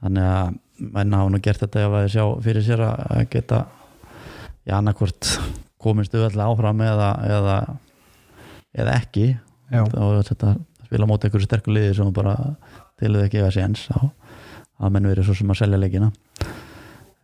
Þannig 0.03 0.29
að 0.29 0.59
menn 0.93 1.15
hafa 1.15 1.33
nú 1.33 1.41
gert 1.43 1.63
þetta 1.63 1.87
ef 1.87 1.97
að 1.97 2.11
sjá 2.13 2.25
fyrir 2.43 2.67
sér 2.67 2.83
að 2.89 3.25
geta 3.33 3.63
í 4.67 4.73
annarkvort 4.75 5.37
komist 5.83 6.15
auðvitað 6.15 6.45
áfram 6.47 6.83
eða, 6.87 7.11
eða, 7.37 7.57
eða 8.77 8.99
ekki. 9.01 9.33
Já. 9.73 9.87
og 9.89 10.19
þetta 10.29 10.51
spila 10.85 11.07
móti 11.09 11.25
einhverju 11.25 11.47
sterkur 11.47 11.73
liði 11.73 11.95
sem 11.97 12.11
bara 12.13 12.35
til 13.01 13.15
þau 13.15 13.23
ekki 13.23 13.39
eiga 13.41 13.53
séns 13.55 13.87
að 13.89 14.91
menn 14.93 15.09
verið 15.09 15.31
svo 15.31 15.37
sem 15.39 15.53
að 15.55 15.63
selja 15.63 15.79
leikina 15.81 16.11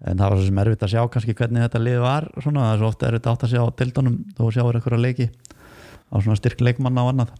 en 0.06 0.18
það 0.20 0.30
var 0.30 0.38
svo 0.38 0.46
sem 0.46 0.60
erfitt 0.62 0.84
að 0.86 0.92
sjá 0.92 1.02
kannski 1.12 1.34
hvernig 1.38 1.64
þetta 1.64 1.82
lið 1.82 1.98
var 2.04 2.28
svona, 2.38 2.66
það 2.66 2.72
er 2.72 2.80
svo 2.82 2.90
ofta 2.92 3.08
erfitt 3.08 3.28
átt 3.32 3.44
að 3.46 3.52
sjá 3.54 3.62
tildunum 3.80 4.18
þó 4.36 4.42
að 4.46 4.52
sjáur 4.56 4.78
einhverja 4.78 5.02
leiki 5.02 5.28
á 6.08 6.14
svona 6.18 6.38
styrk 6.38 6.62
leikmanna 6.64 7.04
og 7.04 7.12
annað. 7.12 7.32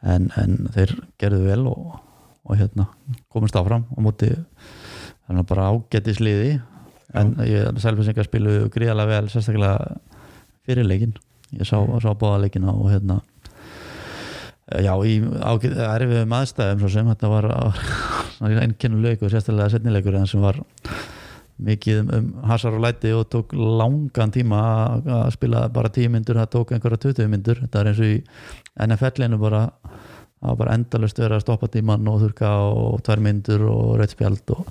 En, 0.00 0.28
en 0.40 0.68
þeir 0.74 0.94
gerðu 1.20 1.40
vel 1.46 1.64
og, 1.70 1.96
og 2.44 2.60
hérna 2.60 2.86
komist 3.32 3.56
áfram 3.56 3.86
á 3.88 3.98
móti 4.04 4.30
þannig 4.32 5.42
að 5.42 5.48
bara 5.50 5.70
ágætis 5.72 6.20
liði 6.24 6.54
en 7.16 7.34
ég 7.44 7.80
selfisingar 7.82 8.28
spilu 8.28 8.70
gríðalega 8.72 9.18
vel 9.18 9.32
sérstaklega 9.32 9.98
fyrir 10.64 10.86
leikin 10.86 11.16
ég 11.56 11.66
sá, 11.68 11.76
sá 12.00 12.12
báða 12.14 12.44
leikina 12.44 12.72
og 12.72 12.88
hérna 12.92 13.18
já, 14.78 14.92
í 15.02 15.18
erfiðum 15.20 16.34
aðstæðum 16.36 16.82
svo 16.82 16.90
sem. 16.92 17.08
Þetta 17.10 17.30
var 17.32 17.48
einnkennu 18.64 19.00
leikur, 19.02 19.32
sérstaklega 19.32 19.72
setnileikur 19.74 20.18
en 20.20 20.28
sem 20.30 20.44
var 20.44 20.60
mikið 21.66 22.00
um, 22.02 22.12
um 22.16 22.30
hasar 22.48 22.76
og 22.76 22.84
læti 22.84 23.12
og 23.16 23.26
tók 23.32 23.52
langan 23.56 24.32
tíma 24.34 24.60
að 24.60 25.10
að 25.16 25.26
spila 25.36 25.66
bara 25.72 25.90
10 25.92 26.12
myndur, 26.14 26.40
það 26.40 26.52
tók 26.54 26.72
einhverja 26.74 27.02
20 27.08 27.30
myndur. 27.32 27.60
Þetta 27.64 27.82
er 27.82 27.90
eins 27.90 28.00
og 28.00 28.10
í 28.10 28.16
NFL-inu 28.86 29.40
bara 29.40 29.66
var 30.40 30.56
bara 30.56 30.74
endalust 30.78 31.18
verið 31.20 31.36
að 31.36 31.44
stoppa 31.44 31.68
tíman 31.68 32.08
og 32.08 32.22
þurka 32.22 32.50
og 32.72 33.02
tvær 33.04 33.20
myndur 33.24 33.66
og 33.68 33.98
rauðspjald 34.00 34.52
og 34.54 34.70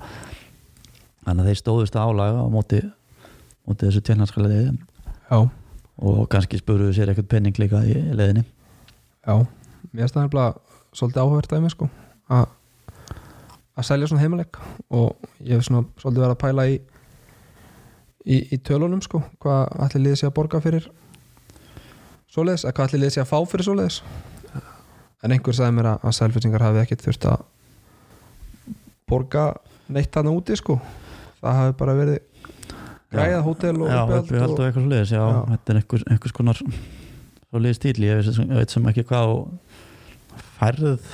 þannig 1.26 1.44
að 1.44 1.50
þeir 1.50 1.60
stóðust 1.60 1.98
álaga 1.98 2.42
á 2.42 2.46
móti, 2.50 2.80
móti 3.68 3.86
þessu 3.86 4.02
tjernarska 4.06 4.42
leiði 4.42 4.72
já, 4.72 5.38
og 5.38 6.20
kannski 6.32 6.58
spuruðu 6.58 6.96
sér 6.96 7.12
eitthvað 7.12 7.30
penning 7.36 7.60
líka 7.62 7.84
í 7.86 7.94
leiðinni 7.94 8.42
já. 8.42 9.46
Mér 9.90 10.02
finnst 10.02 10.16
það 10.16 10.26
nefnilega 10.26 10.96
svolítið 10.98 11.22
áhverð 11.22 11.52
dæmi 11.54 11.72
sko 11.74 11.90
að 12.30 12.48
að 13.78 13.86
selja 13.86 14.08
svona 14.10 14.24
heimaleik 14.24 14.58
og 14.90 15.28
ég 15.44 15.56
hef 15.56 15.66
svona 15.68 15.86
svolítið 16.00 16.24
verið 16.24 16.34
að 16.34 16.42
pæla 16.42 16.66
í 16.70 16.80
í, 18.26 18.40
í 18.54 18.58
tölunum 18.66 19.02
sko 19.04 19.22
hvað 19.42 19.76
allir 19.86 20.04
liðið 20.06 20.20
sé 20.22 20.28
að 20.28 20.36
borga 20.36 20.60
fyrir 20.64 20.88
svoleiðis, 22.30 22.66
að 22.66 22.74
hvað 22.76 22.86
allir 22.88 23.02
liðið 23.04 23.14
sé 23.16 23.22
að 23.24 23.30
fá 23.30 23.38
fyrir 23.50 23.66
svoleiðis. 23.66 24.00
En 25.20 25.34
einhver 25.34 25.56
sagði 25.56 25.76
mér 25.76 25.88
að, 25.90 26.04
að 26.06 26.16
selfinsingar 26.16 26.64
hafi 26.64 26.82
ekkert 26.84 27.04
þurft 27.04 27.26
að 27.28 27.40
borga 29.10 29.44
neitt 29.90 30.14
hann 30.16 30.30
úti 30.30 30.56
sko. 30.56 30.78
Það 31.40 31.58
hafi 31.58 31.76
bara 31.80 31.96
verið 31.98 32.20
græðað 33.10 33.46
hótel 33.48 33.74
og 33.74 33.90
já, 33.90 33.98
uppihald 34.04 34.22
uppihald 34.22 34.54
og 34.54 34.64
eitthvað 34.68 34.84
svo 34.84 34.92
leiðis 34.92 35.12
já, 35.16 35.20
Já. 35.20 35.40
þetta 35.50 35.72
er 35.72 35.80
einhvers, 35.80 36.04
einhvers 36.14 36.36
konar 36.36 36.60
svo 36.60 37.62
leiðis 37.64 37.80
stíl, 37.80 37.96
ég 38.06 38.20
veist, 38.20 38.38
ég 38.38 38.60
veit 38.60 38.74
sem 38.76 38.86
ekki 38.92 39.04
hvað 39.08 39.32
og 39.34 39.40
færð 40.60 41.08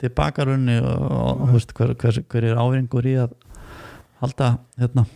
til 0.00 0.12
bakarunni 0.16 0.78
og, 0.80 1.44
þú 1.46 1.52
veist, 1.54 1.76
hver, 1.76 1.94
hver, 2.00 2.18
hver 2.32 2.48
er 2.50 2.58
ávingur 2.60 3.06
í 3.08 3.14
að 3.22 3.36
halda 4.22 4.56
hérna 4.80 5.06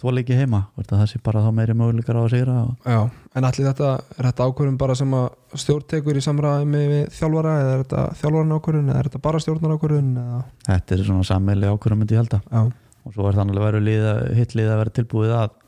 tvo 0.00 0.12
leiki 0.14 0.36
heima, 0.38 0.62
að 0.80 0.94
það 0.94 1.08
sé 1.10 1.18
bara 1.24 1.42
þá 1.44 1.50
meiri 1.52 1.74
möguleikar 1.76 2.16
á 2.16 2.22
að 2.22 2.30
sigra 2.32 2.54
og, 2.62 3.10
en 3.36 3.46
allir 3.48 3.66
þetta 3.68 3.90
er 4.16 4.28
þetta 4.30 4.46
ákvörðum 4.48 4.78
bara 4.80 4.96
sem 4.96 5.16
að 5.18 5.58
stjórn 5.60 5.88
tekur 5.92 6.16
í 6.16 6.22
samræmi 6.24 6.84
við 6.88 7.02
þjálfara 7.18 7.56
eða 7.60 7.74
er 7.74 7.82
þetta 7.82 8.04
þjálfaran 8.22 8.54
ákvörðun 8.56 8.88
eða 8.88 9.02
er 9.02 9.10
þetta 9.10 9.22
bara 9.26 9.42
stjórnar 9.44 9.74
ákvörðun 9.76 10.14
eða... 10.22 10.40
þetta 10.70 10.96
er 10.96 11.04
svona 11.10 11.28
sammeili 11.28 11.68
ákvörðum 11.68 12.00
myndi 12.00 12.16
ég 12.16 12.22
halda. 12.22 12.40
Já, 12.48 12.62
og 13.04 13.16
svo 13.18 13.28
er 13.28 13.38
þannig 13.40 13.60
að 13.60 13.68
vera 13.68 13.84
lið, 13.90 14.08
hitt 14.38 14.56
lið 14.56 14.72
að 14.72 14.80
vera 14.80 14.96
tilbúið 15.00 15.36
að 15.42 15.60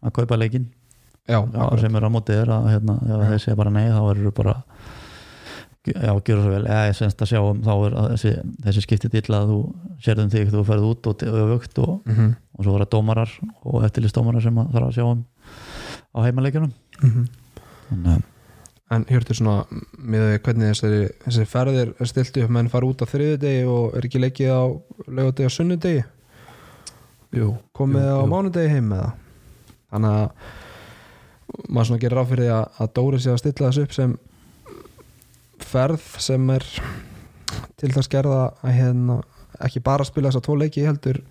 að 0.00 0.14
kaupa 0.16 0.38
leikin 0.40 0.70
já, 1.28 1.40
já, 1.44 1.64
sem 1.80 1.96
er 1.96 2.06
á 2.08 2.10
mótið 2.12 2.42
er 2.42 2.52
að 2.54 2.68
hérna, 2.74 2.96
ef 3.04 3.24
þeir 3.28 3.42
segja 3.44 3.58
bara 3.58 3.72
nei 3.74 3.86
þá 3.90 4.00
verður 4.06 4.34
bara 4.36 4.54
já, 5.88 6.12
gera 6.26 6.42
svo 6.42 6.50
vel, 6.52 6.64
eða 6.66 6.88
ég 6.90 6.96
semst 6.98 7.22
að 7.24 7.30
sjá 7.32 7.40
um 7.40 7.60
þá 7.64 7.72
er 7.74 7.94
þessi, 7.98 8.32
þessi 8.66 8.84
skiptið 8.84 9.14
til 9.16 9.36
að 9.36 9.52
þú 9.52 9.60
sérðum 10.04 10.32
þig, 10.34 10.50
þú 10.52 10.64
ferð 10.68 10.88
út 10.90 11.10
og 11.10 11.24
öfugt 11.30 11.78
og, 11.80 11.94
mm 12.04 12.16
-hmm. 12.16 12.34
og 12.58 12.64
svo 12.64 12.74
er 12.74 12.84
það 12.84 12.92
dómarar 12.94 13.30
og 13.64 13.84
eftirlistómarar 13.84 14.42
sem 14.42 14.58
að 14.58 14.72
þarf 14.72 14.88
að 14.88 14.96
sjá 14.98 15.04
um 15.04 15.24
á 16.14 16.18
heimaleikjunum 16.26 16.72
þannig 17.00 18.12
að 18.16 18.28
En 18.90 19.04
hjörtur 19.06 19.36
svona 19.38 19.66
með 20.02 20.40
hvernig 20.42 20.72
þessi, 20.72 21.10
þessi 21.22 21.44
ferðir 21.46 21.92
er 22.02 22.08
stilt 22.10 22.38
upp 22.42 22.50
menn 22.50 22.70
fara 22.72 22.88
út 22.88 22.98
á 22.98 23.06
þriðudegi 23.06 23.60
og 23.70 23.92
er 23.94 24.08
ekki 24.08 24.18
leikið 24.18 24.50
á 24.50 24.62
laugardegi 25.06 25.46
og 25.46 25.52
sunnudegi? 25.54 26.00
Jú, 27.38 27.52
komið 27.70 28.02
jú, 28.02 28.16
á 28.18 28.22
jú. 28.24 28.30
mánudegi 28.32 28.72
heim 28.72 28.88
með 28.90 29.04
það 29.04 29.12
þannig 29.94 30.16
að 30.16 30.26
maður 31.68 31.86
svona 31.86 32.02
gerir 32.02 32.18
ráð 32.18 32.32
fyrir 32.32 32.44
því 32.44 32.50
að, 32.56 32.66
að 32.82 32.92
Dóri 32.98 33.20
sé 33.22 33.30
að 33.30 33.40
stilla 33.44 33.70
þessu 33.70 33.86
upp 33.86 33.94
sem 33.94 34.16
ferð 35.70 36.06
sem 36.22 36.50
er 36.54 36.66
til 37.80 37.92
þess 37.94 38.10
gerða 38.10 38.40
að 38.62 38.76
hérna, 38.76 39.20
ekki 39.64 39.82
bara 39.84 40.06
spila 40.06 40.30
þessa 40.30 40.44
tvo 40.44 40.56
leiki 40.60 40.86
heldur 40.86 41.22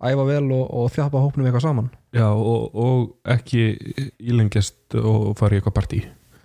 æfa 0.00 0.24
vel 0.24 0.46
og, 0.56 0.64
og 0.80 0.88
þjapa 0.94 1.20
hópnum 1.20 1.46
eitthvað 1.46 1.66
saman. 1.66 1.90
Já, 2.16 2.26
og, 2.32 2.72
og 2.74 3.30
ekki 3.30 3.74
ílengjast 4.18 4.96
og 4.98 5.34
fara 5.38 5.56
í 5.56 5.60
eitthvað 5.60 5.76
partí. 5.76 6.00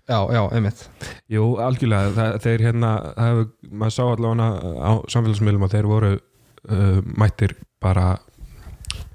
Já, 0.05 0.19
já, 0.29 0.41
einmitt. 0.53 0.83
Jú, 1.31 1.55
algjörlega, 1.63 2.11
það, 2.13 2.35
þeir 2.43 2.63
hérna 2.67 2.89
það 3.15 3.39
maður 3.71 3.95
sá 3.95 4.03
allavega 4.03 4.49
á 4.77 4.91
samfélagsmiðlum 5.09 5.65
að 5.65 5.77
þeir 5.77 5.89
voru 5.89 6.11
uh, 6.19 6.99
mættir 7.17 7.55
bara 7.81 8.19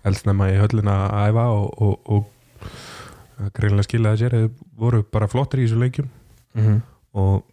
eldsnæma 0.09 0.49
í 0.51 0.59
höllina 0.59 0.97
að 1.07 1.29
æfa 1.31 1.45
og, 1.55 1.69
og, 1.87 2.11
og 2.17 3.53
greinlega 3.55 3.87
skilaði 3.87 4.23
sér, 4.25 4.37
þeir 4.39 4.51
voru 4.81 5.05
bara 5.13 5.31
flottir 5.31 5.63
í 5.63 5.69
þessu 5.69 5.79
leikjum. 5.85 6.11
Mm 6.57 6.65
-hmm. 6.67 6.81
og 7.23 7.45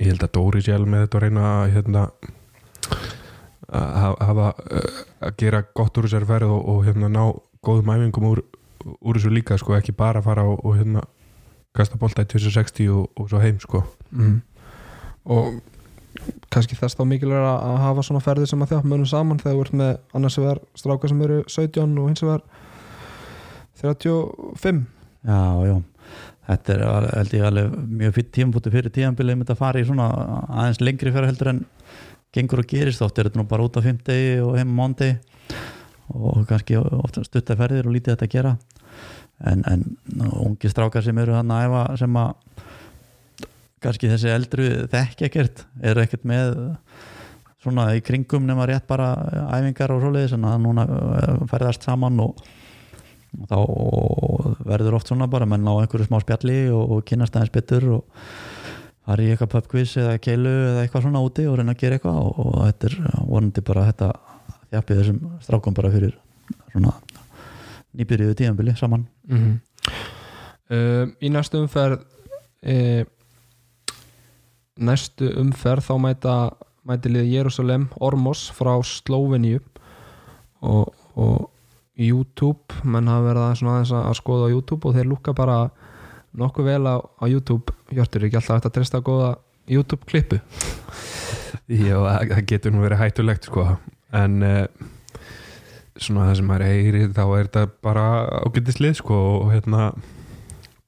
ég 0.00 0.10
held 0.10 0.24
að 0.26 0.32
Dóri 0.36 0.62
sjálf 0.64 0.88
með 0.90 1.04
þetta 1.06 1.18
að 1.20 1.24
reyna 1.26 1.44
að 1.50 1.72
hérna, 1.76 2.04
að 3.74 4.16
hafa- 4.28 4.54
uh, 4.70 5.02
að 5.28 5.36
gera 5.40 5.62
gott 5.74 5.98
úr 5.98 6.08
þessari 6.08 6.28
ferð 6.28 6.50
og, 6.54 6.64
og 6.74 6.80
hérna 6.86 7.08
ná 7.12 7.22
góðum 7.64 7.92
æfingum 7.94 8.26
úr, 8.32 8.42
úr 9.00 9.16
þessu 9.18 9.30
líka 9.32 9.56
sko, 9.58 9.76
ekki 9.78 9.94
bara 9.96 10.22
fara 10.22 10.44
og, 10.44 10.60
og 10.64 10.76
hérna 10.78 11.04
kasta 11.74 11.96
bolta 11.98 12.22
í 12.22 12.28
2060 12.30 12.90
og, 12.94 13.06
og 13.18 13.30
svo 13.30 13.40
heim 13.42 13.56
sko. 13.62 13.80
Mm. 14.14 14.42
og 15.26 15.56
kannski 16.54 16.76
þess 16.78 16.94
þá 16.94 17.02
mikilvæg 17.10 17.42
að 17.42 17.78
hafa 17.82 18.02
svona 18.06 18.20
ferði 18.22 18.46
sem 18.46 18.60
að 18.62 18.74
þjátt 18.74 18.86
munum 18.86 19.08
saman 19.10 19.40
þegar 19.40 19.56
þú 19.56 19.62
ert 19.64 19.72
með 19.80 19.96
annars 20.14 20.36
vegar 20.38 20.60
stráka 20.78 21.08
sem 21.10 21.22
eru 21.26 21.40
17 21.50 21.96
og 21.98 22.10
hins 22.12 22.22
vegar 22.22 22.44
35 23.80 24.84
Já, 25.24 25.40
já 25.66 25.74
Þetta 26.44 26.74
er 26.74 26.82
held 27.08 27.34
ég 27.38 27.46
alveg 27.48 27.76
mjög 28.00 28.16
fyrir 28.18 28.32
tímabúti 28.36 28.72
fyrir 28.74 28.92
tímabilið 28.92 29.38
mitt 29.40 29.52
að 29.54 29.60
fara 29.62 29.80
í 29.80 29.86
svona 29.88 30.08
aðeins 30.44 30.82
lengri 30.82 31.12
fyrir 31.14 31.30
heldur 31.30 31.52
en 31.54 31.62
gengur 32.34 32.60
og 32.60 32.68
gerist. 32.68 33.02
Oft 33.04 33.18
er 33.18 33.30
þetta 33.30 33.40
nú 33.40 33.46
bara 33.48 33.64
út 33.64 33.78
á 33.80 33.84
fimmdegi 33.84 34.36
og 34.44 34.58
heim 34.58 34.74
á 34.74 34.78
mándi 34.82 35.10
og 36.12 36.44
kannski 36.50 36.76
ofta 36.76 37.24
stutta 37.24 37.56
ferðir 37.56 37.88
og 37.88 37.96
lítið 37.96 38.12
þetta 38.12 38.28
að 38.28 38.34
gera. 38.36 38.54
En, 39.44 39.64
en 39.66 39.86
ungi 40.44 40.70
strákar 40.70 41.04
sem 41.04 41.18
eru 41.18 41.34
hann 41.34 41.50
að 41.50 41.64
æfa 41.68 41.84
sem 42.04 42.20
að 42.20 42.34
kannski 43.84 44.10
þessi 44.12 44.32
eldru 44.32 44.68
þekki 44.92 45.28
ekkert 45.28 45.64
eru 45.84 46.04
ekkert 46.04 46.28
með 46.28 46.52
svona 47.64 47.88
í 47.96 48.02
kringum 48.04 48.44
nema 48.48 48.66
rétt 48.68 48.86
bara 48.88 49.14
æfingar 49.56 49.92
og 49.94 50.02
svoleiðis 50.04 50.36
en 50.36 50.46
að 50.48 50.60
núna 50.66 50.84
eh, 50.84 51.42
ferðast 51.50 51.86
saman 51.86 52.20
og 52.24 52.44
þá 53.50 53.56
verður 54.64 54.98
oft 54.98 55.10
svona 55.10 55.28
bara 55.30 55.48
menn 55.48 55.66
á 55.66 55.74
einhverju 55.76 56.08
smá 56.08 56.20
spjalli 56.22 56.58
og, 56.72 56.84
og 56.96 57.04
kynast 57.08 57.36
aðeins 57.36 57.54
betur 57.54 57.88
og 57.98 58.04
fara 59.04 59.24
í 59.24 59.32
eitthvað 59.32 59.52
pubquiz 59.56 59.96
eða 60.00 60.20
keilu 60.22 60.52
eða 60.52 60.84
eitthvað 60.84 61.06
svona 61.06 61.24
úti 61.24 61.46
og 61.48 61.58
reyna 61.58 61.74
að 61.74 61.82
gera 61.82 61.98
eitthvað 61.98 62.20
og, 62.22 62.38
og 62.44 62.54
þetta 62.62 62.90
er 62.90 62.96
vonandi 63.28 63.64
bara 63.66 63.88
þetta 63.90 64.10
þjappið 64.70 65.00
þessum 65.00 65.20
strákum 65.44 65.76
bara 65.76 65.92
fyrir 65.92 66.16
svona 66.72 66.94
nýbyrjuðu 67.94 68.38
tíðanbili 68.40 68.76
saman 68.78 69.06
mm 69.28 69.40
-hmm. 69.40 69.56
uh, 70.74 71.04
í 71.20 71.30
næstu 71.30 71.60
umferð 71.62 72.00
uh, 72.66 73.02
næstu 74.76 75.30
umferð 75.40 75.90
þá 75.90 75.94
mæta 76.00 76.36
mæti 76.84 77.08
liðið 77.08 77.32
Jérúsalem 77.32 77.88
Ormos 78.00 78.50
frá 78.52 78.76
Slóveníu 78.82 79.60
og, 80.60 80.92
og 81.16 81.50
YouTube 81.94 82.82
menn 82.82 83.08
hafa 83.10 83.28
verið 83.28 83.44
aðeins, 83.44 83.60
svona 83.60 83.74
aðeins 83.78 83.92
að 84.00 84.16
skoða 84.18 84.48
á 84.50 84.54
YouTube 84.54 84.88
og 84.88 84.96
þeir 84.96 85.10
lúka 85.10 85.34
bara 85.36 85.58
nokkuð 86.34 86.66
vel 86.66 86.86
á, 86.90 86.96
á 86.98 87.24
YouTube. 87.30 87.74
Hjörtur, 87.94 88.26
ekki 88.26 88.40
alltaf 88.40 88.66
að 88.66 88.74
treysta 88.74 88.98
á 88.98 89.06
góða 89.06 89.28
YouTube 89.70 90.06
klippu? 90.10 90.40
Já, 91.70 91.96
það 91.96 92.40
getur 92.50 92.74
nú 92.74 92.82
verið 92.84 93.00
hættulegt 93.00 93.46
sko. 93.48 93.66
En 94.14 94.42
uh, 94.44 94.64
svona 95.96 96.28
það 96.30 96.40
sem 96.40 96.50
maður 96.50 96.66
heyri 96.68 97.04
þá 97.14 97.22
er 97.24 97.46
þetta 97.46 97.64
bara 97.86 98.08
ágættislið 98.42 98.98
sko 98.98 99.20
og 99.36 99.52
hérna 99.54 99.92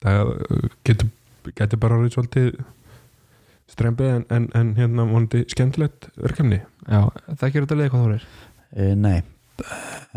það 0.02 0.34
getur, 0.86 1.12
getur 1.54 1.82
bara 1.82 2.00
orðið 2.00 2.18
svolítið 2.18 2.50
strempið 3.70 4.12
en, 4.12 4.26
en, 4.34 4.50
en 4.58 4.74
hérna 4.76 5.06
vonandi 5.06 5.46
skemmtilegt 5.54 6.10
verkefni. 6.18 6.60
Já, 6.86 7.00
það 7.30 7.48
ekki 7.48 7.64
þetta 7.64 7.80
liðið 7.80 7.94
hvað 7.94 8.04
þú 8.04 8.18
er 8.18 8.28
e, 8.74 8.92
Nei 8.98 9.35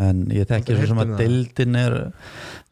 en 0.00 0.24
ég 0.34 0.48
þekki 0.48 0.76
svo 0.76 0.90
sem 0.90 1.00
að 1.02 1.12
það. 1.12 1.22
deildin 1.22 1.78
er 1.80 1.96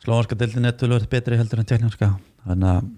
slóanska 0.04 0.38
deildin 0.38 0.68
er 0.68 0.76
tölvöld 0.78 1.08
betri 1.10 1.38
heldur 1.40 1.62
en 1.62 1.68
teknarska 1.68 2.10
þannig 2.44 2.68
að 2.72 2.90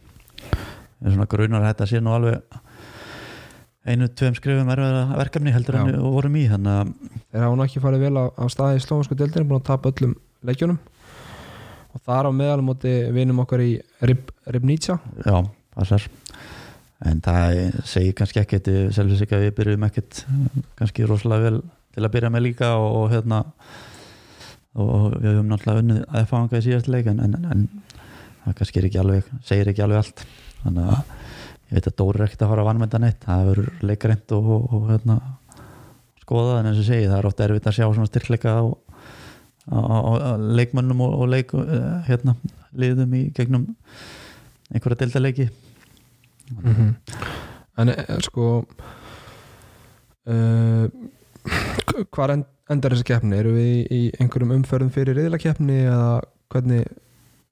ég 1.00 1.14
svona 1.14 1.28
grunar 1.30 1.66
þetta 1.68 1.88
sé 1.90 2.02
nú 2.02 2.14
alveg 2.14 2.60
einu, 3.88 4.10
tveim 4.12 4.36
skrifum 4.36 4.70
erfiðara 4.74 5.18
verkefni 5.18 5.54
heldur 5.54 5.80
en 5.80 5.88
Já. 5.88 5.92
við 5.94 6.06
vorum 6.16 6.36
í 6.36 6.46
þannig 6.50 6.80
að 6.80 6.94
þeir 7.30 7.44
hafa 7.46 7.56
nú 7.56 7.66
ekki 7.66 7.84
farið 7.84 8.04
vel 8.06 8.14
á, 8.20 8.24
á 8.36 8.44
staði 8.52 8.80
í 8.80 8.84
slóvansku 8.84 9.16
deildinu, 9.18 9.48
búin 9.48 9.62
að 9.62 9.68
tapa 9.70 9.92
öllum 9.94 10.16
leikjunum 10.46 10.80
og 11.90 12.04
þar 12.06 12.28
á 12.28 12.30
meðal 12.36 12.60
móti 12.64 12.92
vinum 13.14 13.40
okkar 13.42 13.64
í 13.64 13.72
Rib, 14.04 14.30
Ribnica 14.46 15.00
Já, 15.24 15.40
passar 15.74 16.04
en 17.08 17.22
það 17.24 17.58
segir 17.88 18.16
kannski 18.18 18.42
ekkert 18.42 18.68
selvið 18.92 19.22
sig 19.22 19.32
að 19.32 19.46
við 19.46 19.54
byrjum 19.56 19.86
ekkert 19.88 20.24
kannski 20.78 21.08
rosalega 21.08 21.46
vel 21.48 21.62
til 21.94 22.04
að 22.04 22.12
byrja 22.14 22.30
með 22.32 22.46
líka 22.46 22.74
og, 22.78 22.90
og 23.00 23.06
hérna 23.14 23.44
og 24.78 25.16
við 25.16 25.32
höfum 25.32 25.48
náttúrulega 25.50 25.82
unnið 25.82 26.02
að 26.14 26.28
fanga 26.30 26.60
í 26.60 26.64
síðast 26.66 26.90
leik 26.92 27.08
en, 27.10 27.20
en, 27.24 27.34
en 27.50 27.64
það 28.44 28.56
kannski 28.60 28.80
er 28.80 28.86
ekki 28.88 29.00
alveg 29.02 29.32
segir 29.46 29.70
ekki 29.72 29.84
alveg 29.84 30.02
allt. 30.02 30.24
Þannig 30.60 30.84
að 30.92 31.00
ég 31.00 31.74
veit 31.76 31.88
að 31.90 31.96
Dóri 31.98 32.20
er 32.20 32.26
ekkert 32.26 32.44
að 32.44 32.52
fara 32.52 32.62
að 32.64 32.68
vannmynda 32.70 33.02
neitt. 33.02 33.24
Það 33.24 33.48
verður 33.50 33.68
leikarind 33.90 34.36
og, 34.36 34.52
og, 34.60 34.86
hérna, 34.92 35.16
skoða 36.22 36.60
en 36.60 36.70
eins 36.70 36.80
og 36.82 36.86
segi 36.86 37.08
það 37.08 37.18
er 37.18 37.28
ofta 37.30 37.46
erfitt 37.46 37.68
að 37.70 37.76
sjá 37.78 37.86
svona 37.88 38.10
styrkleika 38.10 38.54
á, 38.54 38.64
á, 39.74 39.78
á, 39.78 39.98
á 39.98 40.32
leikmönnum 40.38 41.04
og, 41.06 41.16
og 41.24 41.30
leik 41.32 41.54
eh, 41.58 41.92
hérna, 42.06 42.36
liðum 42.78 43.18
í 43.18 43.22
gegnum 43.34 43.64
einhverja 44.70 45.00
deildaleiki 45.02 45.48
mm 45.50 46.74
-hmm. 46.74 46.90
en 47.82 47.88
e, 47.88 47.94
sko 48.22 48.64
uh, 50.26 50.86
end, 52.34 52.46
endar 52.70 52.94
þessi 52.94 53.06
keppni 53.08 53.38
eru 53.40 53.54
við 53.56 53.70
í, 53.92 54.00
einhverjum 54.20 54.56
umferðum 54.58 54.92
fyrir 54.94 55.18
riðlakeppni 55.18 55.78
eða 55.86 56.10
hvernig 56.52 56.88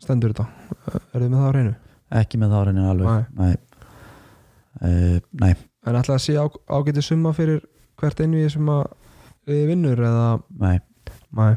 stendur 0.02 0.34
þetta 0.34 0.48
eru 1.14 1.24
þið 1.24 1.32
með 1.32 1.38
það 1.38 1.48
á 1.48 1.56
reynu 1.56 1.74
ekki 2.22 2.40
með 2.40 2.54
þá 2.54 2.58
reynir 2.68 2.90
alveg 2.92 3.08
Nei. 3.08 3.24
nei, 3.38 3.54
uh, 4.80 5.18
nei. 5.42 5.52
en 5.86 6.00
ætla 6.00 6.18
að 6.18 6.24
sé 6.24 6.36
á, 6.38 6.46
ágæti 6.48 7.04
summa 7.04 7.34
fyrir 7.36 7.64
hvert 7.98 8.20
einu 8.22 8.40
í 8.40 8.50
sem 8.52 8.72
að 8.72 8.84
við 9.48 9.64
vinnur 9.72 10.04
eða 10.08 10.28
nei 10.60 10.78
Nei. 11.36 11.54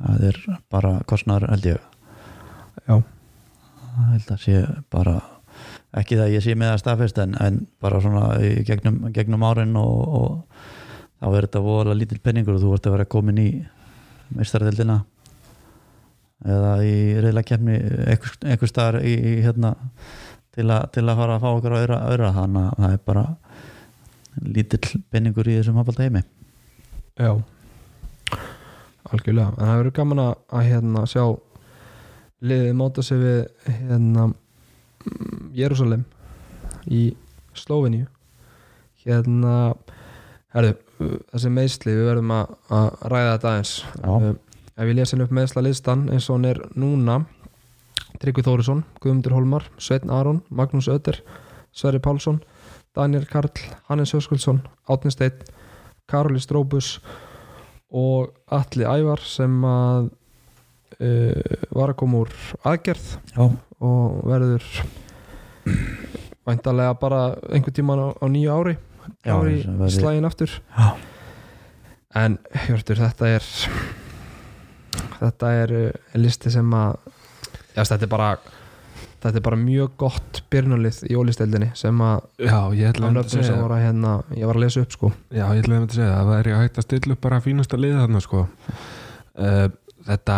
það 0.00 0.26
er 0.30 0.42
bara 0.72 0.98
kostnar 1.08 1.44
held 1.50 1.72
ég 1.74 1.86
Já. 2.88 3.00
Það 3.90 4.10
held 4.14 4.30
að 4.34 4.42
sé 4.44 4.60
bara 4.92 5.16
ekki 6.00 6.16
það 6.18 6.26
að 6.26 6.34
ég 6.36 6.44
sé 6.44 6.54
með 6.58 6.72
að 6.74 6.82
staðfest 6.84 7.18
en, 7.22 7.34
en 7.42 7.58
bara 7.82 8.00
svona 8.02 8.26
gegnum, 8.66 9.00
gegnum 9.14 9.44
árin 9.46 9.74
og, 9.78 10.14
og 10.20 10.70
þá 11.20 11.26
er 11.28 11.46
þetta 11.46 11.62
voðalega 11.64 12.00
lítill 12.00 12.20
penningur 12.24 12.56
og 12.56 12.64
þú 12.64 12.74
ert 12.76 12.88
að 12.88 12.96
vera 12.96 13.10
komin 13.14 13.40
í 13.42 13.48
meistaradeldina 14.36 14.98
eða 16.40 16.74
í 16.86 16.96
reyðla 17.20 17.44
kemni 17.44 17.76
einhver, 18.08 18.70
staðar 18.70 19.02
í, 19.04 19.12
í 19.12 19.32
hérna 19.44 19.74
til, 20.54 20.66
a, 20.72 20.82
til 20.92 21.04
að 21.04 21.20
fara 21.20 21.36
að 21.36 21.44
fá 21.44 21.50
okkur 21.52 21.76
á 21.76 21.80
öðra, 21.82 22.02
öðra 22.14 22.34
þannig 22.38 22.68
að 22.70 22.84
það 22.84 22.96
er 22.96 23.02
bara 23.10 23.26
lítill 24.40 25.00
penningur 25.12 25.50
í 25.50 25.58
þessum 25.58 25.80
hafbalda 25.80 26.06
heimi 26.06 26.24
Já. 27.20 27.34
Algjörlega, 29.10 29.50
en 29.58 29.66
það 29.66 29.78
verður 29.80 29.94
gaman 29.98 30.22
að, 30.22 30.34
að 30.54 30.68
hérna 30.70 31.02
sjá 31.10 31.24
liðið 32.40 32.76
móta 32.78 33.04
sig 33.04 33.20
við 33.20 33.40
hérna 33.66 34.28
Jérúsalem 35.56 36.04
í 36.88 37.02
Slóveníu. 37.56 38.06
Hérna 39.02 39.54
herðu, 40.54 40.76
þessi 41.00 41.52
meðsli 41.56 41.96
við 41.96 42.08
verðum 42.10 42.32
að, 42.36 42.54
að 42.76 42.88
ræða 43.12 43.34
þetta 43.34 43.52
aðeins. 43.52 43.74
Já. 43.96 44.10
Uh, 44.10 44.32
ef 44.80 44.88
ég 44.88 44.96
lesa 44.96 45.20
upp 45.20 45.36
meðsla 45.36 45.64
listan 45.66 46.08
eins 46.12 46.28
og 46.30 46.38
hann 46.38 46.50
er 46.50 46.62
núna 46.78 47.20
Tryggvi 48.20 48.44
Þórisson, 48.44 48.82
Guðmundur 49.00 49.34
Holmar 49.36 49.66
Sveinn 49.80 50.12
Aron, 50.12 50.42
Magnús 50.48 50.88
Öder 50.92 51.20
Sverri 51.72 52.00
Pálsson, 52.02 52.40
Daniel 52.96 53.26
Karl 53.28 53.52
Hannes 53.88 54.12
Höskuldsson, 54.16 54.62
Átni 54.88 55.12
Steinn 55.14 55.44
Karoli 56.10 56.40
Stróbus 56.42 56.98
og 57.90 58.32
Atli 58.50 58.86
Ævar 58.86 59.22
sem 59.24 59.60
að 59.66 60.10
uh, 61.00 61.56
var 61.76 61.92
að 61.92 61.98
koma 62.02 62.24
úr 62.24 62.34
aðgerð 62.66 63.06
Já, 63.34 63.46
og 63.80 64.20
verður 64.26 64.66
væntalega 66.48 66.94
bara 67.00 67.24
einhvern 67.50 67.76
tíman 67.76 68.04
á, 68.04 68.08
á 68.16 68.26
nýju 68.28 68.54
ári 68.54 68.76
Já, 69.26 69.34
ári 69.36 69.62
sem 69.64 69.78
verður- 69.78 69.96
slægin 70.00 70.28
aftur. 70.28 70.54
Já. 70.78 70.88
en 72.20 72.38
Hjörtur 72.66 72.98
þetta 73.04 73.28
er 73.36 73.44
þetta 75.20 75.50
er 75.64 75.74
uh, 75.76 75.90
listi 76.18 76.50
sem 76.52 76.72
að 76.74 76.96
já, 77.76 77.82
þetta 77.84 78.06
er 78.06 78.10
bara 78.10 78.30
þetta 79.20 79.36
er 79.36 79.44
bara 79.44 79.58
mjög 79.60 79.92
gott 80.00 80.40
byrnulið 80.50 81.02
í 81.12 81.16
ólisteldinni 81.20 81.68
sem 81.78 82.00
að 82.02 82.22
Já, 82.40 82.56
ég 82.74 82.88
ætla 82.94 83.10
að 83.12 83.28
segja. 83.34 83.58
voru 83.60 83.76
að 83.76 83.84
hérna 83.84 84.14
ég 84.38 84.48
var 84.48 84.56
að 84.58 84.64
lesa 84.64 84.80
upp 84.86 84.96
sko. 84.96 85.10
Já, 85.30 85.44
ég 85.54 85.60
ætla 85.62 85.82
að 85.82 85.94
segja 85.98 86.14
það 86.16 86.30
væri 86.32 86.56
hægt 86.56 86.80
að 86.80 86.86
stilla 86.88 87.16
upp 87.16 87.20
bara 87.28 87.40
fínasta 87.44 87.78
liða 87.80 88.02
þarna 88.06 88.24
sko. 88.26 88.46
Uh, 89.36 89.68
Þetta 90.00 90.34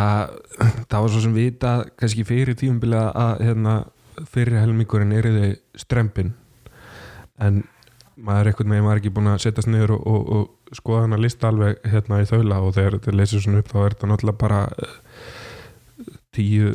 það 0.90 0.96
var 1.04 1.10
svo 1.12 1.20
sem 1.22 1.34
vita 1.36 1.70
kannski 1.96 2.24
fyrir 2.26 2.56
tímabilið 2.58 3.04
að 3.14 3.42
hérna, 3.46 3.74
fyrir 4.34 4.58
helmingurinn 4.58 5.12
er 5.14 5.28
þau 5.30 5.52
strempin 5.78 6.32
en 7.38 7.60
maður 8.22 8.40
er 8.40 8.52
einhvern 8.52 8.74
veginn 8.74 8.88
var 8.88 9.00
ekki 9.00 9.12
búin 9.14 9.32
að 9.32 9.42
setjast 9.44 9.70
niður 9.70 9.96
og, 9.96 10.06
og, 10.06 10.32
og 10.36 10.78
skoða 10.78 11.04
hann 11.04 11.16
að 11.16 11.24
lista 11.26 11.50
alveg 11.50 11.82
hérna 11.92 12.22
í 12.22 12.30
þaula 12.30 12.62
og 12.62 12.74
þegar 12.78 12.98
þetta 12.98 13.18
leysir 13.18 13.44
svona 13.44 13.62
upp 13.62 13.70
þá 13.72 13.78
er 13.82 13.96
þetta 13.96 14.10
náttúrulega 14.12 14.42
bara 14.42 14.62
eh, 14.72 14.96
tíu 16.36 16.72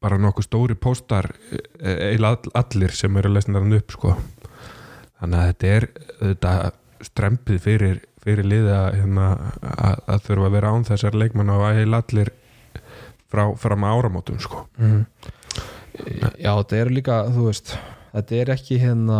bara 0.00 0.16
nokkuð 0.16 0.46
stóri 0.46 0.76
póstar 0.80 1.28
eila 1.84 2.32
allir 2.56 2.94
sem 2.96 3.16
eru 3.20 3.34
lesnir 3.34 3.60
hann 3.60 3.76
upp 3.76 3.92
sko 3.92 4.14
þannig 5.20 5.36
að 5.36 5.50
þetta 5.50 5.72
er 5.76 5.86
þetta 6.20 6.54
strempið 7.04 7.60
fyrir, 7.64 8.00
fyrir 8.20 8.48
liði 8.48 8.72
að, 8.74 8.88
hérna, 9.00 9.26
að, 9.60 10.00
að 10.14 10.24
þurfa 10.28 10.48
að 10.48 10.56
vera 10.56 10.72
án 10.74 10.86
þessar 10.88 11.18
leikmann 11.20 11.52
og 11.52 11.66
að 11.68 11.80
heila 11.80 12.00
allir 12.04 12.32
frá, 13.30 13.44
frá 13.60 13.76
með 13.76 13.94
áramótum 13.98 14.40
sko. 14.42 14.64
Mhm. 14.80 15.04
Já, 16.40 16.52
þetta 16.54 16.76
er 16.78 16.92
líka, 16.94 17.16
þú 17.34 17.46
veist 17.48 17.74
þetta 18.14 18.36
er 18.40 18.52
ekki 18.54 18.78
hérna 18.80 19.18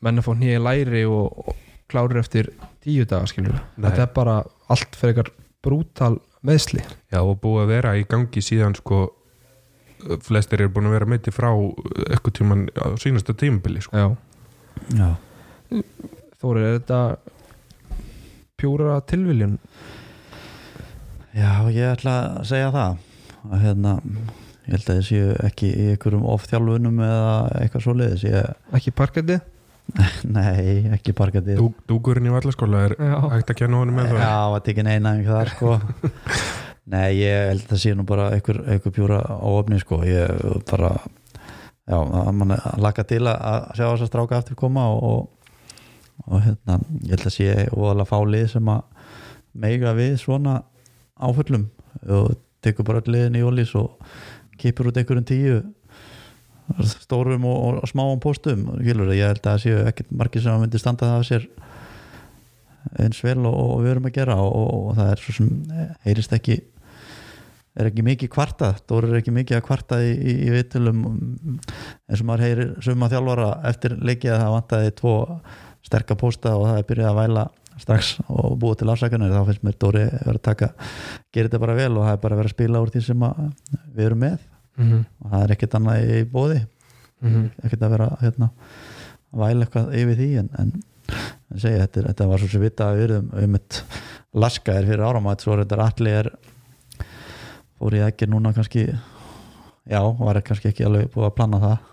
menn 0.00 0.20
að 0.20 0.26
fá 0.28 0.32
nýja 0.38 0.62
læri 0.64 1.04
og, 1.08 1.44
og 1.44 1.56
klárir 1.90 2.20
eftir 2.22 2.50
tíu 2.84 3.06
daga 3.08 3.28
þetta 3.28 4.02
er 4.06 4.12
bara 4.14 4.40
allt 4.70 4.96
fyrir 4.96 5.16
eitthvað 5.20 5.32
brútal 5.60 6.14
meðsli 6.46 6.82
Já, 7.12 7.20
og 7.20 7.40
búið 7.42 7.64
að 7.64 7.72
vera 7.74 7.96
í 7.98 8.06
gangi 8.08 8.42
síðan 8.44 8.76
sko 8.78 9.08
flestir 10.24 10.62
eru 10.62 10.72
búin 10.74 10.88
að 10.88 10.96
vera 10.96 11.08
meiti 11.12 11.32
frá 11.34 11.50
eitthvað 12.08 12.36
tíman 12.38 12.66
á 12.72 12.96
sínasta 13.00 13.34
tímabili 13.36 13.82
sko. 13.84 13.96
Já, 13.96 14.08
Já, 14.96 15.08
Þóri, 16.40 16.62
er 16.64 16.78
þetta 16.78 17.00
pjúra 18.60 19.00
tilviljun? 19.08 19.58
Já, 21.36 21.50
ég 21.70 21.92
ætla 21.92 22.14
að 22.40 22.48
segja 22.50 22.70
það. 22.74 22.96
Að 23.50 23.64
hérna 23.64 23.92
ég 24.00 24.72
held 24.74 24.90
að 24.90 25.00
ég 25.00 25.06
séu 25.08 25.34
ekki 25.46 25.70
í 25.70 25.86
einhverjum 25.92 26.26
ofþjálfunum 26.32 27.02
eða 27.06 27.36
eitthvað 27.60 27.84
svo 27.86 27.96
leiðis 27.96 28.26
ég, 28.26 28.50
Ekki 28.76 28.94
parketti? 28.96 29.38
nei, 30.36 30.90
ekki 30.94 31.14
parkatið 31.16 31.60
Dú, 31.60 31.68
Dúgurinn 31.88 32.28
í 32.28 32.32
vallaskóla 32.32 32.84
er 32.88 32.96
Já, 32.98 33.16
hægt 33.34 33.52
að 33.52 33.60
kenna 33.62 33.80
honum 33.82 33.98
með 34.00 34.12
það? 34.12 34.22
Já, 34.22 34.34
þetta 34.54 34.70
er 34.70 34.74
ekki 34.74 34.86
neina 34.86 35.14
en 35.16 35.24
þar 35.28 35.52
sko. 35.54 35.76
Nei, 36.90 37.08
ég 37.20 37.48
held 37.52 37.64
að 37.64 37.70
það 37.70 37.82
sé 37.84 37.92
nú 37.94 38.04
bara 38.08 38.30
einhver, 38.34 38.58
einhver 38.66 38.94
pjúra 38.96 39.20
óöfni 39.46 39.78
sko. 39.78 40.00
Ég 40.06 40.40
bara 40.70 40.94
já, 41.86 41.98
að 42.00 42.30
mann 42.40 42.56
laka 42.82 43.04
til 43.06 43.22
að 43.30 43.36
að 43.50 43.68
sjá 43.78 43.84
þess 43.84 44.06
að 44.06 44.10
stráka 44.10 44.40
aftur 44.40 44.58
koma 44.58 44.88
og, 44.90 45.04
og, 45.06 45.52
og 46.26 46.42
hérna, 46.48 46.80
ég 47.04 47.14
held 47.14 47.28
að 47.30 47.36
sé 47.36 47.68
óalega 47.76 48.10
fálið 48.10 48.48
sem 48.56 48.72
að 48.74 49.12
meiga 49.62 49.94
við 49.98 50.16
svona 50.24 50.56
áföllum. 51.20 51.68
Og 52.10 52.34
tekur 52.64 52.88
bara 52.88 53.04
öll 53.04 53.14
liðin 53.14 53.38
í 53.38 53.44
ólís 53.46 53.76
og 53.78 54.00
kipur 54.60 54.90
út 54.90 54.98
einhverjum 55.00 55.28
tíu 55.30 55.60
stórum 56.94 57.46
og, 57.48 57.80
og 57.82 57.90
smáum 57.90 58.20
póstum. 58.22 58.66
Skilur, 58.80 59.12
ég 59.16 59.30
held 59.30 59.42
að 59.44 59.52
það 59.52 59.62
séu 59.64 59.84
ekkert 59.90 60.10
margir 60.22 60.44
sem 60.44 60.54
að 60.54 60.64
myndi 60.64 60.82
standa 60.82 61.10
það 61.10 61.20
af 61.20 61.28
sér 61.30 61.48
eins 63.04 63.22
vel 63.22 63.38
og, 63.44 63.54
og 63.54 63.80
við 63.84 63.94
erum 63.94 64.08
að 64.08 64.16
gera 64.16 64.36
og, 64.40 64.68
og 64.74 64.92
það 64.98 65.10
er 65.12 65.24
svo 65.24 65.36
sem 65.36 65.50
heyrist 66.06 66.36
ekki 66.36 66.60
er 67.80 67.88
ekki 67.90 68.04
mikið 68.04 68.32
kvarta. 68.34 68.72
Dóri 68.88 69.10
er 69.12 69.20
ekki 69.20 69.34
mikið 69.34 69.60
að 69.60 69.64
kvarta 69.68 70.00
í, 70.02 70.10
í, 70.10 70.36
í 70.48 70.52
vitulum 70.54 71.04
eins 71.06 72.20
og 72.20 72.26
maður 72.28 72.46
heyrir 72.46 72.72
suma 72.84 73.10
þjálfara 73.12 73.50
eftir 73.70 73.96
leikið 74.00 74.34
að 74.34 74.42
það 74.42 74.54
vantaði 74.56 74.94
tvo 75.00 75.14
sterka 75.86 76.16
pósta 76.18 76.56
og 76.58 76.68
það 76.68 76.80
er 76.80 76.88
byrjað 76.90 77.10
að 77.12 77.20
væla 77.20 77.46
strax 77.80 78.10
og 78.28 78.56
búið 78.60 78.82
til 78.82 78.90
afsakanir 78.92 79.32
þá 79.32 79.44
finnst 79.48 79.64
mér 79.64 79.76
Dóri 79.80 80.06
verið 80.10 80.40
að 80.40 80.46
taka 80.50 80.70
gera 81.32 81.48
þetta 81.48 81.62
bara 81.62 81.76
vel 81.78 81.92
og 81.94 82.04
það 82.04 82.16
er 82.16 82.24
bara 82.24 82.40
verið 82.40 82.50
að 82.50 82.56
spila 82.56 82.82
úr 82.84 82.92
því 82.92 83.04
sem 83.06 83.24
að 83.28 83.38
við 83.94 84.08
erum 84.08 84.22
með 84.26 84.42
mm 84.80 85.04
og 85.20 85.30
það 85.30 85.42
er 85.44 85.52
ekkert 85.56 85.74
annað 85.78 86.14
í 86.16 86.20
bóði 86.24 86.60
-hmm. 87.20 87.50
ekkert 87.64 87.82
að 87.82 87.92
vera 87.96 88.08
hérna, 88.20 88.50
að 89.32 89.42
væla 89.44 89.66
eitthvað 89.66 89.94
yfir 90.00 90.16
því 90.16 90.30
en, 90.40 90.50
en, 90.58 90.72
en 91.50 91.60
segja, 91.60 91.84
þetta, 91.84 92.06
þetta 92.08 92.26
var 92.26 92.38
svo 92.38 92.48
sem 92.48 92.64
vita 92.64 92.88
að 92.88 92.96
við 92.96 93.04
erum 93.10 93.30
um 93.44 93.54
eitt 93.54 93.82
laska 94.32 94.72
er 94.72 94.86
fyrir 94.86 95.04
áramætt 95.04 95.44
svo 95.44 95.56
þetta 95.58 95.84
allir 95.84 96.18
er 96.24 96.32
fór 97.78 97.96
ég 97.96 98.06
ekki 98.06 98.26
núna 98.28 98.52
kannski 98.52 98.88
já, 99.90 100.00
var 100.18 100.40
kannski 100.44 100.70
ekki 100.70 100.86
alveg 100.86 101.10
búið 101.14 101.28
að 101.30 101.36
plana 101.38 101.60
það. 101.62 101.86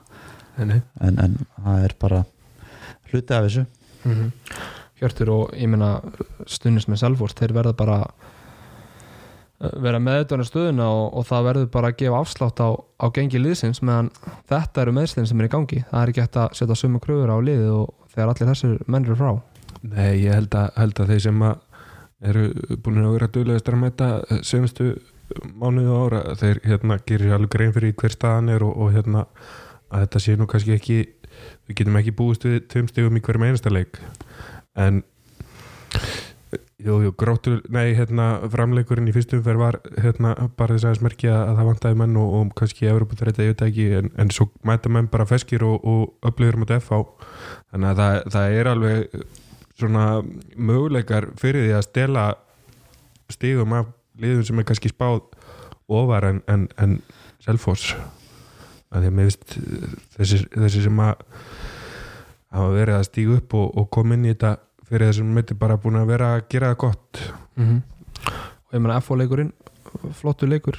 En, 0.57 1.19
en 1.21 1.37
það 1.55 1.85
er 1.85 1.95
bara 2.01 2.23
hluti 3.11 3.35
af 3.35 3.47
þessu. 3.47 3.65
Mhm. 4.03 4.31
Hjörtur 4.97 5.29
og 5.29 5.53
ég 5.53 5.69
meina 5.69 5.99
stundist 6.49 6.89
með 6.89 7.03
Selfors, 7.03 7.35
þeir 7.37 7.53
verða 7.53 7.75
bara 7.77 7.99
vera 9.57 9.99
meðutan 10.01 10.43
í 10.43 10.47
stöðuna 10.47 10.87
og, 10.93 11.05
og 11.17 11.27
það 11.27 11.47
verður 11.49 11.69
bara 11.73 11.89
að 11.91 11.99
gefa 12.01 12.21
afslátt 12.21 12.61
á, 12.61 12.69
á 12.77 13.05
gengi 13.13 13.41
liðsins 13.41 13.81
meðan 13.81 14.11
þetta 14.49 14.83
eru 14.83 14.93
meðslinn 14.97 15.29
sem 15.29 15.41
er 15.41 15.49
í 15.49 15.53
gangi. 15.53 15.83
Það 15.89 16.01
er 16.01 16.11
ekki 16.13 16.25
hægt 16.25 16.39
að 16.43 16.57
setja 16.59 16.77
sumu 16.77 17.01
kröfur 17.03 17.33
á 17.33 17.37
liðið 17.41 17.71
og 17.73 18.11
þegar 18.13 18.33
allir 18.33 18.51
þessir 18.51 18.75
menn 18.85 19.07
eru 19.07 19.17
frá. 19.17 19.31
Nei, 19.81 20.11
ég 20.23 20.33
held 20.35 20.57
að, 20.57 20.69
held 20.77 21.01
að 21.01 21.13
þeir 21.13 21.23
sem 21.25 21.45
eru 22.27 22.47
búin 22.83 23.03
að 23.03 23.15
vera 23.17 23.31
duglegastar 23.33 23.77
að 23.77 23.83
metta 23.83 24.09
senastu 24.45 24.91
mánuðu 25.57 25.93
og 25.93 26.05
ára 26.05 26.37
þeir 26.39 26.61
hérna 26.65 26.97
gerir 27.05 27.35
alveg 27.35 27.53
grein 27.53 27.75
fyrir 27.75 27.97
hver 27.99 28.13
staðan 28.13 28.53
er 28.53 28.65
og, 28.65 28.77
og 28.77 28.93
hérna 28.95 29.25
að 29.91 30.05
þetta 30.05 30.23
sé 30.23 30.37
nú 30.37 30.47
kannski 30.49 30.73
ekki 30.77 30.97
við 31.67 31.79
getum 31.81 31.99
ekki 31.99 32.15
búist 32.15 32.45
við 32.47 32.61
tveim 32.71 32.89
stegum 32.89 33.19
í 33.19 33.23
hverjum 33.25 33.45
einasta 33.49 33.73
leik. 33.73 33.99
En 34.77 35.03
jú, 36.77 36.99
jú, 37.01 37.13
gróttur 37.17 37.61
nei, 37.73 37.95
hérna, 37.97 38.27
framleikurinn 38.53 39.09
í 39.09 39.15
fyrstum 39.15 39.41
fer 39.45 39.57
var 39.59 39.79
hérna, 39.97 40.35
bara 40.59 40.75
þess 40.75 40.87
aðeins 40.87 41.03
merkja 41.05 41.35
að 41.41 41.59
það 41.59 41.69
vantaði 41.71 41.99
menn 42.03 42.19
og, 42.21 42.35
og 42.37 42.53
kannski 42.59 42.89
Evropa 42.91 43.17
þreita, 43.19 43.45
ég 43.45 43.55
veit 43.55 43.65
ekki 43.67 43.87
en, 44.01 44.11
en 44.21 44.33
svo 44.33 44.49
mæta 44.67 44.91
menn 44.93 45.09
bara 45.11 45.27
feskir 45.29 45.65
og, 45.65 45.81
og 45.81 46.29
upplýður 46.29 46.61
mot 46.61 46.73
FH 46.77 47.01
þannig 47.71 47.89
að 47.91 48.01
það, 48.01 48.19
það 48.35 48.57
er 48.59 48.71
alveg 48.73 49.21
svona 49.77 50.05
möguleikar 50.57 51.31
fyrir 51.37 51.67
því 51.67 51.77
að 51.77 51.87
stela 51.87 52.27
stigum 53.33 53.75
af 53.77 53.89
liðum 54.17 54.45
sem 54.45 54.61
er 54.61 54.67
kannski 54.67 54.91
spáð 54.91 55.21
ofar 55.87 56.29
en, 56.31 56.41
en, 56.51 56.67
en 56.81 56.99
Selfoss. 57.43 57.93
Að 58.91 59.03
því 59.03 59.09
að 59.09 59.17
mér 59.17 59.27
veist 59.27 59.57
þessi, 60.15 60.39
þessi 60.53 60.83
sem 60.85 61.01
að 61.03 61.21
hafa 62.55 62.69
verið 62.73 62.97
að 62.97 63.05
stíga 63.09 63.37
upp 63.37 63.55
og, 63.59 63.67
og 63.77 63.89
koma 63.93 64.15
inn 64.15 64.25
í 64.27 64.33
þetta 64.33 64.53
fyrir 64.87 65.09
þessum 65.11 65.33
myndi 65.35 65.57
bara 65.59 65.77
búin 65.81 65.99
að 65.99 66.11
vera 66.13 66.33
að 66.37 66.45
gera 66.53 66.71
það 66.73 66.77
gott. 66.85 67.21
-hmm. 67.57 67.81
og 68.67 68.73
ég 68.73 68.81
meina 68.81 69.01
FO 69.01 69.15
leikurinn 69.15 69.53
flottur 70.13 70.49
leikur. 70.49 70.77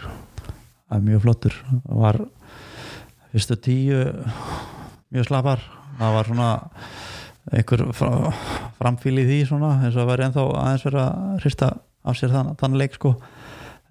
Það 0.88 0.96
er 0.98 1.04
mjög 1.08 1.20
flottur. 1.22 1.54
Það 1.86 1.98
var 2.04 2.20
fyrstu 3.32 3.56
tíu 3.56 3.98
mjög 5.12 5.26
slapar 5.28 5.60
það 5.98 6.14
var 6.14 6.24
svona 6.28 6.48
einhver 7.52 7.82
fra- 7.96 8.32
framfíl 8.78 9.18
í 9.18 9.24
því 9.26 9.38
svona 9.48 9.70
eins 9.82 9.96
og 9.96 10.02
það 10.02 10.10
var 10.10 10.22
ennþá 10.26 10.44
aðeins 10.62 10.84
verið 10.84 11.02
að 11.02 11.40
hrista 11.42 11.68
af 12.04 12.16
sér 12.16 12.32
þann, 12.32 12.54
þann 12.60 12.78
leik 12.78 12.94
sko. 12.94 13.14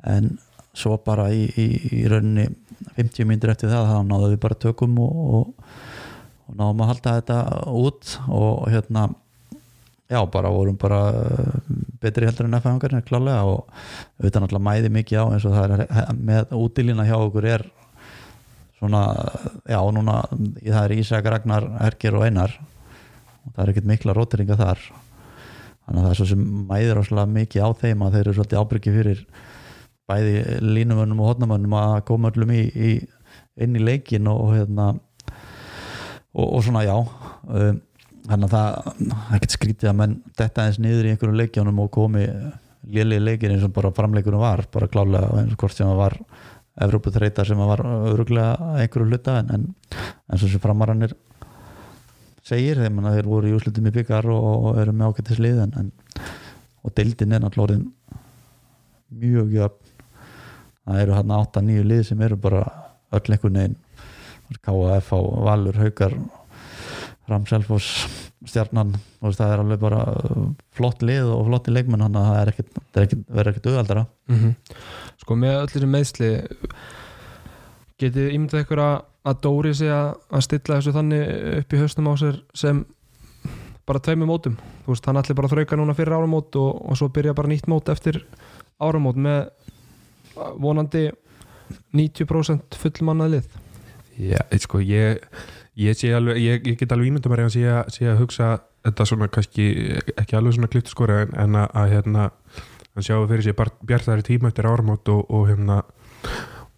En 0.03 0.37
svo 0.77 0.97
bara 1.01 1.29
í, 1.33 1.45
í, 1.57 1.65
í 2.01 2.07
rauninni 2.09 2.47
50 2.97 3.25
mínútur 3.25 3.49
eftir 3.53 3.69
það 3.69 3.89
þá 3.89 3.97
náðum 4.07 4.33
við 4.35 4.39
bara 4.39 4.59
tökum 4.61 4.99
og, 5.01 5.15
og, 5.33 5.47
og 6.47 6.55
náðum 6.59 6.83
að 6.85 6.91
halda 6.93 7.15
þetta 7.19 7.39
út 7.73 8.17
og 8.29 8.67
hérna 8.71 9.07
já 10.07 10.21
bara 10.31 10.49
vorum 10.53 10.77
bara 10.79 11.01
uh, 11.11 11.57
betri 12.01 12.27
heldur 12.29 12.47
en 12.47 12.59
F-fangarnir 12.59 13.03
klálega 13.07 13.43
og 13.43 13.65
auðvitað 14.19 14.45
náttúrulega 14.45 14.67
mæði 14.69 14.93
mikið 14.95 15.19
á 15.19 15.25
eins 15.33 15.47
og 15.47 15.57
það 15.57 15.73
er 15.75 16.13
með 16.15 16.55
útilína 16.55 17.07
hjá 17.07 17.17
okkur 17.17 17.49
er 17.55 17.67
svona, 18.77 19.01
já 19.65 19.79
núna 19.93 20.21
það 20.29 20.83
er 20.83 20.95
Ísak, 20.97 21.27
Ragnar, 21.33 21.67
Erger 21.87 22.17
og 22.19 22.25
Einar. 22.27 22.53
Og 23.45 23.53
það 23.55 23.63
er 23.63 23.73
ekkert 23.73 23.89
mikla 23.89 24.15
róteringa 24.15 24.57
þar. 24.59 24.85
Þannig 25.87 26.01
að 26.01 26.05
það 26.05 26.11
er 26.11 26.19
svo 26.19 26.29
sem 26.31 26.45
mæðir 26.69 27.01
áslega 27.01 27.33
mikið 27.33 27.63
á 27.63 27.69
þeim 27.81 28.03
að 28.03 28.15
þeir 28.15 28.23
eru 28.25 28.35
svolítið 28.37 28.61
ábyrgi 28.61 28.95
fyrir 28.95 29.25
bæði 30.07 30.33
línumönnum 30.63 31.21
og 31.23 31.31
hotnamönnum 31.31 31.75
að 31.79 31.97
koma 32.07 32.31
öllum 32.31 32.53
í, 32.55 32.63
í 32.71 32.89
inn 33.63 33.75
í 33.75 33.83
leikin 33.83 34.27
og, 34.31 34.43
og 34.45 34.53
hérna 34.55 34.87
og, 36.31 36.45
og 36.45 36.61
svona 36.63 36.83
já 36.87 36.95
um, 36.95 37.81
þannig 38.27 38.47
að 38.47 38.53
það 38.53 38.99
það 39.11 39.35
ekkert 39.37 39.55
skrítið 39.55 39.91
að 39.91 39.97
menn 40.01 40.15
detta 40.39 40.67
eins 40.67 40.79
niður 40.83 41.07
í 41.07 41.13
einhverjum 41.13 41.39
leikjánum 41.41 41.81
og 41.83 41.91
komi 41.95 42.25
lélegi 42.87 43.23
leikir 43.23 43.53
eins 43.53 43.65
og 43.67 43.73
bara 43.75 43.93
framleikunum 43.95 44.43
var 44.43 44.65
bara 44.73 44.89
klálega 44.91 45.31
eins 45.41 45.55
og 45.55 45.61
hvort 45.63 45.75
sem 45.77 45.87
það 45.87 46.01
var 46.03 46.19
Evrópu 46.77 47.09
þreytar 47.09 47.47
sem 47.49 47.57
að 47.57 47.71
var 47.71 47.81
öruglega 48.11 48.73
einhverju 48.83 49.07
hluta 49.09 49.39
en, 49.41 49.47
en, 49.55 49.63
en 50.29 50.37
svo 50.37 50.49
sem 50.51 50.61
framarannir 50.61 51.15
segir 52.45 52.77
þeim 52.77 53.01
að 53.01 53.17
þeir 53.17 53.29
voru 53.31 53.49
í 53.49 53.55
úslutum 53.57 53.89
í 53.89 53.93
byggar 53.95 54.27
og, 54.29 54.45
og 54.69 54.81
eru 54.83 54.93
með 54.93 55.09
ágættis 55.09 55.41
lið 55.41 55.63
en, 55.65 55.89
og 56.85 56.93
deildin 56.95 57.33
er 57.33 57.41
náttúrulega 57.43 57.81
mjög 59.09 59.55
jöfn. 59.57 59.95
Það 60.87 61.01
eru 61.01 61.15
hann 61.17 61.33
8-9 61.35 61.87
lið 61.89 62.03
sem 62.11 62.21
eru 62.23 62.37
bara 62.39 62.61
öll 63.11 63.33
einhvern 63.33 63.57
veginn 63.59 63.79
KF 64.63 65.09
á 65.11 65.19
Valur, 65.49 65.81
Haukar 65.81 66.13
Fram 67.27 67.47
Selfoss 67.49 68.05
stjarnan 68.47 68.93
þú 68.95 69.27
veist, 69.27 69.41
það 69.41 69.53
er 69.53 69.63
alveg 69.63 69.81
bara 69.81 70.03
uh, 70.07 70.45
flott 70.77 71.03
lið 71.03 71.31
og 71.33 71.47
flotti 71.49 71.73
leikmenn 71.73 72.05
þannig 72.05 72.21
að 72.21 72.29
það 72.29 72.39
er 72.41 72.51
ekkit, 72.53 72.71
það 72.77 73.01
er 73.01 73.07
ekkit, 73.07 73.25
verður 73.27 73.51
ekkert 73.53 73.69
auðaldara 73.71 74.05
mm 74.31 74.55
sko 75.17 75.35
með 75.35 75.55
öll 75.59 75.71
þessi 75.73 75.87
meðsli 75.91 76.31
getið 77.99 78.29
ímyndað 78.31 78.63
ykkur 78.63 78.83
að, 78.83 78.97
Dóri 79.43 79.73
sé 79.75 79.89
að, 79.91 80.13
að 80.31 80.43
stilla 80.45 80.77
þessu 80.77 80.93
þannig 80.95 81.31
upp 81.57 81.73
í 81.73 81.79
haustum 81.81 82.07
á 82.07 82.13
sér 82.21 82.37
sem 82.55 82.85
bara 83.87 84.01
tveimur 84.03 84.29
mótum? 84.29 84.57
Þú 84.85 84.93
veist, 84.93 85.07
hann 85.07 85.19
allir 85.19 85.37
bara 85.37 85.49
að 85.49 85.55
þrauka 85.55 85.79
núna 85.79 85.95
fyrir 85.97 86.15
áramót 86.15 86.55
og, 86.59 86.81
og 86.91 86.99
svo 86.99 87.09
byrja 87.11 87.35
bara 87.37 87.51
nýtt 87.51 87.69
mót 87.71 87.91
eftir 87.91 88.21
áramót 88.83 89.19
með 89.19 89.49
vonandi 90.61 91.07
90% 91.95 92.77
fullmannað 92.79 93.33
lið. 93.35 93.47
Já, 94.17 94.41
sko, 94.63 94.81
ég, 94.83 95.23
ég 95.77 96.15
alveg 96.17 96.39
ég, 96.41 96.65
ég 96.67 96.79
get 96.79 96.91
alveg 96.91 97.11
ímynda 97.11 97.29
mér 97.29 97.45
að 97.45 97.53
sé 97.57 97.67
að, 98.09 98.17
hugsa 98.21 98.49
þetta 98.87 99.05
svona 99.05 99.29
kannski 99.29 99.67
ekki 100.17 100.37
alveg 100.37 100.57
svona 100.57 100.71
klipt 100.73 100.89
skora 100.91 101.21
en, 101.25 101.35
en 101.37 101.59
að, 101.61 101.69
að 101.81 101.93
hérna 101.93 102.27
hann 102.97 103.05
sjáu 103.05 103.27
fyrir 103.29 103.45
sér 103.45 103.71
bjartari 103.85 104.25
tíma 104.25 104.51
eftir 104.51 104.69
ármót 104.69 105.09
og, 105.13 105.25
og 105.29 105.47
hérna 105.51 105.83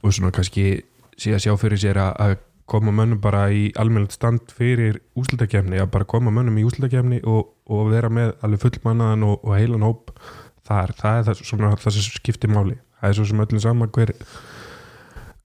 og 0.03 0.13
svona 0.15 0.33
kannski 0.35 0.81
sé 1.19 1.33
að 1.35 1.45
sjá 1.45 1.55
fyrir 1.59 1.79
sér 1.79 2.01
að, 2.01 2.13
að 2.25 2.35
koma 2.69 2.93
mönnum 2.93 3.21
bara 3.23 3.47
í 3.49 3.69
almennilegt 3.79 4.13
stand 4.13 4.51
fyrir 4.53 4.99
úslutakefni, 5.17 5.79
að 5.81 5.89
bara 5.95 6.07
koma 6.09 6.31
mönnum 6.33 6.59
í 6.61 6.65
úslutakefni 6.67 7.23
og, 7.27 7.55
og 7.65 7.89
vera 7.89 8.11
með 8.13 8.35
alveg 8.45 8.61
fullmannaðan 8.65 9.25
og, 9.25 9.39
og 9.41 9.55
heilan 9.57 9.87
hóp 9.87 10.13
þar, 10.67 10.93
það 10.99 11.17
er 11.17 11.27
það, 11.29 11.43
svona, 11.49 11.71
það 11.81 11.95
sem 11.95 12.19
skiptir 12.19 12.51
máli. 12.53 12.77
Það 12.99 13.09
er 13.09 13.17
svo 13.17 13.25
sem 13.25 13.41
öllum 13.41 13.63
saman 13.63 13.91
hver 13.95 14.13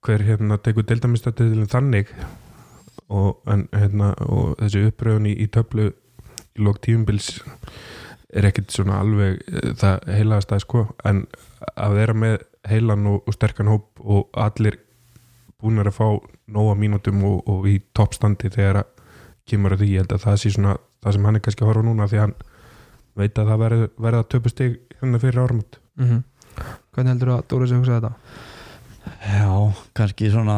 hver 0.05 0.21
hérna 0.21 0.59
tekur 0.61 0.85
deildamistatiðilin 0.85 1.71
þannig 1.71 2.11
og, 3.09 3.41
en, 3.51 3.67
hérna, 3.73 4.13
og 4.25 4.55
þessi 4.59 4.87
uppröðun 4.89 5.29
í, 5.29 5.35
í 5.45 5.47
töflu 5.51 5.91
í 6.55 6.65
lók 6.65 6.81
tífumbils 6.85 7.35
er 8.35 8.47
ekkit 8.49 8.73
svona 8.73 8.99
alveg 9.03 9.41
eh, 9.51 9.73
það 9.77 10.09
heilaðast 10.17 10.55
að 10.55 10.63
sko 10.65 10.85
en 11.07 11.25
að 11.75 11.99
vera 11.99 12.17
með 12.17 12.37
heilan 12.69 13.05
og, 13.11 13.21
og 13.27 13.37
sterkan 13.37 13.69
hóp 13.71 14.01
og 14.01 14.29
allir 14.33 14.79
búin 15.61 15.81
að 15.81 15.93
fá 15.95 16.07
nóga 16.51 16.75
mínútum 16.77 17.23
og, 17.25 17.45
og 17.49 17.69
í 17.69 17.79
toppstandi 17.95 18.51
þegar 18.53 18.83
að 18.83 18.91
kemur 19.45 19.75
að 19.75 19.83
því, 19.83 19.91
ég 19.93 20.03
held 20.03 20.15
að 20.15 20.25
það 20.25 20.41
sé 20.41 20.51
svona 20.55 20.75
það 21.05 21.15
sem 21.15 21.27
hann 21.27 21.37
er 21.37 21.43
kannski 21.45 21.63
að 21.63 21.69
horfa 21.69 21.85
núna 21.85 22.09
því 22.09 22.21
hann 22.23 22.35
veit 23.15 23.39
að 23.39 23.51
það 23.51 23.63
verða, 24.01 24.23
töpustig 24.33 24.77
hérna 24.99 25.21
fyrir 25.21 25.43
áramönd 25.43 25.77
mm 25.95 26.05
-hmm. 26.09 26.23
Hvernig 26.95 27.11
heldur 27.11 27.29
þú 27.29 27.35
að 27.35 27.47
Dóri 27.51 27.67
sé 27.67 27.75
hugsa 27.75 27.99
þetta? 27.99 28.11
Já, 29.25 29.49
kannski 29.97 30.27
svona 30.29 30.57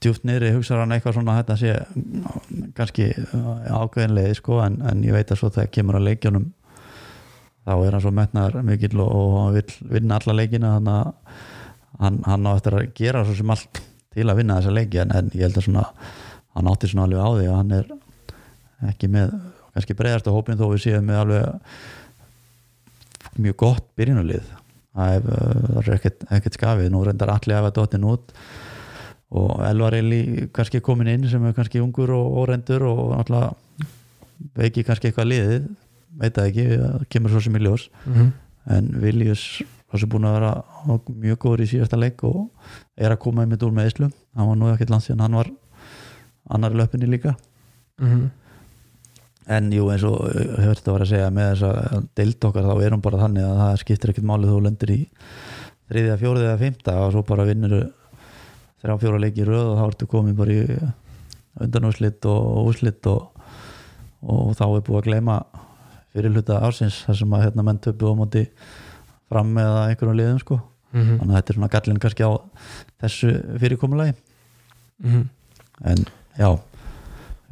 djúft 0.00 0.22
niðri 0.24 0.54
hugsaður 0.54 0.80
hann 0.84 0.94
eitthvað 0.96 1.18
svona 1.18 1.34
þetta 1.42 1.56
sé 1.60 1.74
kannski 2.78 3.10
ákveðinlega 3.68 4.38
sko 4.38 4.62
en, 4.64 4.78
en 4.88 5.02
ég 5.04 5.12
veit 5.12 5.28
að 5.28 5.42
svo 5.42 5.50
þegar 5.52 5.74
kemur 5.74 5.98
að 5.98 6.06
leikjónum 6.06 6.46
þá 7.68 7.74
er 7.74 7.92
hann 7.92 8.04
svo 8.06 8.12
metnar 8.16 8.56
mikill 8.64 9.02
og, 9.04 9.10
og 9.12 9.36
hann 9.42 9.58
vil 9.58 9.92
vinna 9.92 10.16
alla 10.16 10.36
leikina 10.38 10.70
þannig 10.78 10.94
að 10.94 11.08
hann, 11.98 12.16
hann 12.24 12.48
á 12.48 12.52
eftir 12.54 12.78
að 12.78 12.88
gera 12.96 13.24
svo 13.26 13.34
sem 13.36 13.52
allt 13.52 13.82
til 14.16 14.24
að 14.24 14.38
vinna 14.40 14.56
þessa 14.58 14.76
leiki 14.78 15.02
en, 15.02 15.12
en 15.18 15.28
ég 15.34 15.44
held 15.44 15.60
að 15.60 15.66
svona 15.68 15.84
hann 16.56 16.70
átti 16.72 16.90
svona 16.92 17.04
alveg 17.08 17.20
á 17.20 17.28
því 17.34 17.46
og 17.50 17.58
hann 17.58 17.76
er 17.76 17.86
ekki 18.88 19.06
með 19.12 19.36
kannski 19.74 19.98
bregðast 19.98 20.30
á 20.30 20.36
hópin 20.36 20.60
þó 20.60 20.66
við 20.70 20.84
séum 20.86 21.04
með 21.10 21.20
alveg 21.26 21.44
mjög 23.38 23.56
gott 23.66 23.86
byrjunulið 23.98 24.46
það 24.96 25.14
er, 25.14 25.22
er 25.82 25.92
ekkert, 25.94 26.56
skafið 26.58 26.90
nú 26.92 27.04
reyndar 27.04 27.32
allir 27.32 27.56
að 27.56 27.62
hafa 27.62 27.74
dottin 27.76 28.04
út 28.08 28.32
og 29.28 29.60
Elvar 29.68 29.94
Eli 29.98 30.48
kannski 30.56 30.80
komin 30.80 31.10
inn 31.12 31.28
sem 31.28 31.44
er 31.44 31.56
kannski 31.56 31.82
ungur 31.84 32.10
og, 32.16 32.48
reyndur 32.48 32.86
og 32.88 33.02
náttúrulega 33.12 33.52
veiki 34.56 34.84
kannski 34.86 35.10
eitthvað 35.10 35.32
liðið 35.32 35.66
veit 36.18 36.34
það 36.38 36.48
ekki, 36.48 36.66
kemur 37.12 37.34
svo 37.34 37.40
sem 37.44 37.56
í 37.56 37.60
ljós 37.62 37.88
Mm 38.06 38.14
-hmm. 38.14 38.30
en 38.76 38.88
Viljus 39.00 39.62
var 39.90 40.00
sem 40.00 40.08
búin 40.08 40.24
að 40.24 40.36
vera 40.36 40.52
mjög 41.08 41.38
góður 41.38 41.60
í 41.64 41.70
síðasta 41.70 41.96
leik 41.96 42.24
og 42.24 42.50
er 42.96 43.12
að 43.12 43.18
koma 43.18 43.46
með 43.46 43.62
úr 43.62 43.72
með 43.72 43.86
Íslu 43.86 44.10
hann 44.36 44.48
var 44.48 44.56
nú 44.56 44.72
ekkert 44.72 44.90
landsíðan, 44.90 45.20
hann 45.20 45.34
var 45.34 45.50
annar 46.50 46.72
löpunni 46.72 47.06
líka 47.06 47.36
Mm 47.98 48.08
-hmm. 48.08 48.28
En 49.48 49.70
jú 49.72 49.86
eins 49.92 50.04
og 50.04 50.16
hefur 50.28 50.76
þetta 50.76 50.94
var 50.94 51.04
að 51.04 51.12
segja 51.12 51.28
með 51.32 51.50
þess 51.52 51.68
að 51.68 52.08
deild 52.20 52.46
okkar 52.48 52.66
þá 52.68 52.74
er 52.84 52.94
hún 52.94 53.04
bara 53.04 53.22
þannig 53.22 53.46
að 53.48 53.60
það 53.62 53.78
skiptir 53.82 54.12
ekkert 54.12 54.28
málið 54.28 54.52
þú 54.52 54.58
lendir 54.66 54.92
í 54.92 54.98
þriðja, 55.88 56.18
fjóruð 56.20 56.44
eða 56.44 56.60
fymta 56.60 56.96
og 57.04 57.12
svo 57.14 57.22
bara 57.28 57.46
vinnur 57.48 57.76
þrjá 58.82 58.98
fjóra 59.02 59.22
leiki 59.22 59.46
röð 59.48 59.70
og 59.72 59.78
þá 59.78 59.84
ertu 59.86 60.08
komið 60.10 60.36
bara 60.38 60.56
í 60.56 60.80
undanúslitt 61.64 62.28
og 62.28 62.68
úslitt 62.70 63.08
og, 63.10 63.46
og 64.22 64.52
þá 64.58 64.66
er 64.68 64.84
búið 64.86 65.00
að 65.00 65.08
gleyma 65.08 65.38
fyrir 66.12 66.34
hluta 66.34 66.60
ársins 66.64 67.02
þar 67.06 67.20
sem 67.22 67.34
að 67.36 67.44
hérna 67.46 67.64
menn 67.66 67.80
töpu 67.82 68.12
á 68.12 68.14
móti 68.18 68.44
fram 69.28 69.50
með 69.56 69.74
einhverjum 69.86 70.18
liðum 70.18 70.42
sko. 70.42 70.60
Mm 70.92 71.18
þannig 71.18 71.32
að 71.32 71.36
þetta 71.36 71.52
er 71.52 71.56
svona 71.58 71.72
gallin 71.72 71.98
kannski 72.00 72.24
á 72.24 72.32
þessu 73.02 73.32
fyrirkomulagi. 73.60 74.14
-hmm. 75.04 75.24
en 75.84 76.06
já 76.38 76.60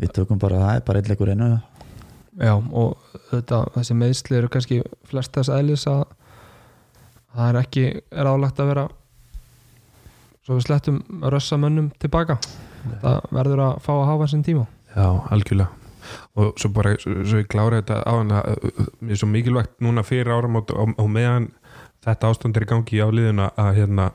við 0.01 0.13
tökum 0.13 0.39
bara 0.39 0.61
það 0.63 0.77
er 0.77 0.85
bara 0.87 0.99
einleikur 1.03 1.29
einu 1.29 1.51
Já, 2.37 2.53
og 2.53 2.97
þetta, 3.31 3.63
þessi 3.79 3.97
meðsli 3.97 4.37
eru 4.37 4.53
kannski 4.53 4.83
flest 5.09 5.33
þess 5.37 5.53
aðlis 5.53 5.87
að 5.89 6.05
það 7.37 7.49
er 7.49 7.59
ekki 7.63 7.85
álagt 8.13 8.61
að 8.61 8.73
vera 8.73 8.87
svo 10.45 10.59
við 10.59 10.67
slettum 10.69 11.01
rössa 11.33 11.59
mönnum 11.61 11.89
tilbaka 12.03 12.37
það 13.03 13.33
verður 13.35 13.63
að 13.65 13.81
fá 13.85 13.93
að 13.95 14.07
hafa 14.11 14.27
þessum 14.27 14.45
tíma. 14.47 14.67
Já, 14.95 15.07
algjörlega. 15.35 15.83
Og 16.39 16.61
svo 16.61 16.71
bara, 16.75 16.93
svo, 17.03 17.41
ég 17.41 17.49
klára 17.51 17.81
þetta 17.81 18.03
á 18.07 18.13
hann 18.15 18.35
að 18.37 18.69
mér 19.01 19.17
er 19.17 19.21
svo 19.21 19.29
mikilvægt 19.31 19.81
núna 19.83 20.05
fyrir 20.07 20.31
áramót 20.37 20.71
og, 20.71 20.93
og 21.01 21.09
meðan 21.11 21.49
þetta 22.07 22.31
ástand 22.31 22.59
er 22.59 22.67
í 22.67 22.71
gangi 22.71 23.03
á 23.03 23.09
liðuna 23.11 23.49
að 23.59 23.73
hérna 23.81 24.11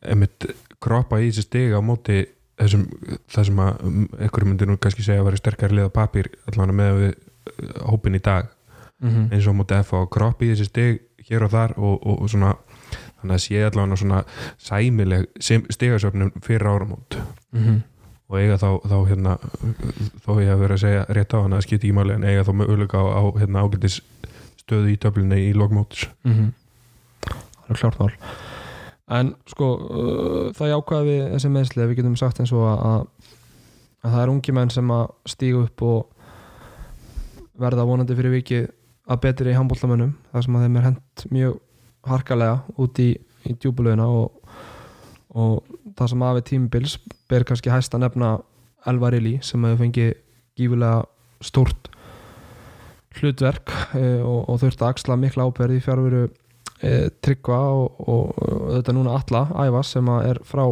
einmitt 0.00 0.50
kroppa 0.80 1.20
í 1.20 1.30
þessi 1.30 1.46
stig 1.46 1.72
á 1.72 1.80
móti 1.84 2.24
þessum, 2.60 2.86
það 3.30 3.44
sem 3.48 3.60
að 3.64 3.84
einhverjum 4.20 4.48
myndir 4.52 4.66
nú 4.70 4.76
kannski 4.76 5.02
segja 5.02 5.20
að 5.20 5.28
vera 5.30 5.36
sterkari 5.40 5.74
lið 5.78 5.88
á 5.88 5.98
papír 6.00 6.30
allavega 6.46 6.72
með 6.80 6.98
við 7.00 7.12
uh, 7.14 7.84
hópin 7.90 8.14
í 8.18 8.22
dag 8.22 8.48
mm 9.00 9.08
-hmm. 9.10 9.32
eins 9.32 9.46
og 9.46 9.54
á 9.54 9.58
móti 9.60 9.78
F 9.82 9.92
og 9.94 10.10
kroppa 10.10 10.44
í 10.44 10.50
þessi 10.52 10.64
stig 10.68 11.00
hér 11.30 11.44
og 11.44 11.50
þar 11.50 11.74
og, 11.78 12.06
og, 12.06 12.22
og 12.22 12.28
svona 12.30 12.54
þannig 13.20 13.34
að 13.34 13.44
sé 13.44 13.64
allavega 13.64 13.96
svona 13.96 14.24
sæmileg 14.58 15.26
stigasöfnum 15.70 16.32
fyrir 16.42 16.66
áramót 16.66 17.16
Mm 17.52 17.62
-hmm. 17.64 17.80
og 18.28 18.38
eiga 18.38 18.54
þá, 18.56 18.70
þá 18.88 19.08
hérna 19.08 19.38
þó 20.26 20.40
ég 20.40 20.48
hef 20.48 20.58
verið 20.60 20.72
að 20.76 20.80
segja 20.80 21.04
rétt 21.08 21.34
á 21.34 21.42
hann 21.42 21.52
að 21.52 21.60
skipta 21.62 21.86
ekki 21.86 21.96
máli 21.96 22.12
en 22.14 22.24
eiga 22.24 22.44
þá 22.44 22.52
möguleika 22.52 22.98
á, 22.98 23.04
á 23.18 23.22
hérna 23.38 23.60
ágætis 23.62 24.00
stöðu 24.62 24.88
í 24.92 24.96
töflunni 24.96 25.50
í 25.50 25.52
logmóts 25.54 26.08
Mhm. 26.24 26.52
það 27.66 27.70
er 27.70 27.76
klárt 27.76 27.98
mál 27.98 28.12
en 29.10 29.32
sko 29.50 29.68
uh, 29.76 30.50
það 30.56 30.72
jákvæða 30.74 31.06
við 31.08 31.22
þessi 31.34 31.52
meðsli 31.54 31.86
við 31.86 32.00
getum 32.00 32.18
sagt 32.20 32.42
eins 32.42 32.52
og 32.54 32.66
að, 32.70 32.82
að, 32.90 33.32
að 34.04 34.14
það 34.14 34.22
er 34.24 34.34
ungi 34.34 34.56
menn 34.56 34.74
sem 34.74 34.92
að 34.94 35.06
stíga 35.32 35.64
upp 35.64 35.86
og 35.86 36.20
verða 37.60 37.86
vonandi 37.88 38.16
fyrir 38.16 38.36
vikið 38.38 38.68
að 39.10 39.22
betri 39.24 39.52
í 39.52 39.58
handbóltamönnum 39.58 40.14
þar 40.30 40.46
sem 40.46 40.56
að 40.56 40.66
þeim 40.66 40.78
er 40.78 40.86
hent 40.86 41.24
mjög 41.34 41.58
harkalega 42.06 42.80
út 42.80 43.00
í, 43.02 43.10
í 43.48 43.54
djúbulöðina 43.60 44.06
og, 44.06 44.56
og 45.34 45.76
það 45.98 46.12
sem 46.12 46.26
aðeins 46.26 46.48
tímubils 46.48 46.98
ber 47.30 47.44
kannski 47.48 47.72
hæst 47.72 47.94
að 47.96 48.06
nefna 48.06 48.34
Elvar 48.88 49.16
Ili 49.18 49.36
sem 49.44 49.64
hefur 49.66 49.82
fengið 49.82 50.12
gífulega 50.56 51.02
stórt 51.44 51.90
hlutverk 53.18 53.72
e, 53.98 54.04
og, 54.22 54.46
og 54.48 54.60
þurft 54.62 54.84
að 54.84 54.94
axla 54.94 55.18
mikla 55.20 55.48
ábyrði 55.48 55.80
í 55.80 55.84
fjárveru 55.84 56.22
tryggva 56.80 57.60
og, 57.76 58.00
og, 58.08 58.40
og 58.40 58.66
þetta 58.78 58.96
núna 58.96 59.18
alla 59.18 59.42
æfa 59.66 59.82
sem 59.84 60.06
er 60.16 60.40
frá 60.48 60.64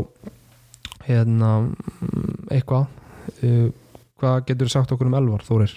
hérna 1.04 1.50
mm, 1.68 2.48
eitthvað. 2.54 2.86
E, 3.44 3.70
hvað 4.18 4.42
getur 4.48 4.68
þú 4.68 4.72
sagt 4.72 4.94
okkur 4.96 5.10
um 5.10 5.16
Elvar 5.18 5.44
Þórir? 5.44 5.74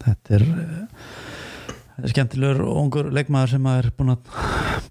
þetta 0.00 0.36
er 0.36 0.44
eh, 0.46 0.70
þetta 1.96 2.06
er 2.06 2.14
skemmtilegur 2.14 2.62
og 2.66 2.80
ungur 2.84 3.10
leikmaður 3.12 3.54
sem 3.54 3.68
er 3.72 3.90
búin 3.96 4.14
að 4.14 4.30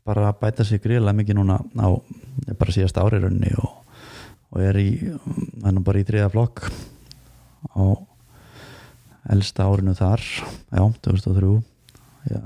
bara 0.08 0.34
bæta 0.38 0.66
sig 0.68 0.82
gríðlega 0.84 1.18
mikið 1.18 1.40
núna 1.40 1.60
á 1.82 1.90
bara 2.60 2.76
síðast 2.76 3.00
ári 3.02 3.22
raunni 3.24 3.52
og, 3.60 3.82
og 4.54 4.62
er 4.64 4.80
í 4.82 4.90
hann 5.64 5.80
er 5.80 5.86
bara 5.86 6.02
í 6.02 6.08
þriða 6.08 6.30
flokk 6.34 6.70
á 7.76 7.86
elsta 9.30 9.68
árinu 9.68 9.94
þar. 9.98 10.24
Já, 10.72 10.84
2003 11.06 11.50
já, 11.50 11.64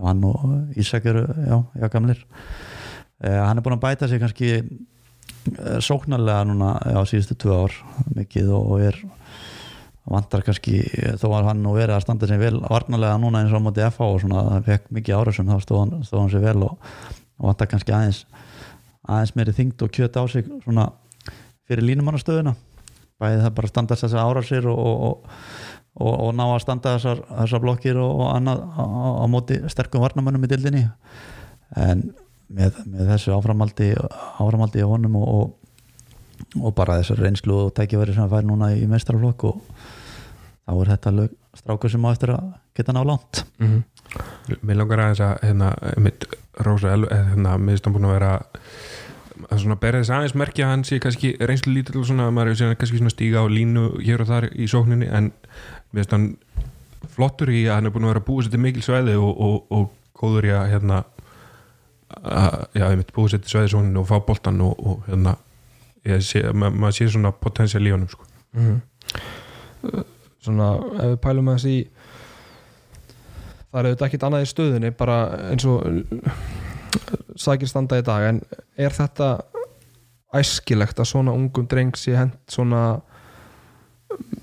hann 0.04 0.24
og 0.28 0.46
Ísak 0.80 1.06
eru 1.12 1.26
já, 1.28 1.58
já 1.80 1.90
gamlir. 1.92 2.24
Eh, 3.24 3.40
hann 3.40 3.58
er 3.58 3.66
búin 3.66 3.78
að 3.78 3.84
bæta 3.84 4.08
sig 4.08 4.22
kannski 4.22 4.52
eh, 4.56 5.80
sóknarlega 5.80 6.48
núna 6.50 6.76
á 6.80 7.02
síðustu 7.08 7.38
tvö 7.40 7.60
ár 7.66 7.78
mikið 8.16 8.52
og, 8.54 8.72
og 8.76 8.88
er 8.90 9.00
vantar 10.04 10.44
kannski, 10.44 10.82
þó 11.20 11.30
að 11.32 11.50
hann 11.52 11.62
nú 11.64 11.78
verið 11.78 11.96
að 11.96 12.04
standa 12.04 12.28
sér 12.28 12.42
vel 12.42 12.58
varnarlega 12.60 13.20
núna 13.22 13.44
eins 13.44 13.54
og 13.56 13.64
á 13.64 13.66
móti 13.66 13.86
FH 13.88 14.10
og 14.10 14.24
svona, 14.24 14.42
það 14.50 14.66
fekk 14.68 14.90
mikið 14.98 15.20
árásum 15.20 15.52
þá 15.52 15.64
stóð 15.64 15.80
hann, 15.84 16.32
sér 16.34 16.44
vel 16.44 16.66
og, 16.68 16.90
og 17.40 17.48
vantar 17.48 17.72
kannski 17.72 17.96
aðeins 17.96 18.26
aðeins 19.04 19.34
meiri 19.36 19.56
þyngd 19.56 19.86
og 19.86 19.94
kjöt 19.96 20.20
á 20.20 20.24
sig 20.32 20.48
svona 20.64 20.90
fyrir 21.68 21.88
línumannastöðuna. 21.88 22.56
Bæði 23.22 23.44
það 23.44 23.56
bara 23.58 23.70
að 23.70 23.72
standa 23.72 23.98
þessar 24.00 24.28
árásir 24.28 24.68
og, 24.72 24.80
og, 25.08 25.32
og, 26.00 26.14
og 26.14 26.32
ná 26.38 26.46
að 26.48 26.62
standa 26.64 26.96
þessar, 26.98 27.24
þessar 27.30 27.64
blokkir 27.64 28.00
og 28.02 28.24
annað 28.32 28.64
á, 28.66 28.86
á 29.24 29.26
móti 29.30 29.60
sterkum 29.72 30.04
varnamönnum 30.04 30.46
í 30.48 30.52
dildinni 30.52 30.84
en 31.78 32.08
með, 32.54 32.80
með 32.90 33.14
þessu 33.14 33.36
áframaldi 33.36 33.92
áframaldi 34.42 34.82
í 34.82 34.88
honum 34.88 35.20
og, 35.22 35.54
og 36.60 36.76
bara 36.78 37.00
þessar 37.02 37.24
reynslu 37.26 37.60
og 37.68 37.74
tækifæri 37.78 38.16
sem 38.16 38.26
að 38.26 38.38
færi 38.38 38.50
núna 38.50 38.74
í 38.78 38.88
mestrarflokk 38.90 39.48
og 39.52 39.62
þá 40.64 40.74
er 40.76 40.94
þetta 40.96 41.16
lög, 41.20 41.40
strákur 41.60 41.94
sem 41.94 42.06
á 42.06 42.10
eftir 42.14 42.36
að 42.36 42.54
geta 42.78 42.96
ná 42.96 43.04
langt 43.06 43.46
Mm 43.60 43.68
-hmm. 43.70 43.84
Mér 44.62 44.76
langar 44.76 45.00
aðeins 45.00 45.20
að 45.20 45.38
hérna, 45.42 45.74
mitt 45.98 46.26
Rósa 46.60 46.94
eh, 46.94 47.26
hérna, 47.30 47.58
finnst 47.58 47.86
hann 47.86 47.94
búin 47.94 48.06
að 48.06 48.14
vera 48.14 48.44
að 49.50 49.60
svona 49.64 49.76
berja 49.76 50.02
þess 50.02 50.10
aðeins 50.10 50.36
merkja 50.36 50.66
að 50.66 50.72
hann 50.72 50.84
sé 50.84 51.00
kannski 51.00 51.38
reynslu 51.40 51.74
lítill 51.74 52.00
og 52.00 52.06
svona 52.06 52.28
að 52.28 52.36
maður 52.38 52.52
er 52.52 52.76
kannski 52.76 52.98
svona 52.98 53.14
stíga 53.14 53.42
á 53.42 53.46
línu 53.50 53.86
hér 54.04 54.22
og 54.22 54.28
þar 54.28 54.50
í 54.54 54.68
sókninni 54.68 55.10
en 55.10 55.32
mér 55.94 56.04
finnst 56.04 56.16
hann 56.16 56.28
flottur 57.14 57.52
í 57.54 57.66
að 57.68 57.78
hann 57.78 57.90
er 57.90 57.96
búin 57.96 58.08
að 58.08 58.14
vera 58.16 58.28
búið 58.28 58.48
sér 58.48 58.56
til 58.56 58.64
mikil 58.64 58.86
svæði 58.86 59.18
og, 59.20 59.34
og, 59.48 59.58
og 59.78 60.18
góður 60.18 60.50
í 60.50 60.54
að 60.56 60.70
hérna 60.74 61.02
að, 62.14 62.60
já, 62.74 62.86
ég 62.86 62.98
mitt 63.00 63.14
búið 63.16 63.36
sér 63.36 63.44
til 63.44 63.54
svæði 63.54 63.84
og 64.02 64.10
fá 64.10 64.18
boltan 64.26 64.62
og, 64.66 64.80
og 64.80 65.08
hérna 65.10 65.38
sé, 66.20 66.44
ma 66.54 66.72
maður 66.74 66.98
sé 66.98 67.10
svona 67.14 67.32
potensial 67.36 67.86
í 67.86 67.94
honum 67.94 68.12
sko. 68.12 68.28
mm 68.58 68.82
svona 70.44 70.74
ef 71.00 71.14
við 71.14 71.22
pælum 71.24 71.50
að 71.52 71.58
þessi 71.58 71.78
það 73.72 73.80
er 73.80 73.88
auðvitað 73.88 74.06
ekkit 74.08 74.26
annað 74.28 74.46
í 74.46 74.52
stöðunni 74.52 74.92
bara 74.98 75.18
eins 75.50 75.66
og 75.70 75.80
sækir 77.40 77.72
standa 77.72 78.00
í 78.00 78.06
dag 78.06 78.28
en 78.30 78.42
er 78.78 78.94
þetta 78.94 79.30
æskilegt 80.38 81.00
að 81.02 81.10
svona 81.10 81.36
ungum 81.38 81.68
dreng 81.70 81.98
sé 81.98 82.16
hent 82.18 82.38
svona 82.52 83.02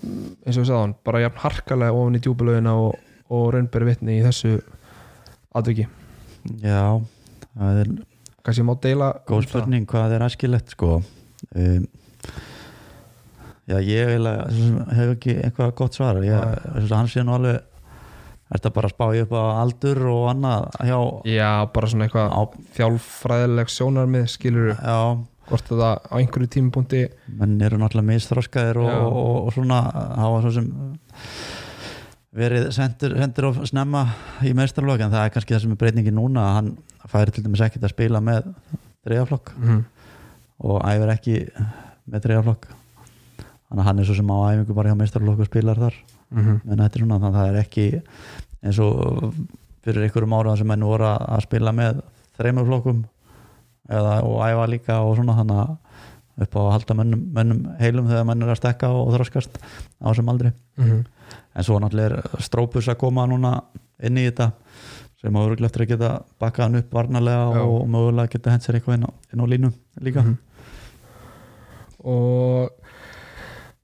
eins 0.02 0.56
og 0.56 0.62
við 0.62 0.68
sagðum 0.70 0.94
bara 1.06 1.22
jafn 1.24 1.42
harkalega 1.44 1.96
ofan 1.96 2.18
í 2.18 2.22
djúbulögina 2.24 2.74
og, 2.80 3.00
og 3.30 3.48
raunberi 3.54 3.90
vitni 3.90 4.18
í 4.18 4.24
þessu 4.24 4.56
atviki. 5.56 5.88
Já, 6.62 7.00
það 7.56 7.82
er 7.84 7.90
kannski 8.46 8.64
má 8.64 8.74
deila 8.80 9.10
góð 9.28 9.36
um 9.36 9.42
það. 9.44 9.50
spurning 9.50 9.88
hvað 9.90 10.16
er 10.16 10.26
æskilegt 10.28 10.76
sko. 10.76 11.00
Um, 11.54 11.88
Já, 13.70 13.76
ég 13.86 14.08
hef 14.18 15.10
ekki 15.12 15.36
eitthvað 15.44 15.76
gott 15.78 15.94
svar. 15.94 16.16
Ég, 16.26 16.88
hann 16.90 17.10
sé 17.10 17.22
nú 17.22 17.36
alveg 17.36 17.60
Er 18.50 18.58
þetta 18.58 18.70
bara 18.74 18.88
að 18.88 18.94
spá 18.96 19.04
ég 19.14 19.26
upp 19.28 19.34
á 19.38 19.62
aldur 19.62 19.98
og 20.10 20.24
annað 20.32 20.64
hjá 20.82 20.96
já, 21.30 21.50
bara 21.70 21.90
svona 21.92 22.08
eitthvað 22.08 22.56
þjálfræðileg 22.74 23.68
sjónarmið 23.70 24.24
skilur 24.32 24.72
Já, 24.72 24.96
hvort 25.50 25.66
þetta 25.68 25.90
á 26.00 26.14
einhverju 26.18 26.50
tímapunkti 26.56 27.02
menn 27.40 27.58
eru 27.66 27.78
náttúrulega 27.80 28.08
misþroskaðir 28.12 28.80
og, 28.82 28.90
og, 28.90 29.18
og, 29.20 29.38
og 29.48 29.54
svona 29.56 29.80
hafa 30.20 30.42
svo 30.44 30.54
sem 30.56 30.70
verið 32.40 32.68
sendur, 32.74 33.16
sendur 33.18 33.48
of 33.50 33.62
snemma 33.68 34.04
í 34.46 34.52
meistarlokk 34.56 35.02
en 35.02 35.12
það 35.12 35.26
er 35.26 35.32
kannski 35.34 35.56
það 35.56 35.64
sem 35.64 35.74
er 35.74 35.80
breytingi 35.80 36.14
núna 36.14 36.46
að 36.46 36.56
hann 36.58 36.74
færi 37.10 37.34
til 37.34 37.44
dæmis 37.46 37.64
ekkert 37.66 37.88
að 37.88 37.94
spila 37.96 38.22
með 38.22 38.52
dreifaflokk 39.06 39.54
mm 39.56 39.68
-hmm. 39.68 39.82
og 40.70 40.84
æfir 40.86 41.14
ekki 41.16 41.36
með 42.06 42.26
dreifaflokk 42.26 42.68
þannig 43.70 43.82
að 43.82 43.88
hann 43.88 43.98
er 43.98 44.08
svo 44.08 44.14
sem 44.18 44.30
á 44.30 44.38
æfingu 44.50 44.74
bara 44.74 44.90
hjá 44.90 44.98
meistarlokk 44.98 45.40
og 45.40 45.46
spilar 45.46 45.78
þar. 45.78 45.94
Mm 46.30 46.60
en 46.70 46.78
þetta 46.78 46.94
er 46.94 47.00
svona 47.00 47.18
þannig 47.18 47.28
að 47.28 47.40
það 47.40 47.48
er 47.50 47.60
ekki 47.60 48.02
eins 48.62 48.78
og 48.78 49.34
fyrir 49.84 50.04
einhverjum 50.04 50.36
ára 50.36 50.56
sem 50.56 50.66
menn 50.66 50.84
voru 50.84 51.06
að 51.06 51.42
spila 51.42 51.72
með 51.72 52.02
þreymur 52.38 52.66
flokkum 52.66 53.04
eða, 53.90 54.16
og 54.24 54.40
æfa 54.46 54.66
líka 54.70 54.98
og 55.04 55.16
svona 55.18 55.36
þannig 55.38 55.62
að 55.64 55.76
upp 56.40 56.54
á 56.56 56.60
að 56.60 56.70
halda 56.72 56.94
mönnum, 56.96 57.22
mönnum 57.36 57.64
heilum 57.80 58.06
þegar 58.08 58.24
menn 58.30 58.42
er 58.46 58.52
að 58.54 58.60
stekka 58.62 58.88
og 58.96 59.10
þroskast 59.12 59.58
á 60.00 60.08
sem 60.16 60.28
aldrei 60.32 60.52
-hmm. 60.78 61.04
en 61.54 61.64
svo 61.64 61.78
náttúrulega 61.78 62.22
er 62.22 62.40
strópus 62.40 62.88
að 62.88 62.96
koma 63.02 63.26
núna 63.26 63.60
inn 64.02 64.16
í 64.16 64.24
þetta 64.30 64.52
sem 65.20 65.36
á 65.36 65.40
öruglega 65.44 65.66
eftir 65.68 65.82
að 65.84 65.88
geta 65.88 66.22
bakkað 66.40 66.64
hann 66.64 66.76
upp 66.80 66.92
varnarlega 66.92 67.52
Já. 67.58 67.60
og 67.66 67.88
mögulega 67.88 68.30
geta 68.32 68.50
hent 68.50 68.62
sér 68.62 68.74
eitthvað 68.78 68.94
inn 68.94 69.04
á, 69.04 69.10
inn 69.32 69.40
á 69.44 69.46
línu 69.52 69.72
líka 70.00 70.22
Mhm. 70.22 70.36
og 72.04 72.70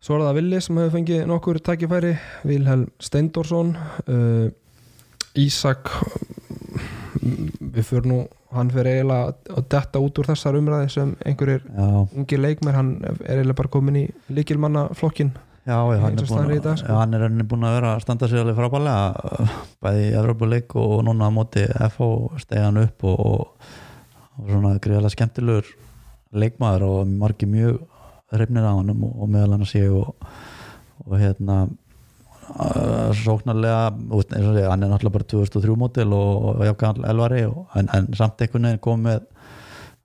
svo 0.01 0.15
er 0.17 0.21
það 0.25 0.35
Villi 0.39 0.61
sem 0.61 0.77
hefur 0.81 0.95
fengið 0.99 1.27
nokkur 1.27 1.59
tækifæri 1.61 2.15
Vilhelm 2.45 2.87
Steindorsson 3.01 3.77
uh, 4.09 4.49
Ísak 5.37 5.91
mm, 7.21 7.51
við 7.75 7.83
fyrir 7.85 8.07
nú 8.09 8.27
hann 8.55 8.71
fyrir 8.71 9.01
eiginlega 9.01 9.57
að 9.57 9.67
detta 9.75 10.03
út 10.03 10.21
úr 10.21 10.29
þessar 10.31 10.59
umræði 10.61 10.93
sem 10.95 11.15
einhverjir 11.27 11.65
Já, 11.67 11.87
ungir 12.07 12.43
leikmer 12.43 12.79
hann 12.79 12.93
er 13.05 13.19
eiginlega 13.25 13.59
bara 13.59 13.73
komin 13.73 13.99
í 14.01 14.05
líkilmannaflokkin 14.33 15.33
já, 15.67 15.75
já 15.75 16.01
hann, 16.03 16.19
er 16.19 16.29
búin, 16.31 16.61
dag, 16.63 16.79
sko. 16.79 16.99
hann 17.01 17.17
er 17.19 17.27
búin 17.51 17.67
að 17.67 17.75
vera 17.81 17.95
að 17.95 18.05
standa 18.05 18.29
sig 18.31 18.43
alveg 18.43 18.59
frábælega 18.59 19.49
bæði 19.83 20.05
í 20.07 20.15
Evropuleik 20.21 20.77
og 20.79 21.01
núna 21.09 21.31
á 21.31 21.35
móti 21.35 21.67
FH 21.67 22.39
stegan 22.45 22.79
upp 22.85 23.07
og, 23.11 23.27
og, 23.27 23.73
og 24.39 24.53
svona 24.53 24.77
greiðlega 24.79 25.17
skemmtilegur 25.17 25.73
leikmaður 26.37 26.87
og 26.87 27.17
margir 27.19 27.51
mjög 27.51 27.83
hrifnir 28.35 28.67
á 28.67 28.75
hann 28.79 28.95
og, 28.95 29.27
meðal 29.27 29.57
hann 29.57 29.67
að 29.67 29.73
sé 29.73 29.85
og, 29.91 30.15
og 31.07 31.19
hérna 31.19 31.67
sóknarlega 33.25 33.93
og 34.11 34.23
segja, 34.31 34.71
hann 34.71 34.83
er 34.83 34.91
náttúrulega 34.91 35.17
bara 35.19 35.29
2003 35.33 35.77
mótil 35.77 36.13
og, 36.15 36.63
jákvæðan 36.65 37.09
elvari 37.11 37.45
og, 37.47 37.67
en, 37.77 37.89
en 37.95 38.09
samt 38.15 38.41
einhvern 38.41 38.69
veginn 38.69 38.83
kom 38.83 39.03
með 39.07 39.25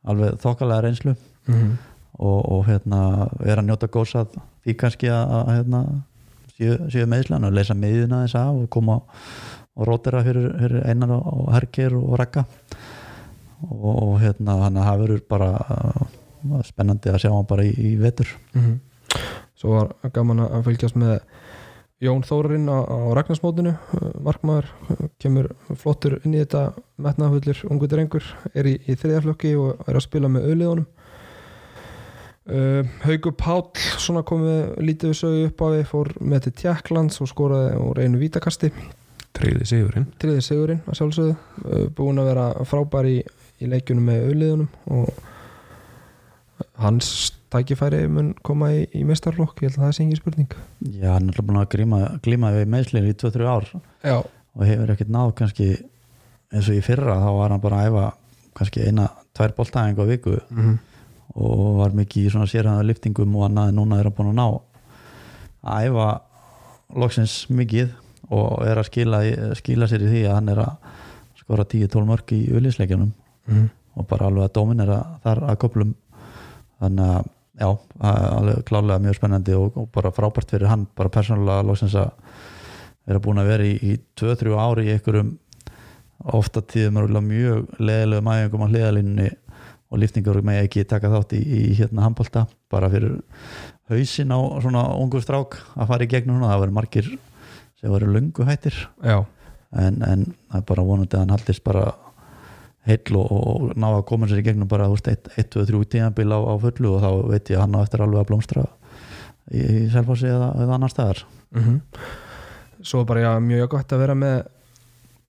alveg 0.10 0.40
þokkalega 0.42 0.82
reynslu 0.82 1.14
mm 1.14 1.54
-hmm. 1.54 1.74
og, 2.20 2.40
og 2.52 2.66
hérna 2.68 3.30
er 3.46 3.58
að 3.62 3.66
njóta 3.66 3.88
góðs 3.88 4.16
að 4.16 4.40
því 4.66 4.78
kannski 4.78 5.10
að, 5.10 5.34
að 5.40 5.56
hérna, 5.56 5.84
séu, 6.58 7.06
meðslan 7.06 7.46
og 7.46 7.54
leysa 7.54 7.74
miðuna 7.74 8.24
þess 8.26 8.36
af 8.36 8.56
og 8.56 8.70
koma 8.70 9.02
og 9.76 9.88
rótera 9.88 10.24
fyrir, 10.24 10.52
fyrir 10.60 10.88
einar 10.88 11.12
og, 11.12 11.54
herkir 11.54 11.96
og 11.96 12.20
rakka 12.20 12.46
og, 13.70 14.04
og 14.04 14.20
hérna 14.22 14.58
hann 14.64 14.78
að 14.78 15.00
verður 15.00 15.22
bara 15.30 15.52
uh, 15.54 16.62
spennandi 16.66 17.10
að 17.10 17.22
sjá 17.24 17.32
hann 17.32 17.48
bara 17.50 17.64
í, 17.64 17.72
í 17.78 17.96
vetur 18.00 18.28
Mhm. 18.54 18.80
svo 19.56 19.70
var 19.70 20.12
gaman 20.14 20.40
að 20.40 20.64
fylgjast 20.64 20.96
með 20.96 21.20
Jón 22.02 22.24
Þórarinn 22.26 22.66
á, 22.66 22.82
á 22.82 22.98
Ragnarsmótinu 23.14 23.76
markmaður, 24.26 24.72
uh, 24.90 25.04
kemur 25.22 25.52
flottur 25.78 26.16
inn 26.24 26.34
í 26.34 26.40
þetta 26.42 26.72
metnaðfullur 27.02 27.60
ungu 27.70 27.90
drengur, 27.92 28.26
er 28.58 28.70
í, 28.72 28.74
í 28.90 28.96
þriðaflokki 28.98 29.52
og 29.62 29.84
er 29.86 30.00
að 30.00 30.06
spila 30.08 30.32
með 30.32 30.48
auðliðunum. 30.50 30.88
Uh, 32.52 32.90
Haugur 33.04 33.36
Páll 33.38 33.84
svona 34.02 34.24
komið 34.26 34.80
lítið 34.82 35.12
við 35.12 35.20
sögu 35.20 35.44
upp 35.52 35.62
á 35.62 35.68
því 35.76 35.84
fór 35.92 36.10
með 36.26 36.48
til 36.48 36.54
Tjekklands 36.64 37.22
og 37.22 37.30
skoraði 37.30 37.76
úr 37.86 38.02
einu 38.02 38.22
vítakasti. 38.22 38.72
Treyði 39.38 39.68
sigurinn. 39.70 40.08
Triði 40.20 40.42
sigurinn 40.44 40.82
að 40.90 40.98
sjálfsögðu. 40.98 41.36
Uh, 41.62 41.86
búin 41.96 42.22
að 42.24 42.32
vera 42.32 42.48
frábær 42.66 43.12
í, 43.12 43.20
í 43.62 43.70
leikjunum 43.70 44.10
með 44.10 44.26
auðliðunum 44.32 44.98
og 44.98 45.14
hans 46.82 47.14
tækifæri 47.52 48.06
mun 48.12 48.34
koma 48.48 48.72
í, 48.74 48.84
í 48.96 49.04
mestarflokk, 49.08 49.60
ég 49.62 49.72
held 49.72 49.80
að 49.80 49.86
það 49.86 49.96
sé 49.96 50.04
engin 50.06 50.20
spurning. 50.20 50.54
Já, 50.88 51.10
hann 51.14 51.28
er 51.28 51.34
alltaf 51.34 51.48
búin 51.48 51.60
að 51.62 51.72
glíma, 51.76 52.00
glíma 52.24 52.54
við 52.56 52.70
meðslir 52.72 53.10
í 53.10 53.16
2-3 53.20 53.50
ár 53.52 53.68
Já, 54.06 54.18
og 54.22 54.64
hefur 54.68 54.94
ekkert 54.94 55.12
náð 55.12 55.34
kannski 55.40 55.68
eins 56.52 56.68
og 56.68 56.78
í 56.78 56.84
fyrra 56.86 57.20
þá 57.22 57.30
var 57.38 57.54
hann 57.54 57.64
bara 57.64 57.82
að 57.82 57.92
æfa 57.92 58.06
kannski 58.60 58.88
eina, 58.88 59.08
tvær 59.38 59.56
boltæðing 59.58 60.00
á 60.00 60.06
viku 60.10 60.36
mm 60.38 60.62
-hmm. 60.62 60.78
og 61.36 61.78
var 61.80 61.96
mikið 61.96 62.26
í 62.28 62.32
svona 62.32 62.50
sérhæða 62.52 62.88
liftingum 62.88 63.36
og 63.36 63.46
annað 63.48 63.70
en 63.70 63.76
núna 63.80 64.00
er 64.00 64.10
hann 64.10 64.18
búin 64.18 64.32
að 64.32 64.40
ná 64.40 64.48
að 65.64 65.86
æfa 65.88 66.22
loksins 66.96 67.50
mikið 67.50 67.92
og 68.30 68.68
er 68.68 68.78
að 68.78 68.88
skila, 68.88 69.20
skila 69.56 69.88
sér 69.88 70.04
í 70.04 70.12
því 70.12 70.24
að 70.28 70.36
hann 70.36 70.50
er 70.50 70.60
að 70.60 70.74
skora 71.36 71.64
10-12 71.64 72.06
mörg 72.06 72.32
í 72.32 72.42
uliðsleikjanum 72.52 73.12
og 73.96 74.08
bara 74.08 74.28
alveg 74.28 74.44
að 74.44 74.54
dominera 74.54 75.20
þar 75.24 75.44
að 75.44 75.60
köplum 75.64 75.96
þannig 76.80 77.06
að 77.06 77.30
já, 77.62 77.70
alveg 78.02 78.64
klálega 78.68 79.02
mjög 79.04 79.20
spennandi 79.20 79.56
og, 79.58 79.78
og 79.78 79.92
bara 79.94 80.14
frábært 80.16 80.54
fyrir 80.54 80.72
hann 80.72 80.88
bara 80.98 81.14
persónulega 81.14 81.66
loksins 81.68 81.96
að 82.00 82.12
vera 83.06 83.22
búin 83.24 83.42
að 83.42 83.52
vera 83.52 83.68
í, 83.68 83.76
í 83.78 83.98
2-3 84.20 84.58
ári 84.58 84.88
í 84.88 84.96
einhverjum 84.96 85.36
ofta 86.38 86.62
tíðum 86.62 87.02
mjög 87.26 87.70
leðilegu 87.82 88.26
mæðingum 88.26 88.66
á 88.66 88.72
hliðalínunni 88.72 89.30
og 89.92 90.00
liftingur 90.00 90.40
með 90.46 90.64
ekki 90.66 90.86
taka 90.88 91.12
þátt 91.12 91.36
í, 91.36 91.42
í 91.42 91.62
hérna 91.78 92.06
handbólta 92.06 92.46
bara 92.72 92.90
fyrir 92.92 93.20
hausin 93.92 94.32
á 94.32 94.40
svona 94.64 94.86
ungur 94.96 95.24
strák 95.24 95.58
að 95.76 95.90
fara 95.90 96.06
í 96.06 96.12
gegnum 96.12 96.40
svona, 96.40 96.54
það 96.54 96.64
verður 96.64 96.78
margir 96.78 97.10
sem 97.82 97.92
verður 97.92 98.14
lungu 98.16 98.48
hættir. 98.48 98.78
En, 99.72 100.00
en 100.04 100.26
það 100.52 100.62
er 100.62 100.66
bara 100.70 100.86
vonandi 100.88 101.18
að 101.18 101.24
hann 101.26 101.36
haldist 101.36 101.64
bara 101.66 101.90
heill 102.90 103.18
og, 103.20 103.32
og 103.32 103.74
ná 103.78 103.88
að 103.92 104.06
koma 104.10 104.30
sér 104.30 104.42
í 104.42 104.46
gegnum 104.46 104.70
bara 104.72 104.90
1-2-3 104.90 105.82
tíðanbíl 105.94 106.32
á, 106.34 106.40
á 106.42 106.54
fullu 106.62 106.96
og 106.96 107.04
þá 107.04 107.10
veit 107.30 107.52
ég 107.54 107.60
að 107.60 107.66
hann 107.66 107.78
á 107.78 107.84
eftir 107.84 108.04
alveg 108.06 108.24
að 108.24 108.30
blómstra 108.32 108.66
í, 109.52 109.62
í 109.62 109.88
Selfossi 109.94 110.30
eða, 110.32 110.52
eða 110.64 110.78
annar 110.78 110.94
staðar. 110.94 111.26
Mm 111.54 111.82
Svo 112.82 113.04
bara 113.06 113.22
já, 113.22 113.40
mjög 113.40 113.68
gott 113.70 113.92
að 113.94 114.00
vera 114.02 114.14
með 114.18 114.40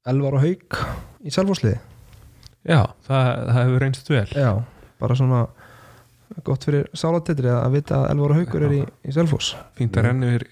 Elvar 0.09 0.39
og 0.39 0.41
Hauk 0.41 0.79
í 1.21 1.33
selvfósliði 1.35 1.77
já, 2.65 2.79
það, 3.05 3.27
það 3.51 3.59
hefur 3.59 3.83
reynst 3.85 4.09
vel. 4.11 4.29
Já, 4.33 4.51
bara 5.03 5.17
svona 5.19 5.43
gott 6.47 6.65
fyrir 6.65 6.87
sálatetri 6.97 7.51
að 7.53 7.77
vita 7.77 7.99
að 7.99 8.15
Elvar 8.15 8.33
og 8.33 8.41
Haukur 8.41 8.67
er 8.67 8.75
í, 8.79 8.81
í 9.05 9.13
selvfós 9.13 9.53
fínt 9.77 9.99
að 10.01 10.09
renna 10.09 10.33
yfir, 10.33 10.47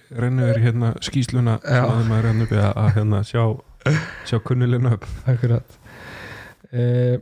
hérna 0.61 0.93
skýsluna 1.01 1.57
þegar 1.65 2.05
maður 2.11 2.29
renna 2.29 2.47
upp 2.47 2.55
að, 2.59 2.69
að 2.85 2.91
hérna, 2.99 3.23
sjá, 3.25 3.45
sjá 4.29 4.39
kunnulegna 4.45 4.99
upp. 4.99 5.09
Akkurat 5.31 5.79
eh, 6.73 7.17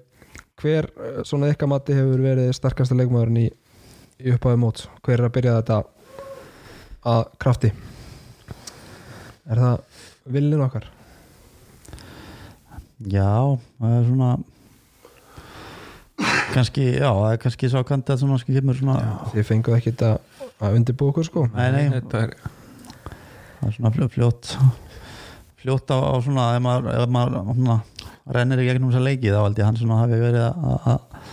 Hver 0.59 0.89
eh, 0.91 1.21
svona 1.29 1.53
ykkar 1.53 1.71
mati 1.71 1.97
hefur 1.97 2.23
verið 2.25 2.53
starkasta 2.57 2.97
leikmaðurinn 2.99 3.45
í, 3.45 3.49
í 4.19 4.35
upphafi 4.35 4.61
mót 4.61 4.87
Hver 5.07 5.21
er 5.21 5.29
að 5.29 5.35
byrja 5.39 5.57
þetta 5.61 5.81
að 7.09 7.25
krafti 7.41 7.73
Er 9.49 9.63
það 9.63 10.05
villin 10.29 10.65
okkar? 10.67 10.89
Já, 13.09 13.57
það 13.79 13.93
er 13.95 14.07
svona 14.09 14.31
kannski, 16.53 16.85
já, 16.99 17.09
það 17.13 17.31
er 17.31 17.41
kannski 17.45 17.71
kant 17.87 18.11
að 18.11 18.21
svona 18.23 18.37
kannski 18.37 18.57
kemur 18.59 18.79
svona 18.79 18.97
Þið 19.33 19.47
fenguð 19.47 19.77
ekki 19.79 19.93
þetta 19.93 20.11
að 20.59 20.79
undirbúa 20.81 21.13
okkur 21.13 21.29
sko 21.29 21.45
Nei, 21.53 21.69
nei. 21.75 21.85
Þetta 21.95 22.25
er, 22.27 22.35
það 23.61 23.69
er 23.69 23.77
svona 23.77 23.93
fljótt, 24.17 24.51
fljótt 25.63 25.95
á, 25.95 25.99
á 26.03 26.15
svona 26.25 26.49
ef 26.57 26.65
maður, 26.67 26.91
ef 26.97 27.15
maður 27.15 27.39
svona, 27.53 27.79
rennir 28.35 28.63
í 28.63 28.67
gegnum 28.69 28.93
þessa 28.93 29.05
leiki 29.05 29.33
þá 29.33 29.41
held 29.43 29.61
ég 29.61 29.69
hann 29.69 29.79
svona 29.79 30.03
hafi 30.03 30.19
verið 30.21 30.45
að, 30.45 30.75
að, 30.93 31.31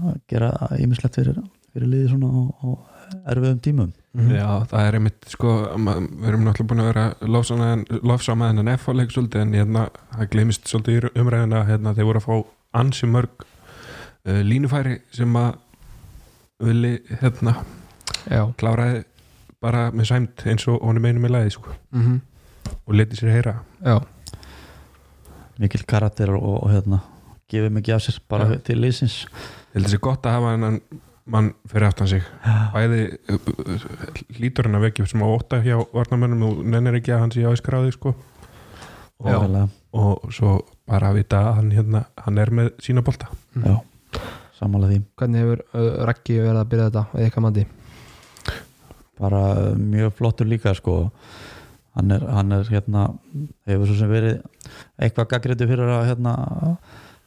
að 0.00 0.20
gera 0.30 0.50
ímislegt 0.78 1.18
fyrir, 1.18 1.40
fyrir 1.72 1.90
liði 1.90 2.10
svona 2.12 2.30
á, 2.30 2.42
á 2.62 2.68
erfiðum 3.32 3.58
tímum. 3.64 3.90
Já, 4.30 4.46
það 4.70 4.86
er 4.86 4.96
einmitt 4.98 5.26
sko 5.30 5.54
við 5.70 6.28
erum 6.30 6.46
náttúrulega 6.46 6.68
búin 6.70 6.82
að 6.82 6.88
vera 6.90 7.04
lofsama 8.10 8.50
en 8.50 8.70
F 8.74 8.88
á 8.90 8.92
leik 8.94 9.14
svolítið 9.14 9.44
en 9.44 9.56
hérna, 9.58 9.84
það 10.14 10.30
glemist 10.34 10.70
svolítið 10.70 10.96
í 10.96 11.12
umræðina 11.22 11.64
hérna, 11.68 11.94
þeir 11.94 12.08
voru 12.08 12.22
að 12.22 12.26
fá 12.26 12.80
ansi 12.80 13.10
mörg 13.10 13.44
uh, 13.44 14.40
línufæri 14.46 15.00
sem 15.14 15.38
að 15.38 15.52
villi 16.60 16.96
hérna 17.22 17.56
Já. 18.26 18.42
kláraði 18.60 19.04
bara 19.62 19.88
með 19.94 20.10
sæmt 20.10 20.44
eins 20.50 20.66
og 20.70 20.82
honum 20.82 21.06
einu 21.06 21.22
með 21.22 21.36
læði 21.36 21.56
sko, 21.58 21.78
mm 21.94 22.18
og 22.86 22.94
leti 22.94 23.16
sér 23.18 23.32
heyra. 23.34 23.54
Já 23.82 23.96
mikil 25.60 25.84
karakter 25.88 26.32
og, 26.36 26.64
og 26.64 26.72
hérna 26.72 27.00
gefið 27.50 27.76
mikið 27.76 27.96
af 27.96 28.02
sér 28.04 28.18
bara 28.30 28.48
Já. 28.52 28.58
til 28.68 28.78
liðsins. 28.78 29.16
Ég 29.26 29.78
held 29.78 29.88
þessi 29.88 30.02
gott 30.02 30.26
að 30.26 30.36
hafa 30.38 30.52
hennan 30.54 30.80
mann 31.30 31.52
fyrir 31.70 31.88
aftan 31.88 32.10
sig. 32.10 32.26
Bæði 32.74 33.00
uh, 33.30 33.86
hlýtur 34.38 34.68
hann 34.68 34.78
að 34.78 34.86
vekja 34.88 35.08
sem 35.10 35.22
á 35.22 35.28
ótta 35.28 35.60
hjá 35.64 35.76
varnamönnum 35.94 36.46
og 36.46 36.62
nennir 36.66 37.00
ekki 37.00 37.14
að 37.14 37.24
hann 37.24 37.34
sé 37.34 37.44
á 37.46 37.52
skráði 37.58 37.94
sko. 37.96 38.14
Og, 39.20 39.58
og 39.92 40.30
svo 40.32 40.54
bara 40.88 41.10
að 41.10 41.20
vita 41.20 41.42
að 41.50 41.58
hann, 41.58 41.74
hérna, 41.76 42.04
hann 42.24 42.40
er 42.40 42.54
með 42.56 42.70
sína 42.80 43.04
bolta. 43.04 43.28
Já, 43.52 43.76
sammála 44.56 44.88
því. 44.90 45.02
Hvernig 45.20 45.44
hefur 45.44 45.66
uh, 45.74 45.90
Raggi 46.08 46.40
verið 46.40 46.62
að 46.62 46.72
byrja 46.72 46.88
þetta 46.88 47.06
eða 47.12 47.28
eitthvað 47.28 47.46
mandi? 47.48 47.66
bara 49.20 49.40
uh, 49.52 49.76
mjög 49.76 50.14
flottur 50.16 50.48
líka 50.48 50.74
sko 50.76 51.10
hann 52.00 52.16
er, 52.16 52.24
hann 52.34 52.52
er 52.56 52.66
hérna 52.72 53.04
hefur 53.68 53.86
svo 53.90 53.98
sem 54.00 54.10
verið 54.10 54.40
eitthvað 55.00 55.30
gaggrindu 55.34 55.68
fyrir 55.70 55.92
að 55.94 56.08
hérna 56.10 56.34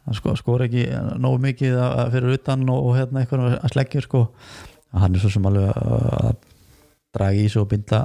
að 0.03 0.17
sko, 0.19 0.33
skora 0.35 0.65
ekki 0.67 0.83
nógu 1.23 1.39
mikið 1.45 1.77
að- 1.79 2.11
fyrir 2.17 2.35
utan 2.39 2.65
og, 2.73 2.89
og 2.89 2.97
hérna 2.97 3.21
eitthvað 3.23 3.53
að 3.61 3.71
sleggja 3.71 4.01
sko. 4.03 4.25
Hann 4.93 5.15
er 5.15 5.23
svo 5.23 5.31
sem 5.33 5.45
alveg 5.47 5.71
að 5.73 6.33
draga 7.15 7.39
í 7.39 7.47
sig 7.49 7.61
og 7.61 7.69
binda 7.71 8.01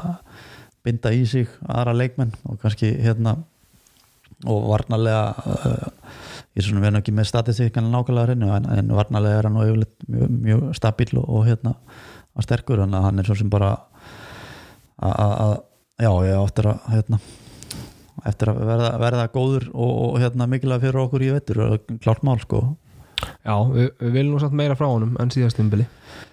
binda 0.87 1.11
í 1.13 1.25
sig 1.29 1.49
aðra 1.67 1.93
leikmenn 1.97 2.31
og 2.49 2.61
kannski 2.63 2.93
hérna 3.03 3.35
og 4.47 4.69
varnarlega 4.71 5.23
uh, 5.35 5.89
ég 6.55 6.63
er 6.63 6.67
svona 6.69 6.85
verið 6.85 7.01
ekki 7.01 7.15
með 7.17 7.27
statistíkan 7.33 7.89
nákvæmlega 7.91 8.29
hreinu 8.29 8.53
en, 8.55 8.69
en 8.71 8.93
varnarlega 8.95 9.41
er 9.41 9.49
hann 9.49 9.59
mjög, 9.59 10.31
mjög 10.47 10.63
stabíl 10.79 11.17
og, 11.19 11.27
og 11.27 11.49
hérna 11.49 11.73
að 12.39 12.47
sterkur 12.47 12.85
að 12.85 12.95
hann 13.03 13.19
er 13.19 13.27
svo 13.27 13.35
sem 13.41 13.51
bara 13.51 13.73
að, 15.03 15.13
að, 15.13 15.33
að 15.43 15.57
já, 15.99 16.11
ég 16.27 16.35
á 16.39 16.43
eftir 16.43 16.69
að 16.71 16.91
hérna, 16.95 17.21
eftir 18.29 18.53
að 18.53 18.61
verða, 18.71 18.91
verða 19.03 19.31
góður 19.35 19.71
og, 19.75 19.95
og 20.09 20.21
hérna 20.23 20.49
mikilvæg 20.51 20.85
fyrir 20.87 21.01
okkur 21.05 21.25
í 21.27 21.33
vettur 21.35 21.65
og 21.67 21.97
klárt 22.05 22.27
mál 22.27 22.39
sko. 22.43 22.63
Já, 23.43 23.55
við, 23.73 23.91
við 23.99 24.15
viljum 24.15 24.37
nú 24.37 24.43
samt 24.43 24.55
meira 24.59 24.79
frá 24.79 24.87
honum 24.87 25.17
en 25.19 25.33
síðast 25.35 25.59
tímbili 25.59 25.89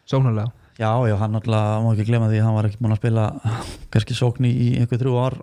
Sóknarlega. 0.06 0.52
Já, 0.78 0.92
já, 1.08 1.16
hann 1.18 1.32
náttúrulega 1.34 1.80
má 1.82 1.88
ekki 1.94 2.06
glemma 2.10 2.28
því 2.30 2.42
hann 2.44 2.58
var 2.58 2.68
ekki 2.68 2.82
búin 2.84 2.94
að 2.94 3.00
spila 3.00 3.24
kannski 3.94 4.18
sókn 4.18 4.48
í 4.50 4.74
einhver 4.82 5.00
þrjú 5.02 5.16
ár 5.24 5.38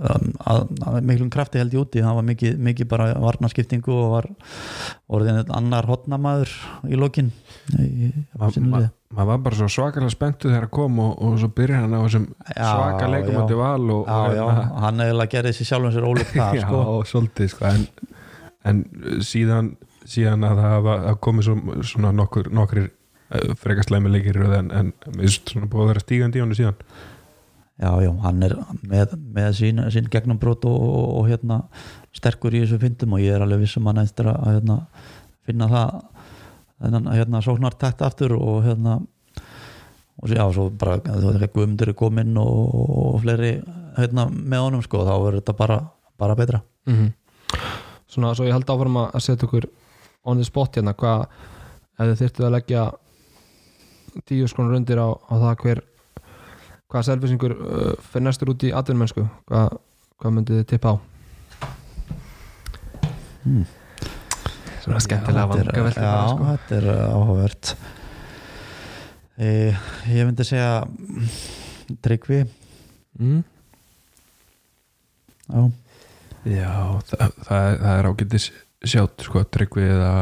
að, 0.00 0.26
að, 0.48 0.62
að 0.88 0.98
miklum 1.08 1.30
krafti 1.32 1.60
held 1.60 1.74
ég 1.76 1.82
úti. 1.84 2.02
Hann 2.04 2.16
var 2.16 2.26
mikið, 2.26 2.56
mikið 2.68 2.88
bara 2.88 3.10
varnaskiptingu 3.20 3.92
og 3.92 4.10
var 4.16 4.28
orðin 5.12 5.42
einn 5.42 5.54
annar 5.58 5.88
hotnamaður 5.90 6.54
í 6.88 6.98
lokin. 7.00 7.32
Í, 7.78 8.12
Ma- 8.38 8.48
ma- 8.56 8.82
maður 9.12 9.28
var 9.28 9.42
bara 9.44 9.58
svo 9.60 9.68
svakalega 9.68 10.14
spenntu 10.14 10.48
þegar 10.48 10.66
að 10.70 10.72
kom 10.72 10.98
og, 11.04 11.12
og 11.20 11.36
svo 11.42 11.50
byrjar 11.52 11.84
hann 11.84 11.96
á 11.96 12.00
þessum 12.06 12.26
svaka 12.48 13.10
leikum 13.12 13.36
já. 13.36 13.40
átti 13.42 13.58
val 13.60 13.90
og, 13.92 14.06
já, 14.08 14.16
og, 14.16 14.36
já, 14.38 14.46
hann 14.86 15.02
eiginlega 15.04 15.32
gerði 15.36 15.52
sér 15.58 15.68
sjálfum 15.68 15.92
sér 15.92 16.06
ólíkt 16.08 16.32
það 16.32 16.56
já, 16.58 16.62
sko. 16.64 16.80
svolítið 17.10 17.52
sko, 17.52 17.68
en, 17.68 17.84
en 18.72 18.80
síðan 19.28 19.70
síðan 20.08 20.48
að 20.48 20.62
það 20.64 20.88
að 21.12 21.20
svo, 21.46 21.58
svona 21.92 22.14
nokkur, 22.16 22.48
nokkrir 22.56 22.88
uh, 22.88 23.52
frekast 23.60 23.92
röð, 24.40 24.56
en, 24.62 24.72
en 24.80 24.92
svona 25.52 25.68
búið 25.68 25.84
að 25.84 25.92
vera 25.92 26.04
stígandi 26.06 26.40
í 26.40 26.44
honum 26.46 26.58
síðan 26.58 26.80
já, 27.82 27.90
já, 28.04 28.10
hann 28.22 28.46
er 28.46 28.54
með, 28.86 29.16
með 29.34 29.50
sín, 29.58 29.82
sín 29.90 30.10
gegnumbrot 30.12 30.66
og, 30.70 30.78
og, 30.86 31.08
og 31.18 31.30
hérna 31.30 31.62
sterkur 32.14 32.54
í 32.54 32.62
þessu 32.62 32.78
fyndum 32.82 33.16
og 33.16 33.24
ég 33.24 33.34
er 33.34 33.44
alveg 33.44 33.64
vissum 33.64 33.88
hann 33.90 34.02
eftir 34.04 34.30
að 34.30 34.44
hérna, 34.52 34.78
finna 35.48 35.68
það 35.72 35.96
þennan 36.82 37.10
hérna 37.14 37.42
sóknar 37.42 37.78
tætt 37.78 38.04
aftur 38.06 38.36
og 38.38 38.62
hérna 38.66 39.00
og 40.22 40.30
já, 40.30 40.44
svo 40.54 40.68
bara 40.78 41.00
Guðmundur 41.02 41.90
er 41.90 41.98
kominn 41.98 42.36
og, 42.38 42.74
og 42.74 43.20
fleiri 43.24 43.56
hérna 43.96 44.28
með 44.30 44.66
honum 44.68 44.84
sko, 44.84 45.02
þá 45.06 45.14
verður 45.16 45.40
þetta 45.40 45.56
bara, 45.58 45.80
bara 46.20 46.38
betra. 46.38 46.62
Mm 46.86 47.10
Svona, 48.12 48.34
svo 48.36 48.44
ég 48.44 48.52
held 48.52 48.68
áfram 48.68 48.96
að 49.00 49.14
að 49.16 49.22
setja 49.24 49.46
okkur 49.46 49.66
on 50.28 50.36
the 50.36 50.44
spot 50.44 50.76
hérna, 50.76 50.92
hvað 50.92 51.22
ef 51.96 52.10
þið 52.10 52.18
þyrftuð 52.18 52.44
að 52.44 52.52
leggja 52.52 52.82
tíu 54.28 54.48
skronur 54.50 54.76
undir 54.76 55.00
á, 55.00 55.08
á 55.16 55.34
það 55.40 55.54
hver 55.62 55.80
hvað 56.92 57.06
selvisingur 57.08 57.54
uh, 57.56 57.92
fyrir 58.12 58.26
næstur 58.28 58.52
út 58.52 58.66
í 58.68 58.72
atvinnmennsku 58.76 59.24
hvað, 59.48 59.78
hvað 60.20 60.36
myndið 60.38 60.60
þið 60.62 60.68
tippa 60.74 60.92
á 60.92 60.96
Hmm. 63.42 63.64
Svona 64.84 65.00
skemmtilega 65.02 65.48
vanga 65.50 65.82
vel 65.82 65.94
Já, 65.98 66.10
sko. 66.30 66.44
þetta 66.46 66.76
er 66.76 66.84
uh, 66.92 67.14
áhugavert 67.16 67.70
e, 69.42 69.48
Ég 70.14 70.28
myndi 70.28 70.46
segja 70.46 70.84
Tryggvi 72.06 72.38
mm. 73.18 73.40
Já, 75.50 75.64
já, 76.54 76.70
það, 77.10 77.34
það, 77.48 77.66
er- 77.66 77.80
það 77.82 77.96
er 77.98 78.08
ágætis 78.12 78.46
sjátt 78.94 79.26
sko, 79.26 79.42
tryggvi 79.58 79.88
eða 79.90 80.12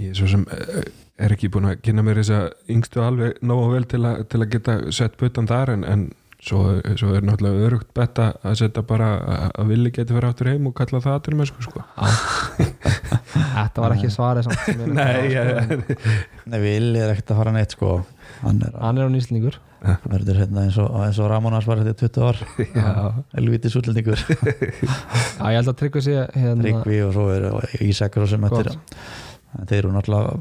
ég 0.00 0.10
er 0.10 0.16
svo 0.18 0.26
sem 0.32 0.42
eh, 0.52 0.88
er 1.16 1.32
ekki 1.32 1.50
búin 1.52 1.70
að 1.70 1.80
kynna 1.86 2.04
mér 2.04 2.20
þess 2.20 2.34
að 2.36 2.46
yngstu 2.74 3.02
alveg 3.04 3.42
nógu 3.46 3.72
vel 3.72 3.88
til, 3.88 4.04
a, 4.04 4.14
til 4.28 4.42
að 4.42 4.50
geta 4.52 4.78
sett 4.94 5.16
putan 5.20 5.48
þar 5.48 5.72
en, 5.76 5.84
en 5.88 6.06
svo, 6.42 6.62
svo 6.98 7.14
er 7.16 7.24
náttúrulega 7.24 7.68
örugt 7.70 7.92
betta 7.96 8.32
að 8.46 8.58
setja 8.60 8.84
bara 8.86 9.12
að, 9.18 9.46
að 9.62 9.70
villi 9.72 9.92
geti 9.94 10.16
fyrir 10.16 10.28
áttur 10.28 10.50
heim 10.52 10.68
og 10.68 10.76
kalla 10.76 11.00
það 11.04 11.22
til 11.26 11.36
með 11.38 11.52
sko, 11.52 11.66
sko. 11.66 11.84
Þetta 13.36 13.82
var 13.82 13.94
ekki 13.96 14.10
svarið 14.12 14.48
samt 14.48 14.68
er 14.72 14.92
Nei, 14.96 15.30
sko. 15.32 16.02
Nei, 16.52 16.58
Vili 16.62 17.00
er 17.00 17.12
ekkert 17.14 17.32
að 17.32 17.40
fara 17.40 17.54
neitt 17.56 17.76
sko 17.76 17.94
Hann 18.42 18.60
er 18.64 18.76
Hann 18.80 19.00
er 19.00 19.08
á 19.08 19.10
nýslingur 19.12 19.58
verður 20.06 20.40
hérna 20.40 20.64
eins 20.66 20.76
og, 20.82 20.88
eins 21.04 21.18
og 21.22 21.28
Ramonas 21.30 21.66
var 21.68 21.82
þetta 21.84 22.08
20 22.08 22.24
ár 22.26 22.40
já, 22.80 22.90
Elvítis 23.38 23.76
útlendingur 23.78 24.18
Já, 24.18 25.46
ég 25.52 25.58
held 25.60 25.70
að 25.72 25.78
tryggja 25.82 26.04
sig 26.08 26.20
hérna, 26.34 26.64
Tryggvi 26.64 27.00
og 27.06 27.14
svo 27.16 27.28
er 27.34 27.48
Ísakur 27.86 28.26
og 28.26 28.32
sem 28.32 28.46
Gott. 28.48 28.72
eftir 28.72 29.66
Þeir 29.70 29.78
eru 29.82 29.94
náttúrulega 29.94 30.38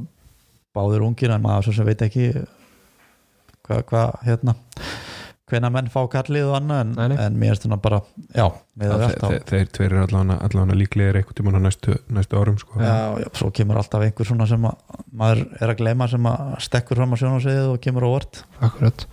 báðir 0.75 1.05
ungir 1.07 1.33
en 1.33 1.43
maður 1.43 1.69
svo 1.69 1.79
sem 1.79 1.89
veit 1.89 2.05
ekki 2.05 2.29
hvað 3.65 3.83
hva, 3.89 4.05
hérna 4.25 4.55
hvena 5.49 5.69
menn 5.69 5.89
fá 5.93 5.99
kallið 6.09 6.47
og 6.49 6.55
annað 6.57 6.79
en, 7.03 7.13
en 7.21 7.35
mér 7.37 7.53
er 7.53 7.59
þetta 7.61 7.77
bara 7.81 7.99
já, 8.33 8.45
þeir, 8.81 9.67
þeir, 9.75 9.85
eru 9.85 9.99
allavega, 10.01 10.39
allavega 10.47 10.77
líklegir 10.79 11.19
tímann 11.37 11.59
á 11.61 11.61
næstu, 11.67 11.99
næstu 12.09 12.39
árum 12.39 12.57
sko. 12.61 12.79
já, 12.81 13.21
já, 13.21 13.27
svo 13.37 13.51
kemur 13.53 13.77
alltaf 13.81 14.07
einhver 14.07 14.29
svona 14.29 14.47
sem 14.49 14.65
að, 14.65 14.97
maður 15.13 15.45
er 15.59 15.73
að 15.73 15.79
gleyma 15.83 16.09
sem 16.09 16.31
að 16.31 16.57
stekkur 16.65 17.01
fram 17.01 17.13
á 17.13 17.17
sjónasviðið 17.21 17.71
og 17.75 17.79
kemur 17.85 18.07
á 18.07 18.09
vort 18.09 18.41
Akkurat. 18.65 19.05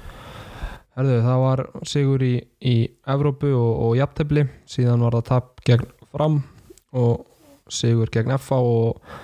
Herðu, 0.93 1.19
það 1.25 1.39
var 1.41 1.61
sigur 1.89 2.23
í, 2.25 2.33
í 2.69 2.77
Evrópu 3.09 3.49
og, 3.57 3.71
og 3.87 3.93
jafntefli. 3.97 4.43
Síðan 4.69 5.05
var 5.07 5.17
það 5.17 5.29
tap 5.31 5.63
gegn 5.65 5.87
Fram 6.13 6.43
og 7.01 7.23
sigur 7.73 8.11
gegn 8.13 8.35
FA 8.37 8.59
og 8.61 9.15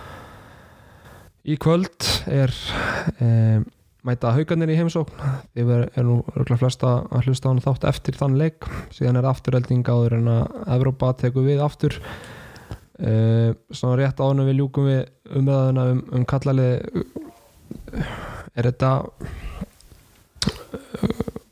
í 1.48 1.56
kvöld 1.60 2.06
er 2.28 2.52
um, 3.24 3.66
mæta 4.06 4.32
haugarnir 4.36 4.72
í 4.72 4.78
heimsókn. 4.78 5.20
Þið 5.56 5.72
er, 5.74 5.84
nú 6.06 6.20
örgulega 6.34 6.60
flesta 6.62 6.94
að 7.08 7.28
hlusta 7.28 7.48
á 7.48 7.52
hann 7.52 7.64
þátt 7.64 7.86
eftir 7.90 8.18
þann 8.18 8.38
leik. 8.40 8.68
Síðan 8.94 9.20
er 9.20 9.30
afturhelding 9.30 9.86
áður 9.88 10.18
en 10.20 10.32
að 10.34 10.58
Evrópa 10.78 11.12
tekur 11.24 11.46
við 11.48 11.64
aftur. 11.64 11.98
Uh, 12.98 13.52
svona 13.70 14.00
rétt 14.00 14.20
en 14.24 14.42
við 14.48 14.58
ljúkum 14.58 14.88
við 14.88 15.04
umræðuna 15.38 15.84
um, 15.92 16.00
um 16.18 16.24
kallalið 16.26 16.80
er 18.58 18.66
þetta 18.70 18.90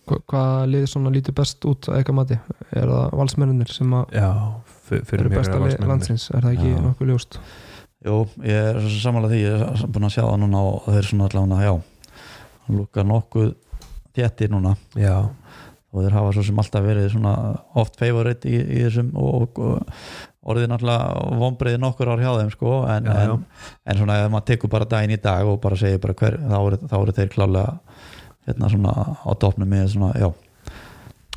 Hva- 0.07 0.21
hvaða 0.31 0.67
lið 0.71 0.85
svona 0.91 1.13
lítur 1.15 1.35
best 1.37 1.63
út 1.67 1.89
að 1.91 2.01
eitthvað 2.01 2.19
mati? 2.19 2.39
Er 2.75 2.91
það 2.91 3.15
valsmennir 3.21 3.71
sem 3.75 3.95
að 3.95 4.17
já, 4.19 4.29
eru 5.19 5.33
besta 5.33 5.61
landsins? 5.87 6.29
Er 6.31 6.47
það 6.47 6.53
ekki 6.57 6.73
Já. 6.73 6.83
nokkuð 6.83 7.11
ljóst 7.13 7.39
Jú, 8.07 8.21
ég 8.47 8.71
er 8.71 8.77
samanlega 9.03 9.33
því 9.35 9.39
ég 9.43 9.63
er 9.67 9.89
búin 9.91 10.07
að 10.07 10.15
sjá 10.15 10.23
það 10.23 10.37
núna 10.45 10.63
og 10.63 10.85
þeir 10.87 11.09
svona 11.09 11.27
allavega 11.27 11.67
já, 11.67 11.73
lúka 12.71 13.03
nokkuð 13.03 13.49
þéttir 14.15 14.53
núna. 14.53 14.77
Já, 14.95 15.17
og 15.91 16.05
þeir 16.05 16.15
hafa 16.15 16.35
svo 16.37 16.45
sem 16.47 16.63
alltaf 16.63 16.87
verið 16.87 17.09
svona 17.17 17.35
oft 17.83 17.99
favorite 17.99 18.47
í, 18.47 18.61
í 18.63 18.85
þessum 18.85 19.11
og, 19.19 19.59
og 19.59 20.47
orðið 20.47 20.71
náttúrulega 20.71 21.39
vonbreiði 21.41 21.81
nokkur 21.83 22.13
ár 22.13 22.23
hjá 22.23 22.31
þeim 22.37 22.53
sko 22.55 22.77
en, 22.93 23.09
Já, 23.09 23.23
en, 23.25 23.47
en 23.91 23.99
svona 23.99 24.21
ef 24.23 24.31
maður 24.31 24.49
tekur 24.53 24.73
bara 24.77 24.89
daginn 24.93 25.17
í 25.17 25.21
dag 25.23 25.51
og 25.51 25.59
bara 25.65 25.79
segir 25.81 25.99
bara 26.03 26.15
hver 26.21 26.39
þá 26.45 26.57
eru, 26.61 26.81
þá 26.85 26.97
eru 27.01 27.17
þeir 27.17 27.33
klálega 27.35 27.75
hérna 28.47 28.71
svona 28.71 28.95
á 29.19 29.31
topnum 29.43 29.73
með 29.73 29.91
svona, 29.97 30.13
já, 30.15 30.29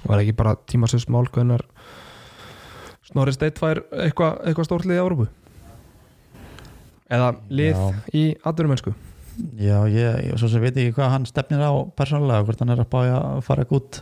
var 0.05 0.21
ekki 0.21 0.37
bara 0.37 0.57
tímasins 0.69 1.09
mál 1.09 1.25
hvernar 1.33 1.65
Snorri 3.09 3.33
Steit 3.33 3.57
fær 3.57 3.81
eitthvað 4.03 4.43
eitthva 4.45 4.67
stórt 4.67 4.85
lið 4.85 4.99
í 4.99 5.01
Európu 5.01 5.29
eða 7.09 7.29
lið 7.49 7.71
Já. 7.75 7.85
í 8.13 8.23
atvinnumennsku. 8.43 8.93
Já, 9.55 9.77
ég, 9.87 10.15
ég 10.27 10.39
svo 10.39 10.49
sem 10.51 10.63
veit 10.63 10.75
ekki 10.75 10.97
hvað 10.97 11.13
hann 11.13 11.25
stefnir 11.29 11.61
á 11.63 11.71
persónulega, 11.95 12.43
hvort 12.47 12.59
hann 12.59 12.73
er 12.73 12.81
að 12.83 12.89
bája 12.91 13.19
að 13.19 13.43
fara 13.47 13.65
út 13.77 14.01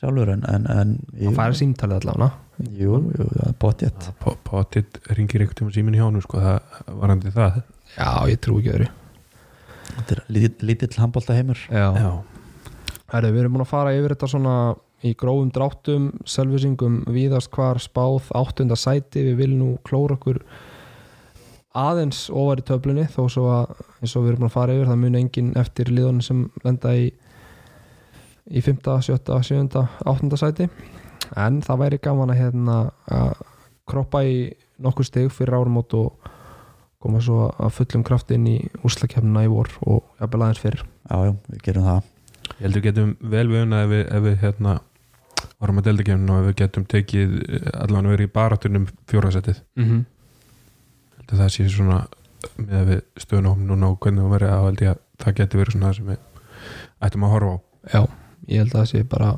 sjálfur 0.00 0.32
en, 0.34 0.42
en, 0.50 0.66
en 0.68 0.90
hann 1.22 1.38
fær 1.38 1.56
símtalið 1.56 2.02
allavega 2.02 2.28
jú, 2.76 2.98
jú, 3.14 3.28
það 3.30 3.46
er 3.48 3.56
bóttjett 3.62 4.08
Pottit 4.44 4.98
ringir 5.16 5.42
einhvern 5.44 5.58
tíma 5.58 5.74
símin 5.74 5.96
hjá 5.96 6.04
hann 6.04 6.20
sko, 6.22 6.42
það 6.42 6.92
varandi 7.00 7.32
það. 7.34 7.62
Já, 7.94 8.10
ég 8.30 8.40
trú 8.44 8.58
ekki 8.60 8.74
öðru. 8.74 8.90
Þetta 9.94 10.16
er 10.16 10.22
lítill, 10.36 10.68
lítill 10.68 10.92
handbólta 10.98 11.36
heimur 11.36 11.60
já. 11.68 11.86
Já, 11.96 12.10
Herri, 13.14 13.30
við 13.30 13.44
erum 13.44 13.56
búin 13.56 13.64
að 13.64 13.72
fara 13.72 13.94
yfir 13.94 14.14
þetta 14.14 14.30
svona 14.32 14.54
í 15.04 15.12
grófum 15.20 15.50
dráttum, 15.54 16.06
selvvisingum 16.28 17.02
víðast 17.12 17.52
hvar 17.54 17.80
spáð 17.82 18.30
áttunda 18.34 18.78
sæti. 18.80 19.22
Við 19.28 19.36
viljum 19.42 19.60
nú 19.60 19.68
klóra 19.86 20.16
okkur 20.16 20.40
aðeins 21.74 22.26
ofar 22.30 22.60
í 22.62 22.66
töflunni 22.68 23.04
þó 23.10 23.22
svo 23.32 23.44
að 23.50 23.72
eins 24.00 24.14
og 24.14 24.24
við 24.24 24.32
erum 24.32 24.44
búin 24.44 24.50
að 24.50 24.56
fara 24.56 24.74
yfir 24.76 24.90
það 24.90 25.00
mun 25.02 25.18
engin 25.20 25.52
eftir 25.58 25.90
liðunum 25.90 26.22
sem 26.22 26.44
lenda 26.64 26.94
í 26.94 27.08
í 28.44 28.60
5., 28.60 28.82
7., 29.08 29.40
7., 29.48 29.82
8. 30.04 30.38
sæti 30.40 30.68
en 31.40 31.60
það 31.64 31.80
væri 31.80 32.00
gaman 32.04 32.32
að 32.34 32.40
hérna 32.42 32.78
að 33.08 33.42
kroppa 33.88 34.22
í 34.24 34.38
nokkur 34.84 35.08
stig 35.08 35.32
fyrir 35.32 35.56
árumót 35.56 35.94
og 35.96 36.30
koma 37.04 37.20
svo 37.24 37.50
að 37.52 37.74
fullum 37.78 38.04
kraft 38.06 38.32
inn 38.32 38.46
í 38.48 38.56
úslakefnina 38.84 39.44
í 39.44 39.52
vor 39.52 39.70
og 39.84 40.02
jafnvel 40.20 40.44
aðeins 40.46 40.62
fyrir 40.62 40.84
Já, 40.84 41.16
já, 41.28 41.32
við 41.52 41.62
gerum 41.66 41.88
það 41.88 42.10
ég 42.54 42.64
heldur 42.66 42.84
getum 42.84 43.14
vel 43.34 43.46
við 43.50 43.64
unna 43.64 43.84
ef 43.84 43.92
við, 43.92 44.04
ef 44.08 44.24
við 44.24 44.36
hérna 44.44 44.74
varum 45.60 45.80
að 45.80 45.88
deildakefninu 45.88 46.34
og 46.34 46.42
ef 46.42 46.48
við 46.48 46.58
getum 46.62 46.86
tekið 46.88 47.36
eh, 47.44 47.68
allan 47.84 48.10
verið 48.12 48.28
í 48.28 48.34
barátunum 48.34 48.86
fjórasettið 49.10 49.60
mm 49.76 49.84
-hmm. 49.84 50.04
Heldur 51.24 51.40
það 51.40 51.52
sé 51.54 51.66
svona 51.72 52.02
með 52.60 52.74
að 52.76 52.88
við 52.90 53.00
stöðum 53.22 53.46
á 53.48 53.52
núna 53.64 53.88
og 53.88 54.00
hvernig 54.04 54.24
það 54.24 54.34
verið 54.34 54.50
að 54.52 54.64
held 54.64 54.82
ég 54.84 54.90
að 54.90 54.98
það 55.22 55.36
geti 55.38 55.60
verið 55.60 55.74
svona 55.74 55.86
það 55.86 55.96
sem 55.96 56.10
við 56.10 56.18
ættum 57.06 57.24
að 57.24 57.32
horfa 57.32 57.54
á. 57.54 57.56
Já, 57.94 58.02
ég 58.48 58.60
held 58.60 58.74
að 58.74 58.78
það 58.78 58.90
sé 58.90 59.02
bara 59.14 59.30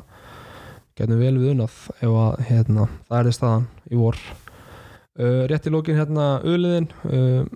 getum 0.97 1.21
vel 1.21 1.37
við 1.37 1.53
unnað 1.53 1.77
ef 2.01 2.17
að 2.23 2.43
hérna, 2.49 2.87
það 3.07 3.31
er 3.31 3.37
staðan 3.37 3.67
í 3.87 4.01
vor. 4.01 4.19
Uh, 5.17 5.43
rétt 5.49 5.67
í 5.69 5.73
lókin 5.73 5.97
hérna 5.97 6.27
uliðin 6.45 6.89
uh, 7.07 7.47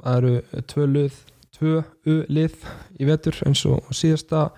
það 0.00 0.16
eru 0.16 0.62
tvö 0.72 0.88
lið 0.90 1.20
tvö 1.54 1.82
U-lið 2.08 2.64
í 2.96 3.06
vetur 3.06 3.36
eins 3.46 3.62
og 3.68 3.92
síðasta 3.92 4.48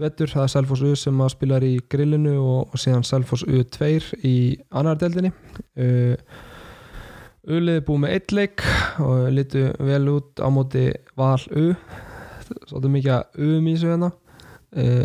vetur, 0.00 0.32
það 0.32 0.42
er 0.42 0.52
Selfoss 0.54 0.82
U 0.84 0.96
sem 0.98 1.20
að 1.20 1.32
spilar 1.36 1.64
í 1.64 1.76
grillinu 1.92 2.34
og, 2.40 2.72
og 2.72 2.80
síðan 2.80 3.04
Selfoss 3.06 3.44
U2 3.44 3.92
í 4.26 4.36
annar 4.72 4.98
deldinni 5.00 5.30
uh, 5.30 6.16
U-lið 7.46 7.76
er 7.78 7.84
búið 7.86 8.00
með 8.02 8.12
eitt 8.16 8.32
leik 8.34 8.62
og 9.02 9.28
litu 9.30 9.68
vel 9.86 10.08
út 10.10 10.40
á 10.42 10.48
móti 10.50 10.88
Val 11.18 11.38
U. 11.54 11.66
Svolítið 12.66 12.92
mikið 12.96 13.12
að 13.14 13.44
U-um 13.46 13.68
í 13.70 13.74
þessu 13.76 13.92
hérna. 13.92 14.08
Uh, 14.76 15.04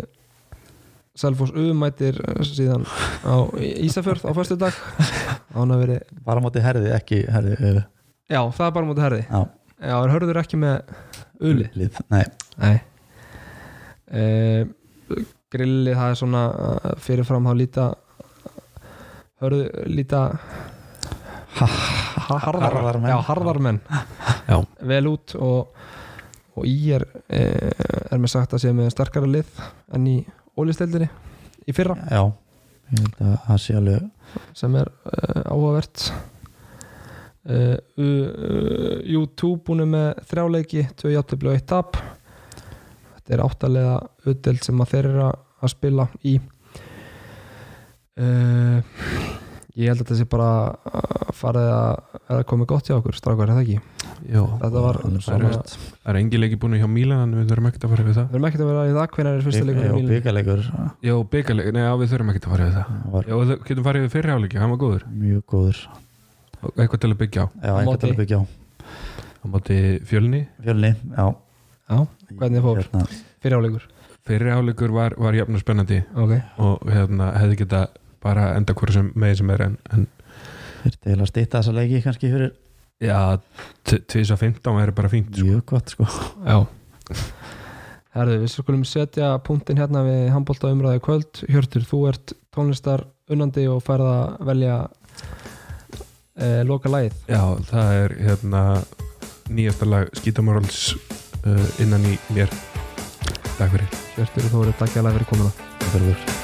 Selfoss 1.22 1.54
U 1.54 1.68
mætir 1.78 2.18
uh, 2.18 2.40
síðan 2.46 2.86
á 3.22 3.46
Ísafjörð 3.62 4.26
á 4.26 4.32
fyrstu 4.34 4.56
dag 4.58 4.74
án 5.58 5.74
að 5.74 5.84
veri, 5.84 5.98
Bara 6.26 6.42
móti 6.42 6.62
herði, 6.64 6.90
ekki 6.96 7.20
herði 7.30 7.54
uh, 7.60 7.82
já 8.32 8.40
það 8.56 8.66
er 8.66 8.74
bara 8.78 8.90
móti 8.90 9.04
herði. 9.04 9.22
Já, 9.28 9.40
já, 9.78 9.94
er 10.00 10.14
hörður 10.16 10.42
ekki 10.42 10.60
með 10.62 10.94
U-lið? 11.38 11.78
Lið, 11.78 12.00
nei. 12.10 12.24
Nei. 12.62 12.76
Uh, 14.10 15.22
Grillið 15.52 15.98
það 15.98 16.10
er 16.10 16.18
svona 16.18 16.42
fyrirfram 17.04 17.46
þá 17.46 17.54
líta 17.60 17.86
hörðu 19.42 19.66
líta 19.92 20.22
Harðarmenn. 21.56 23.10
já, 23.12 23.16
harðarmenn. 23.28 23.80
Já. 24.48 24.56
vel 24.92 25.06
út 25.10 25.34
og, 25.38 25.74
og 26.56 26.66
í 26.68 26.76
er 26.96 27.04
uh, 27.04 28.08
er 28.12 28.18
með 28.22 28.32
sagt 28.34 28.54
að 28.56 28.62
sé 28.64 28.72
með 28.76 28.90
sterkara 28.94 29.28
lið 29.30 29.50
en 29.96 30.06
í 30.10 30.16
ólisteldinni 30.58 31.08
í 31.68 31.74
fyrra. 31.76 31.96
Já, 32.10 32.22
ég 32.92 33.02
held 33.04 33.20
að 33.26 33.36
það 33.46 33.60
sé 33.66 33.76
alveg 33.78 34.08
sem 34.58 34.76
er 34.80 34.90
uh, 34.90 35.42
áhugavert. 35.52 36.06
Uh, 37.42 37.76
U- 37.98 39.22
U2 39.26 39.52
búinu 39.66 39.86
með 39.90 40.20
þrjáleiki, 40.30 40.84
tvö 41.00 41.10
játtöfli 41.16 41.50
og 41.52 41.56
eitt 41.58 41.66
tap. 41.72 41.98
Þetta 43.16 43.34
er 43.36 43.42
áttalega 43.44 43.96
utdelt 44.30 44.64
sem 44.66 44.80
að 44.82 44.92
þeir 44.94 45.08
eru 45.12 45.24
að- 45.28 45.40
spila 45.72 46.08
í. 46.26 46.36
Uh, 48.18 48.82
ég 49.78 49.88
held 49.88 50.00
að 50.00 50.02
þetta 50.02 50.18
sé 50.18 50.26
bara 50.32 50.48
að 50.92 51.32
farið 51.38 51.68
að 51.72 52.42
komið 52.50 52.68
gott 52.72 52.88
hjá 52.88 52.94
okkur 52.98 53.16
strákar, 53.16 53.50
er 53.50 53.56
það 53.56 53.62
ekki? 53.62 53.78
Já, 54.22 54.42
Þetta 54.60 54.82
var 54.84 54.98
það 55.02 56.10
er 56.12 56.18
engi 56.20 56.40
leiki 56.40 56.58
búin 56.60 56.76
hjá 56.78 56.86
Mílan 56.90 57.22
en 57.24 57.34
við 57.40 57.48
þurfum 57.50 57.68
ekkert 57.70 57.86
að 57.86 57.94
fara 57.94 58.06
við 58.06 58.18
það. 58.18 58.26
Við 58.28 58.38
erum 58.38 58.48
ekkert 58.48 58.64
að 58.64 58.70
vera 58.70 58.82
í 58.84 58.92
það 58.96 59.08
hvenær 59.16 59.38
er 59.38 59.46
fyrsta 59.46 59.64
leikur 59.68 59.82
í 59.82 59.86
Já, 59.88 59.94
Mílan? 59.96 60.12
byggarleikur 60.12 60.62
Já, 61.08 61.14
byggarleik, 61.32 61.70
nei, 61.76 61.82
já, 61.82 61.92
við 62.02 62.12
þurfum 62.12 62.32
ekkert 62.32 62.46
að 62.48 62.54
fara 62.54 62.68
við 62.68 62.76
það. 62.78 62.92
Var 63.14 63.30
Já, 63.30 63.36
við 63.40 63.54
getum 63.70 63.86
farið 63.88 64.06
við 64.06 64.12
fyrri 64.16 64.36
áleiki, 64.36 64.60
hann 64.62 64.74
var 64.74 64.82
góður. 64.82 65.06
Mjög 65.22 65.42
góður. 65.54 65.80
Og 66.62 66.76
eitthvað 66.76 67.02
til 67.02 67.10
að 67.10 67.18
byggja 67.24 67.42
á. 67.42 67.46
Já, 67.62 67.72
móti? 67.88 68.02
til 68.04 68.12
að 68.12 68.20
byggja 68.22 68.38
á. 68.38 68.44
Á 69.42 69.44
móti 69.50 69.80
fjölni. 70.06 70.44
Fjölni, 70.62 70.92
já. 71.16 71.26
Já, 71.90 71.98
hvernig 72.38 72.62
fór? 72.62 72.84
Hérna, 72.84 73.08
fyriráleikur 73.42 73.88
Fyrri 74.22 74.52
áleikur 74.54 74.92
var, 74.94 75.16
var 75.18 75.34
jafn 75.34 75.56
og 75.58 75.62
spennandi 75.64 75.96
og 76.14 76.84
hérna 76.86 77.32
hefði 77.34 77.56
geta 77.64 77.80
bara 78.22 78.52
enda 78.56 78.74
hverju 78.78 78.98
sem 78.98 79.12
megin 79.14 79.40
sem 79.42 79.54
er 79.54 79.66
en, 79.68 79.78
en 79.94 80.06
Þeir 80.82 80.98
til 80.98 81.16
að 81.20 81.28
stýta 81.30 81.60
þessa 81.60 81.74
leiki 81.76 82.00
kannski 82.02 82.30
fyrir 82.32 82.50
já, 83.02 83.38
2015 83.86 84.78
væri 84.78 84.94
bara 84.96 85.10
fínt 85.12 85.30
sko. 85.30 85.46
mjög 85.46 85.64
gott 85.70 85.92
sko. 85.94 86.08
Já. 86.42 86.56
Herðu, 88.12 88.40
við 88.42 88.50
skulum 88.52 88.82
setja 88.84 89.30
punktin 89.46 89.78
hérna 89.80 90.02
við 90.04 90.26
handbólta 90.34 90.72
umræði 90.74 91.02
kvöld. 91.04 91.44
Hjörtur, 91.48 91.86
þú 91.88 92.02
ert 92.10 92.34
tónlistar 92.52 93.06
unnandi 93.32 93.64
og 93.72 93.80
færð 93.86 94.10
að 94.10 94.44
velja 94.50 94.76
e, 96.36 96.50
loka 96.68 96.92
lagið. 96.92 97.16
Já, 97.30 97.42
það 97.70 97.96
er 98.02 98.16
hérna 98.26 98.66
nýjasta 99.52 99.88
lag 99.88 100.12
Skítamorals 100.18 100.84
uh, 101.46 101.66
innan 101.82 102.04
í 102.10 102.14
mér. 102.34 102.52
Takk 103.56 103.74
fyrir. 103.74 103.98
Hjörtur, 104.18 104.52
þú 104.52 104.64
eru 104.66 104.78
takkjalega 104.82 105.18
fyrir 105.20 105.30
komuna. 105.32 105.52
Verður 105.92 106.41